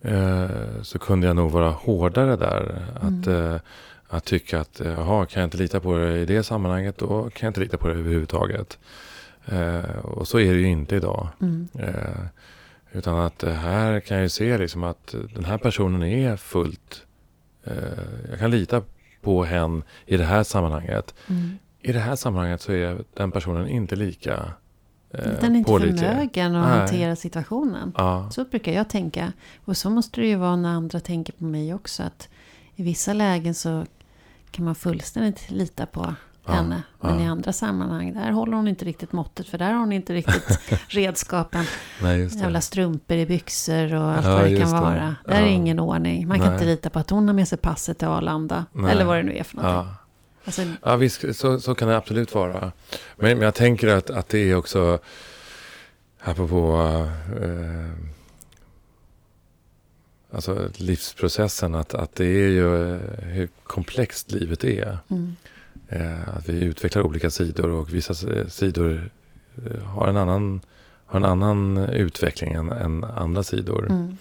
eh, 0.00 0.82
så 0.82 0.98
kunde 0.98 1.26
jag 1.26 1.36
nog 1.36 1.50
vara 1.50 1.70
hårdare 1.70 2.36
där. 2.36 2.86
Att, 2.94 3.26
mm. 3.26 3.52
eh, 3.52 3.60
att 4.08 4.24
tycka 4.24 4.60
att, 4.60 4.80
jaha, 4.84 5.26
kan 5.26 5.40
jag 5.40 5.46
inte 5.46 5.56
lita 5.56 5.80
på 5.80 5.96
det 5.96 6.18
i 6.18 6.26
det 6.26 6.42
sammanhanget, 6.42 6.98
då 6.98 7.22
kan 7.22 7.46
jag 7.46 7.50
inte 7.50 7.60
lita 7.60 7.76
på 7.76 7.88
det 7.88 7.94
överhuvudtaget. 7.94 8.78
Eh, 9.46 9.96
och 10.02 10.28
så 10.28 10.38
är 10.38 10.54
det 10.54 10.60
ju 10.60 10.68
inte 10.68 10.96
idag. 10.96 11.28
Mm. 11.40 11.68
Utan 12.94 13.18
att 13.18 13.42
här 13.42 14.00
kan 14.00 14.16
jag 14.16 14.22
ju 14.24 14.28
se 14.28 14.58
liksom 14.58 14.84
att 14.84 15.14
den 15.34 15.44
här 15.44 15.58
personen 15.58 16.02
är 16.02 16.36
fullt... 16.36 17.06
Eh, 17.64 17.74
jag 18.30 18.38
kan 18.38 18.50
lita 18.50 18.82
på 19.22 19.44
hen 19.44 19.82
i 20.06 20.16
det 20.16 20.24
här 20.24 20.42
sammanhanget. 20.42 21.14
Mm. 21.28 21.58
I 21.80 21.92
det 21.92 21.98
här 21.98 22.16
sammanhanget 22.16 22.60
så 22.60 22.72
är 22.72 23.04
den 23.14 23.30
personen 23.30 23.68
inte 23.68 23.96
lika 23.96 24.52
eh, 25.10 25.24
Den 25.40 25.54
är 25.54 25.58
inte 25.58 25.70
pålitlig. 25.70 25.98
förmögen 25.98 26.54
att 26.56 26.68
Nej. 26.68 26.78
hantera 26.78 27.16
situationen. 27.16 27.92
Ja. 27.96 28.30
Så 28.30 28.44
brukar 28.44 28.72
jag 28.72 28.88
tänka. 28.88 29.32
Och 29.64 29.76
så 29.76 29.90
måste 29.90 30.20
det 30.20 30.26
ju 30.26 30.36
vara 30.36 30.56
när 30.56 30.70
andra 30.70 31.00
tänker 31.00 31.32
på 31.32 31.44
mig 31.44 31.74
också. 31.74 32.02
Att 32.02 32.28
i 32.76 32.82
vissa 32.82 33.12
lägen 33.12 33.54
så 33.54 33.86
kan 34.50 34.64
man 34.64 34.74
fullständigt 34.74 35.50
lita 35.50 35.86
på 35.86 36.14
henne. 36.52 36.82
Men 37.00 37.18
ja. 37.18 37.24
i 37.24 37.26
andra 37.26 37.52
sammanhang, 37.52 38.14
där 38.14 38.30
håller 38.30 38.56
hon 38.56 38.68
inte 38.68 38.84
riktigt 38.84 39.12
måttet. 39.12 39.48
För 39.48 39.58
där 39.58 39.72
har 39.72 39.80
hon 39.80 39.92
inte 39.92 40.14
riktigt 40.14 40.58
redskapen. 40.88 41.64
Nej, 42.02 42.18
det. 42.18 42.34
Jävla 42.34 42.60
strumpor 42.60 43.16
i 43.16 43.26
byxor 43.26 43.94
och 43.94 44.10
allt 44.10 44.26
ja, 44.26 44.34
vad 44.34 44.44
det 44.44 44.60
kan 44.60 44.70
vara. 44.70 45.16
Där 45.26 45.42
är 45.42 45.46
ingen 45.46 45.80
ordning. 45.80 46.28
Man 46.28 46.38
kan 46.38 46.46
Nej. 46.46 46.54
inte 46.54 46.66
lita 46.66 46.90
på 46.90 46.98
att 46.98 47.10
hon 47.10 47.28
har 47.28 47.34
med 47.34 47.48
sig 47.48 47.58
passet 47.58 47.98
till 47.98 48.08
Arlanda. 48.08 48.66
Nej. 48.72 48.92
Eller 48.92 49.04
vad 49.04 49.16
det 49.16 49.22
nu 49.22 49.36
är 49.36 49.44
för 49.44 49.56
någonting. 49.56 49.90
Ja. 49.90 49.96
Alltså, 50.44 50.62
ja, 50.82 50.96
visst, 50.96 51.36
så, 51.36 51.60
så 51.60 51.74
kan 51.74 51.88
det 51.88 51.96
absolut 51.96 52.34
vara. 52.34 52.72
Men, 53.16 53.38
men 53.38 53.40
jag 53.40 53.54
tänker 53.54 53.88
att, 53.88 54.10
att 54.10 54.28
det 54.28 54.50
är 54.50 54.56
också, 54.56 54.98
apropå, 56.20 56.76
eh, 57.42 57.90
alltså 60.32 60.68
livsprocessen, 60.76 61.74
att, 61.74 61.94
att 61.94 62.14
det 62.14 62.24
är 62.24 62.48
ju 62.48 62.94
eh, 62.94 63.00
hur 63.18 63.48
komplext 63.62 64.32
livet 64.32 64.64
är. 64.64 64.98
Mm. 65.10 65.36
Eh, 65.88 66.36
att 66.36 66.48
vi 66.48 66.64
utvecklar 66.64 67.02
olika 67.02 67.30
sidor 67.30 67.70
och 67.70 67.94
vissa 67.94 68.14
sidor 68.48 69.10
eh, 69.66 69.82
har 69.84 70.08
en 70.08 70.16
annan, 70.16 70.60
har 71.06 71.18
en 71.18 71.24
annan 71.24 71.78
utveckling 71.78 72.52
än, 72.52 72.72
än 72.72 73.04
andra 73.04 73.42
sidor. 73.42 73.86
Mm. 73.90 74.16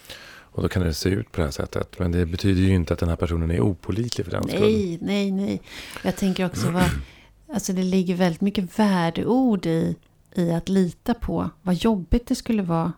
Och 0.56 0.62
då 0.64 0.70
kan 0.70 0.82
det 0.82 0.94
se 0.94 1.10
ut 1.10 1.32
på 1.32 1.38
det 1.42 1.44
här 1.48 1.52
sättet. 1.52 2.00
Men 2.00 2.12
det 2.12 2.26
betyder 2.26 2.62
ju 2.62 2.76
inte 2.76 2.94
att 2.94 3.00
den 3.00 3.10
här 3.10 3.16
personen 3.16 3.52
är 3.52 3.62
opolitlig 3.62 4.26
för 4.26 4.32
den 4.32 4.44
skull. 4.44 4.60
Nej, 4.62 4.98
nej, 5.02 5.32
nej. 5.32 5.62
Jag 6.04 6.16
tänker 6.16 6.46
också 6.46 6.72
vad, 6.72 6.84
alltså 7.54 7.74
det 7.74 7.84
ligger 7.84 8.16
väldigt 8.16 8.42
mycket 8.42 8.80
värdeord 8.80 9.66
i, 9.66 9.96
i 10.36 10.52
att 10.52 10.70
lita 10.70 11.14
på 11.14 11.50
vad 11.62 11.76
jobbigt 11.76 12.28
det 12.28 12.36
skulle 12.36 12.62
vara. 12.64 12.94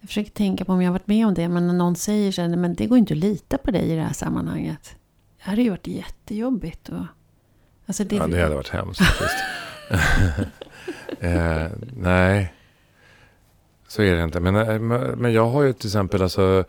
Jag 0.00 0.08
försöker 0.08 0.30
tänka 0.30 0.64
på 0.64 0.72
om 0.72 0.82
jag 0.82 0.88
har 0.88 0.92
varit 0.98 1.06
med 1.06 1.26
om 1.26 1.34
det, 1.34 1.48
men 1.48 1.66
när 1.66 1.74
någon 1.74 1.96
säger 1.96 2.32
så 2.32 2.40
här, 2.40 2.48
"Nej, 2.48 2.58
men 2.58 2.74
det 2.74 2.86
går 2.86 2.98
inte 2.98 3.14
att 3.14 3.18
lita 3.18 3.58
på 3.58 3.70
dig 3.70 3.82
i 3.90 3.96
det 3.96 4.02
här 4.02 4.12
sammanhanget. 4.12 4.96
Det 5.46 5.50
hade 5.50 5.62
ju 5.62 5.70
varit 5.70 5.86
jättejobbigt. 5.86 6.88
Och, 6.88 7.04
alltså 7.86 8.04
det, 8.04 8.16
Ja, 8.16 8.26
det 8.26 8.42
hade 8.42 8.54
varit 8.54 8.68
hemskt 8.68 9.00
eh, 11.20 11.66
nej, 11.96 12.54
så 13.88 14.02
är 14.02 14.16
det 14.16 14.24
inte. 14.24 14.40
Men, 14.40 14.56
eh, 14.56 14.78
men 15.16 15.32
jag 15.32 15.46
har 15.46 15.62
ju 15.62 15.72
till 15.72 15.88
exempel 15.88 16.22
alltså, 16.22 16.64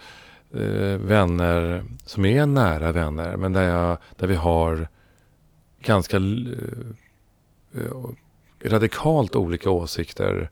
eh, 0.53 0.97
vänner 0.97 1.83
som 2.05 2.25
är 2.25 2.45
nära 2.45 2.91
vänner. 2.91 3.37
Men 3.37 3.53
där, 3.53 3.63
jag, 3.63 3.97
där 4.15 4.27
vi 4.27 4.35
har 4.35 4.87
ganska 5.81 6.17
eh, 6.17 6.21
radikalt 8.63 9.35
olika 9.35 9.69
åsikter. 9.69 10.49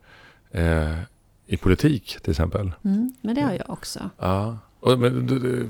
Eh, 0.50 0.98
I 1.46 1.56
politik 1.56 2.18
till 2.22 2.30
exempel. 2.30 2.72
mm, 2.84 3.14
men 3.20 3.34
det 3.34 3.40
har 3.40 3.52
jag 3.52 3.70
också. 3.70 4.10
Ja. 4.18 4.58
Och, 4.86 4.98
men, 4.98 5.26
du- 5.26 5.38
du- 5.38 5.68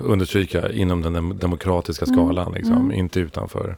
understryka 0.00 0.72
inom 0.72 1.02
den 1.02 1.12
dem- 1.12 1.38
demokratiska 1.40 2.04
Mm, 2.04 2.16
skalan. 2.16 2.52
Liksom, 2.52 2.76
mm. 2.76 2.92
Inte 2.92 3.20
utanför. 3.20 3.76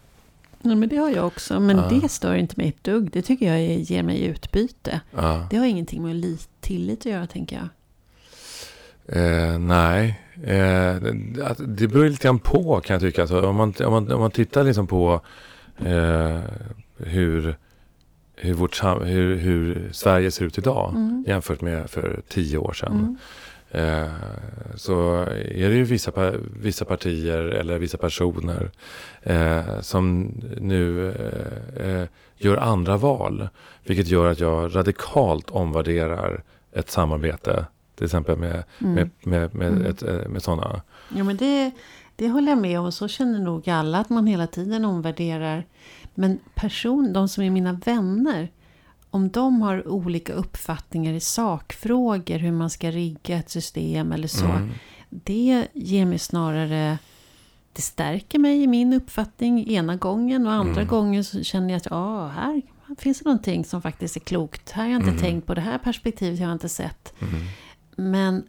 Ja, 0.63 0.75
men 0.75 0.89
det 0.89 0.97
har 0.97 1.11
jag 1.11 1.27
också. 1.27 1.61
Men 1.61 1.77
Ja. 1.77 1.89
det 2.01 2.09
stör 2.09 2.35
inte 2.35 2.55
mig 2.57 2.69
ett 2.69 2.85
dugg. 2.85 3.11
Det 3.13 3.23
tycker 3.23 3.47
jag 3.55 3.79
ger 3.81 4.03
mig 4.03 4.25
utbyte. 4.25 5.01
Ja. 5.17 5.47
Det 5.51 5.57
har 5.57 5.67
ingenting 5.67 6.03
med 6.03 6.17
li- 6.17 6.39
tillit 6.61 6.99
att 6.99 7.07
göra, 7.07 7.27
tänker 7.27 7.57
jag. 7.57 7.69
Eh, 9.17 9.59
nej, 9.59 10.21
eh, 10.35 10.95
det, 11.59 11.89
beror 11.89 12.09
lite 12.09 12.23
grann 12.23 12.39
på 12.39 12.81
kan 12.81 12.95
jag 12.95 13.01
tycka. 13.01 13.21
Alltså, 13.21 13.41
om, 13.49 13.57
man, 13.57 13.75
om, 13.85 13.93
man, 13.93 14.13
om 14.13 14.21
man 14.21 14.31
tittar 14.31 14.65
liksom 14.65 14.87
på 14.87 15.21
eh, 15.79 16.39
hur, 16.97 17.57
hur, 18.37 18.55
vårt, 18.55 18.83
hur, 18.85 19.37
hur 19.37 19.89
Sverige 19.93 20.31
ser 20.31 20.45
ut 20.45 20.59
idag 20.59 20.93
Mm. 20.97 21.25
jämfört 21.29 21.61
med 21.61 21.91
för 21.91 22.21
tio 22.29 22.59
år 22.59 22.73
sedan. 22.73 23.19
Eh, 23.71 24.09
så 24.75 25.13
är 25.33 25.69
det 25.69 25.75
ju 25.77 25.85
vissa, 25.85 26.33
vissa 26.61 26.85
partier 26.85 27.39
eller 27.39 27.79
vissa 27.79 27.99
personer 27.99 28.71
eh, 29.23 29.81
som 29.81 30.33
nu 30.61 31.09
eh, 31.11 31.91
eh, 31.91 32.07
gör 32.37 32.57
andra 32.57 32.97
val. 32.97 33.49
Vilket 33.85 34.07
gör 34.09 34.31
att 34.31 34.41
jag 34.41 34.77
radikalt 34.77 35.51
omvärderar 35.51 36.43
ett 36.73 36.91
samarbete. 36.91 37.67
Till 37.95 38.05
exempel 38.05 38.37
med, 38.39 38.65
Mm. 38.81 38.95
med, 38.95 39.11
med, 39.23 39.55
med, 39.55 39.69
Mm. 39.69 39.87
ett, 39.87 40.03
eh, 40.03 40.29
med 40.29 40.43
sådana. 40.43 40.83
Ja, 41.17 41.25
men 41.25 41.37
det, 41.37 41.71
det 42.17 42.29
håller 42.29 42.53
jag 42.53 42.59
med 42.59 42.81
om. 42.81 42.87
Och 42.87 42.95
så 42.95 43.09
känner 43.09 43.39
nog 43.39 43.69
alla 43.71 43.99
att 43.99 44.09
man 44.11 44.27
hela 44.27 44.47
tiden 44.47 44.85
omvärderar. 44.85 45.67
Men 46.15 46.39
person, 46.55 47.13
de 47.13 47.29
som 47.29 47.45
är 47.45 47.51
mina 47.51 47.73
vänner. 47.73 48.49
Om 49.11 49.29
de 49.31 49.63
har 49.63 49.89
olika 49.89 50.33
uppfattningar 50.33 51.13
i 51.13 51.21
sakfrågor. 51.21 52.39
Hur 52.39 52.53
man 52.53 52.71
ska 52.71 52.91
rigga 52.91 53.37
ett 53.37 53.51
system 53.51 54.13
eller 54.13 54.29
så. 54.29 54.45
Mm. 54.47 54.71
Det 55.11 55.67
ger 55.73 56.07
mig 56.07 56.19
snarare... 56.19 56.99
Det 57.73 57.83
stärker 57.83 58.39
mig 58.39 58.63
i 58.63 58.67
min 58.67 58.93
uppfattning 58.93 59.69
ena 59.71 59.97
gången. 59.97 60.47
Och 60.47 60.53
andra 60.53 60.73
Mm. 60.81 60.87
gången 60.89 61.25
så 61.25 61.43
känner 61.43 61.69
jag 61.71 61.77
att 61.77 61.87
ja, 61.91 62.27
här 62.29 62.63
finns 62.99 63.19
det 63.19 63.25
någonting 63.25 63.65
som 63.65 63.83
faktiskt 63.83 64.17
är 64.17 64.21
klokt. 64.21 64.71
Här 64.71 64.83
har 64.85 64.91
jag 64.91 64.99
inte 64.99 65.09
Mm. 65.11 65.21
tänkt 65.23 65.47
på. 65.47 65.55
Det 65.55 65.61
här 65.61 65.79
perspektivet 65.79 66.39
har 66.39 66.47
jag 66.47 66.55
inte 66.55 66.69
sett. 66.69 67.15
Mm. 67.21 67.35
Men 67.97 68.43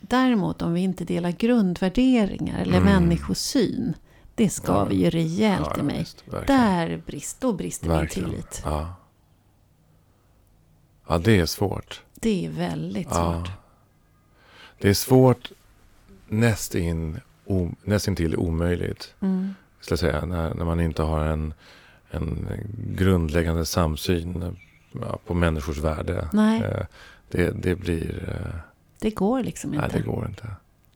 däremot 0.00 0.62
om 0.62 0.72
vi 0.74 0.80
inte 0.80 1.04
delar 1.04 1.30
grundvärderingar 1.30 2.58
eller 2.62 2.78
Mm. 2.78 2.92
människosyn. 2.92 3.94
Det 4.34 4.48
ska 4.50 4.72
Ja. 4.72 4.84
vi 4.84 4.94
ju 4.96 5.10
rejält 5.10 5.68
Ja, 5.74 5.80
i 5.80 5.82
mig. 5.82 6.06
verkligen. 6.26 6.60
Där 6.60 7.02
brist, 7.06 7.40
då 7.40 7.52
brister 7.52 7.88
min 7.88 7.96
Verkligen. 7.96 8.30
tillit. 8.30 8.62
Ja. 8.64 8.94
Ja, 11.10 11.18
det 11.18 11.38
är 11.40 11.46
svårt. 11.46 12.02
Det 12.14 12.46
är 12.46 12.50
väldigt 12.50 13.08
Ja. 13.10 13.14
svårt. 13.44 13.50
Det 14.78 14.88
är 14.88 14.94
svårt 14.94 15.52
nästintill 17.84 18.36
omöjligt. 18.36 19.14
Mm. 19.20 19.54
Ska 19.80 19.96
säga, 19.96 20.24
när, 20.24 20.54
när 20.54 20.64
man 20.64 20.80
inte 20.80 21.02
har 21.02 21.24
en, 21.24 21.54
en 22.10 22.48
grundläggande 22.96 23.64
samsyn 23.66 24.56
ja, 24.92 25.18
på 25.26 25.34
människors 25.34 25.78
värde. 25.78 26.28
Nej, 26.32 26.60
Eh, 26.62 26.86
Det, 27.30 27.50
det 27.50 27.74
blir... 27.76 28.28
eh, 28.28 28.60
det 28.98 29.10
går 29.10 29.42
liksom 29.42 29.74
inte. 29.74 29.86
Nej, 29.86 29.96
det 30.02 30.10
går 30.10 30.26
inte. 30.28 30.46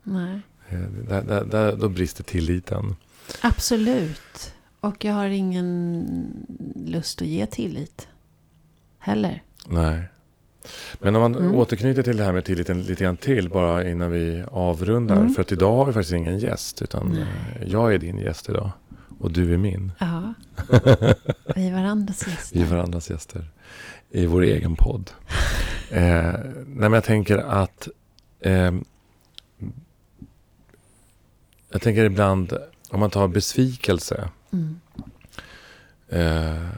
Nej. 0.03 0.41
Eh, 0.69 0.81
Där, 1.09 1.23
där, 1.23 1.45
där, 1.45 1.77
då 1.77 1.89
brister 1.89 2.25
tilliten. 2.25 2.97
Absolut. 3.43 4.55
Och 4.81 5.05
jag 5.05 5.15
har 5.15 5.27
ingen 5.27 6.07
lust 6.87 7.23
att 7.23 7.29
ge 7.29 7.47
tillit. 7.47 8.09
Heller. 8.99 9.43
Nej. 9.69 10.03
Men 10.95 11.17
om 11.17 11.23
man 11.23 11.35
Mm. 11.35 11.55
återknyter 11.55 12.03
till 12.03 12.17
det 12.17 12.25
här 12.25 12.33
med 12.33 12.45
tilliten 12.45 12.83
lite 12.83 13.05
grann 13.05 13.17
till, 13.17 13.49
bara 13.49 13.89
innan 13.89 14.11
vi 14.11 14.45
avrundar. 14.51 15.17
Mm. 15.17 15.35
För 15.35 15.43
att 15.43 15.53
idag 15.53 15.77
har 15.77 15.87
vi 15.87 15.93
faktiskt 15.93 16.13
ingen 16.15 16.39
gäst, 16.39 16.83
utan 16.83 17.09
Nej. 17.09 17.23
eh, 17.61 17.69
jag 17.73 17.95
är 17.95 17.99
din 17.99 18.19
gäst 18.19 18.49
idag. 18.49 18.71
Och 19.19 19.31
du 19.33 19.55
är 19.55 19.57
min. 19.57 19.93
Ja. 19.99 20.35
Vi 21.55 21.69
är 21.69 21.73
varandras 21.75 22.27
gäster. 22.27 22.59
Vi 22.59 22.63
är 22.65 22.67
varandras 22.67 23.11
gäster 23.11 23.51
i 24.11 24.27
vår 24.27 24.43
egen 24.43 24.77
podd. 24.77 25.11
eh, 25.91 26.03
nej, 26.03 26.45
men 26.67 26.93
jag 26.93 27.05
tänker 27.05 27.39
att... 27.39 27.89
ehm, 28.41 28.85
jag 31.71 31.83
tänker 31.83 32.05
ibland, 32.05 32.53
om 32.91 33.01
man 33.01 33.11
tar 33.11 33.29
besvikelse. 33.29 34.29
Mm. 34.53 34.81
Eh, 36.09 36.69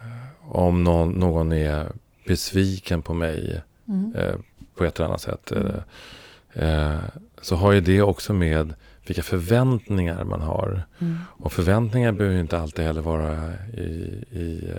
om 0.41 0.85
någon, 0.85 1.11
någon 1.11 1.53
är 1.53 1.93
besviken 2.27 3.03
på 3.03 3.15
mig 3.15 3.63
Mm. 3.89 4.15
eh, 4.15 4.35
på 4.77 4.85
ett 4.85 4.97
eller 4.99 5.09
annat 5.09 5.21
sätt. 5.21 5.53
Eh, 5.53 6.69
eh, 6.69 6.99
så 7.43 7.57
har 7.57 7.73
ju 7.73 7.81
det 7.81 8.03
också 8.03 8.33
med 8.33 8.75
vilka 9.07 9.23
förväntningar 9.23 10.25
man 10.25 10.41
har. 10.41 10.83
Mm. 10.99 11.19
Och 11.39 11.53
förväntningar 11.53 12.13
behöver 12.13 12.35
ju 12.35 12.41
inte 12.41 12.59
alltid 12.59 12.85
heller 12.85 13.01
vara 13.01 13.53
i, 13.77 14.25
i 14.31 14.71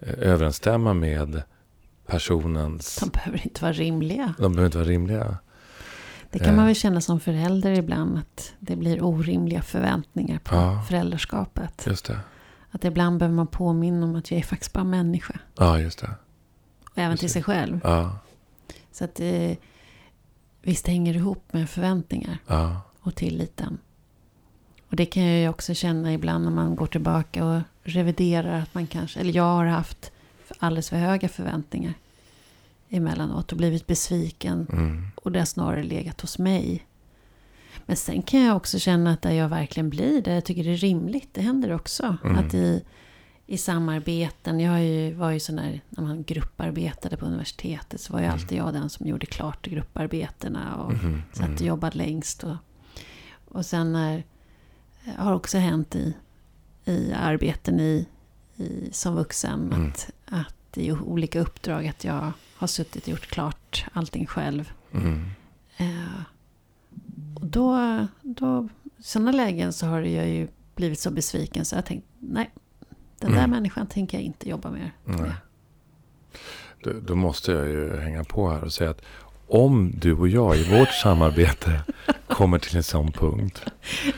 eh, 0.00 0.14
överensstämma 0.18 0.94
med 0.94 1.42
personens... 2.06 2.96
De 2.96 3.08
behöver 3.10 3.40
inte 3.46 3.62
vara 3.62 3.72
rimliga. 3.72 4.34
De 4.38 4.52
behöver 4.52 4.66
inte 4.66 4.78
vara 4.78 4.88
rimliga. 4.88 5.36
Det 6.30 6.38
kan 6.38 6.56
man 6.56 6.66
väl 6.66 6.74
känna 6.74 7.00
som 7.00 7.20
förälder 7.20 7.72
ibland. 7.72 8.18
Att 8.18 8.52
det 8.58 8.76
blir 8.76 9.02
orimliga 9.04 9.62
förväntningar 9.62 10.38
på 10.38 10.54
Ja. 10.54 10.82
föräldraskapet. 10.88 11.84
Just 11.86 12.04
det. 12.06 12.18
Att 12.70 12.84
ibland 12.84 13.18
behöver 13.18 13.36
man 13.36 13.46
påminna 13.46 14.06
om 14.06 14.16
att 14.16 14.30
jag 14.30 14.38
är 14.40 14.44
faktiskt 14.44 14.72
bara 14.72 14.84
människa. 14.84 15.38
Ja, 15.58 15.80
just 15.80 15.98
det. 16.00 16.10
Och 16.98 17.04
även 17.04 17.16
till 17.16 17.30
sig 17.32 17.42
själv. 17.42 17.80
Ja, 17.84 18.18
Så 18.92 19.04
att 19.04 19.20
eh, 19.20 19.56
visst 20.62 20.86
hänger 20.86 21.12
det 21.12 21.18
ihop 21.18 21.52
med 21.52 21.70
förväntningar 21.70 22.38
ja. 22.46 22.80
och 23.00 23.14
tilliten. 23.14 23.78
Och 24.90 24.96
det 24.96 25.06
kan 25.06 25.22
jag 25.22 25.40
ju 25.40 25.48
också 25.48 25.74
känna 25.74 26.12
ibland 26.12 26.44
när 26.44 26.50
man 26.50 26.76
går 26.76 26.86
tillbaka 26.86 27.44
och 27.44 27.60
reviderar 27.82 28.60
att 28.60 28.74
man 28.74 28.86
kanske, 28.86 29.20
eller 29.20 29.36
jag 29.36 29.42
har 29.42 29.64
haft 29.64 30.12
alldeles 30.58 30.88
för 30.88 30.96
höga 30.96 31.28
förväntningar 31.28 31.94
emellanåt 32.88 33.52
och 33.52 33.58
blivit 33.58 33.86
besviken 33.86 34.66
Mm. 34.72 35.06
och 35.14 35.32
det 35.32 35.38
har 35.38 35.46
snarare 35.46 35.82
legat 35.82 36.20
hos 36.20 36.38
mig. 36.38 36.86
Men 37.86 37.96
sen 37.96 38.22
kan 38.22 38.40
jag 38.40 38.56
också 38.56 38.78
känna 38.78 39.12
att 39.12 39.22
där 39.22 39.32
jag 39.32 39.48
verkligen 39.48 39.90
blir 39.90 40.22
det, 40.22 40.34
jag 40.34 40.44
tycker 40.44 40.64
det 40.64 40.70
är 40.72 40.76
rimligt, 40.76 41.28
det 41.32 41.40
händer 41.42 41.72
också. 41.72 42.16
Mm. 42.24 42.36
Att 42.38 42.54
i, 42.54 42.84
i 43.50 43.58
samarbeten, 43.58 44.60
jag 44.60 44.84
ju, 44.84 45.14
var 45.14 45.30
ju 45.30 45.40
sån 45.40 45.56
där, 45.56 45.80
när 45.88 46.02
man 46.04 46.22
grupparbetade 46.22 47.16
på 47.16 47.26
universitetet 47.26 48.00
så 48.00 48.12
var 48.12 48.20
ju 48.20 48.26
Mm. 48.26 48.34
alltid 48.34 48.58
jag 48.58 48.72
den 48.72 48.90
som 48.90 49.06
gjorde 49.06 49.26
klart 49.26 49.66
grupparbetena 49.66 50.76
och 50.76 50.92
Mhm, 50.92 51.22
satt 51.32 51.42
och 51.44 51.50
mm. 51.50 51.66
jobbade 51.66 51.98
längst. 51.98 52.44
Och, 52.44 52.56
och 53.44 53.66
sen 53.66 53.92
när, 53.92 54.24
har 55.16 55.32
också 55.34 55.58
hänt 55.58 55.94
i, 55.96 56.14
i 56.84 57.12
arbeten 57.12 57.80
i, 57.80 58.06
i, 58.56 58.88
som 58.92 59.14
vuxen 59.14 59.72
Mm. 59.72 59.88
att, 59.88 60.10
att 60.26 60.78
i 60.78 60.92
olika 60.92 61.40
uppdrag 61.40 61.86
att 61.86 62.04
jag 62.04 62.32
har 62.56 62.66
suttit 62.66 63.02
och 63.02 63.08
gjort 63.08 63.26
klart 63.26 63.84
allting 63.92 64.26
själv. 64.26 64.72
Mm. 64.92 65.24
Eh, 65.76 66.22
och 67.34 67.46
då, 67.46 67.78
då, 68.22 68.68
i 68.98 69.02
sådana 69.02 69.32
lägen 69.32 69.72
så 69.72 69.86
har 69.86 70.00
jag 70.00 70.28
ju 70.28 70.48
blivit 70.74 71.00
så 71.00 71.10
besviken 71.10 71.64
så 71.64 71.76
jag 71.76 71.84
tänkt, 71.86 72.06
nej, 72.18 72.50
den 73.18 73.30
där 73.30 73.38
Mm. 73.38 73.50
människan 73.50 73.86
tänker 73.86 74.18
jag 74.18 74.24
inte 74.24 74.48
jobba 74.48 74.70
mer 74.70 74.92
med. 75.04 75.32
Då, 76.82 76.90
då 77.02 77.14
måste 77.14 77.52
jag 77.52 77.68
ju 77.68 77.96
hänga 77.96 78.24
på 78.24 78.50
här 78.50 78.64
och 78.64 78.72
säga 78.72 78.90
att 78.90 79.02
om 79.50 79.92
du 79.96 80.12
och 80.12 80.28
jag 80.28 80.56
i 80.56 80.78
vårt 80.78 80.88
samarbete 81.02 81.80
kommer 82.26 82.58
till 82.58 82.76
en 82.76 82.82
sån 82.82 83.12
punkt. 83.12 83.64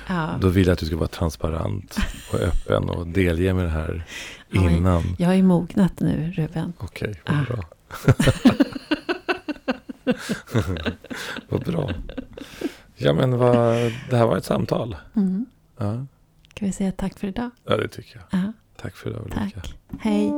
Ja. 0.09 0.31
Då 0.41 0.49
vill 0.49 0.67
jag 0.67 0.73
att 0.73 0.79
du 0.79 0.87
ska 0.87 0.97
vara 0.97 1.09
transparent 1.09 1.97
och 2.33 2.39
öppen 2.41 2.89
och 2.91 3.07
delge 3.07 3.55
mig 3.55 3.65
det 3.65 3.71
här 3.71 4.05
innan. 4.51 5.03
Jag 5.19 5.27
har 5.27 5.35
ju 5.35 5.43
mognat 5.43 6.01
nu, 6.01 6.33
Ruben. 6.37 6.73
Okej, 6.79 7.21
vad 7.27 7.37
Ah. 7.37 7.45
bra. 7.45 7.65
vad 11.49 11.65
bra. 11.65 11.91
Ja, 12.97 13.13
men 13.13 13.39
vad, 13.39 13.75
det 14.11 14.17
här 14.17 14.27
var 14.27 14.37
ett 14.37 14.45
samtal. 14.45 14.97
Mm. 15.17 15.47
Ja, 15.79 15.93
Kan 16.55 16.67
vi 16.69 16.73
säga 16.73 16.93
tack 16.93 17.19
för 17.19 17.27
idag? 17.27 17.51
ja 17.65 17.77
det 17.77 17.89
tycker 17.89 18.17
jag. 18.31 18.41
Ja, 18.41 18.53
Tack 18.81 18.97
för 18.97 19.11
idag 19.11 19.23
Ulrika. 19.23 19.61
tack. 19.61 19.75
Hej. 20.01 20.33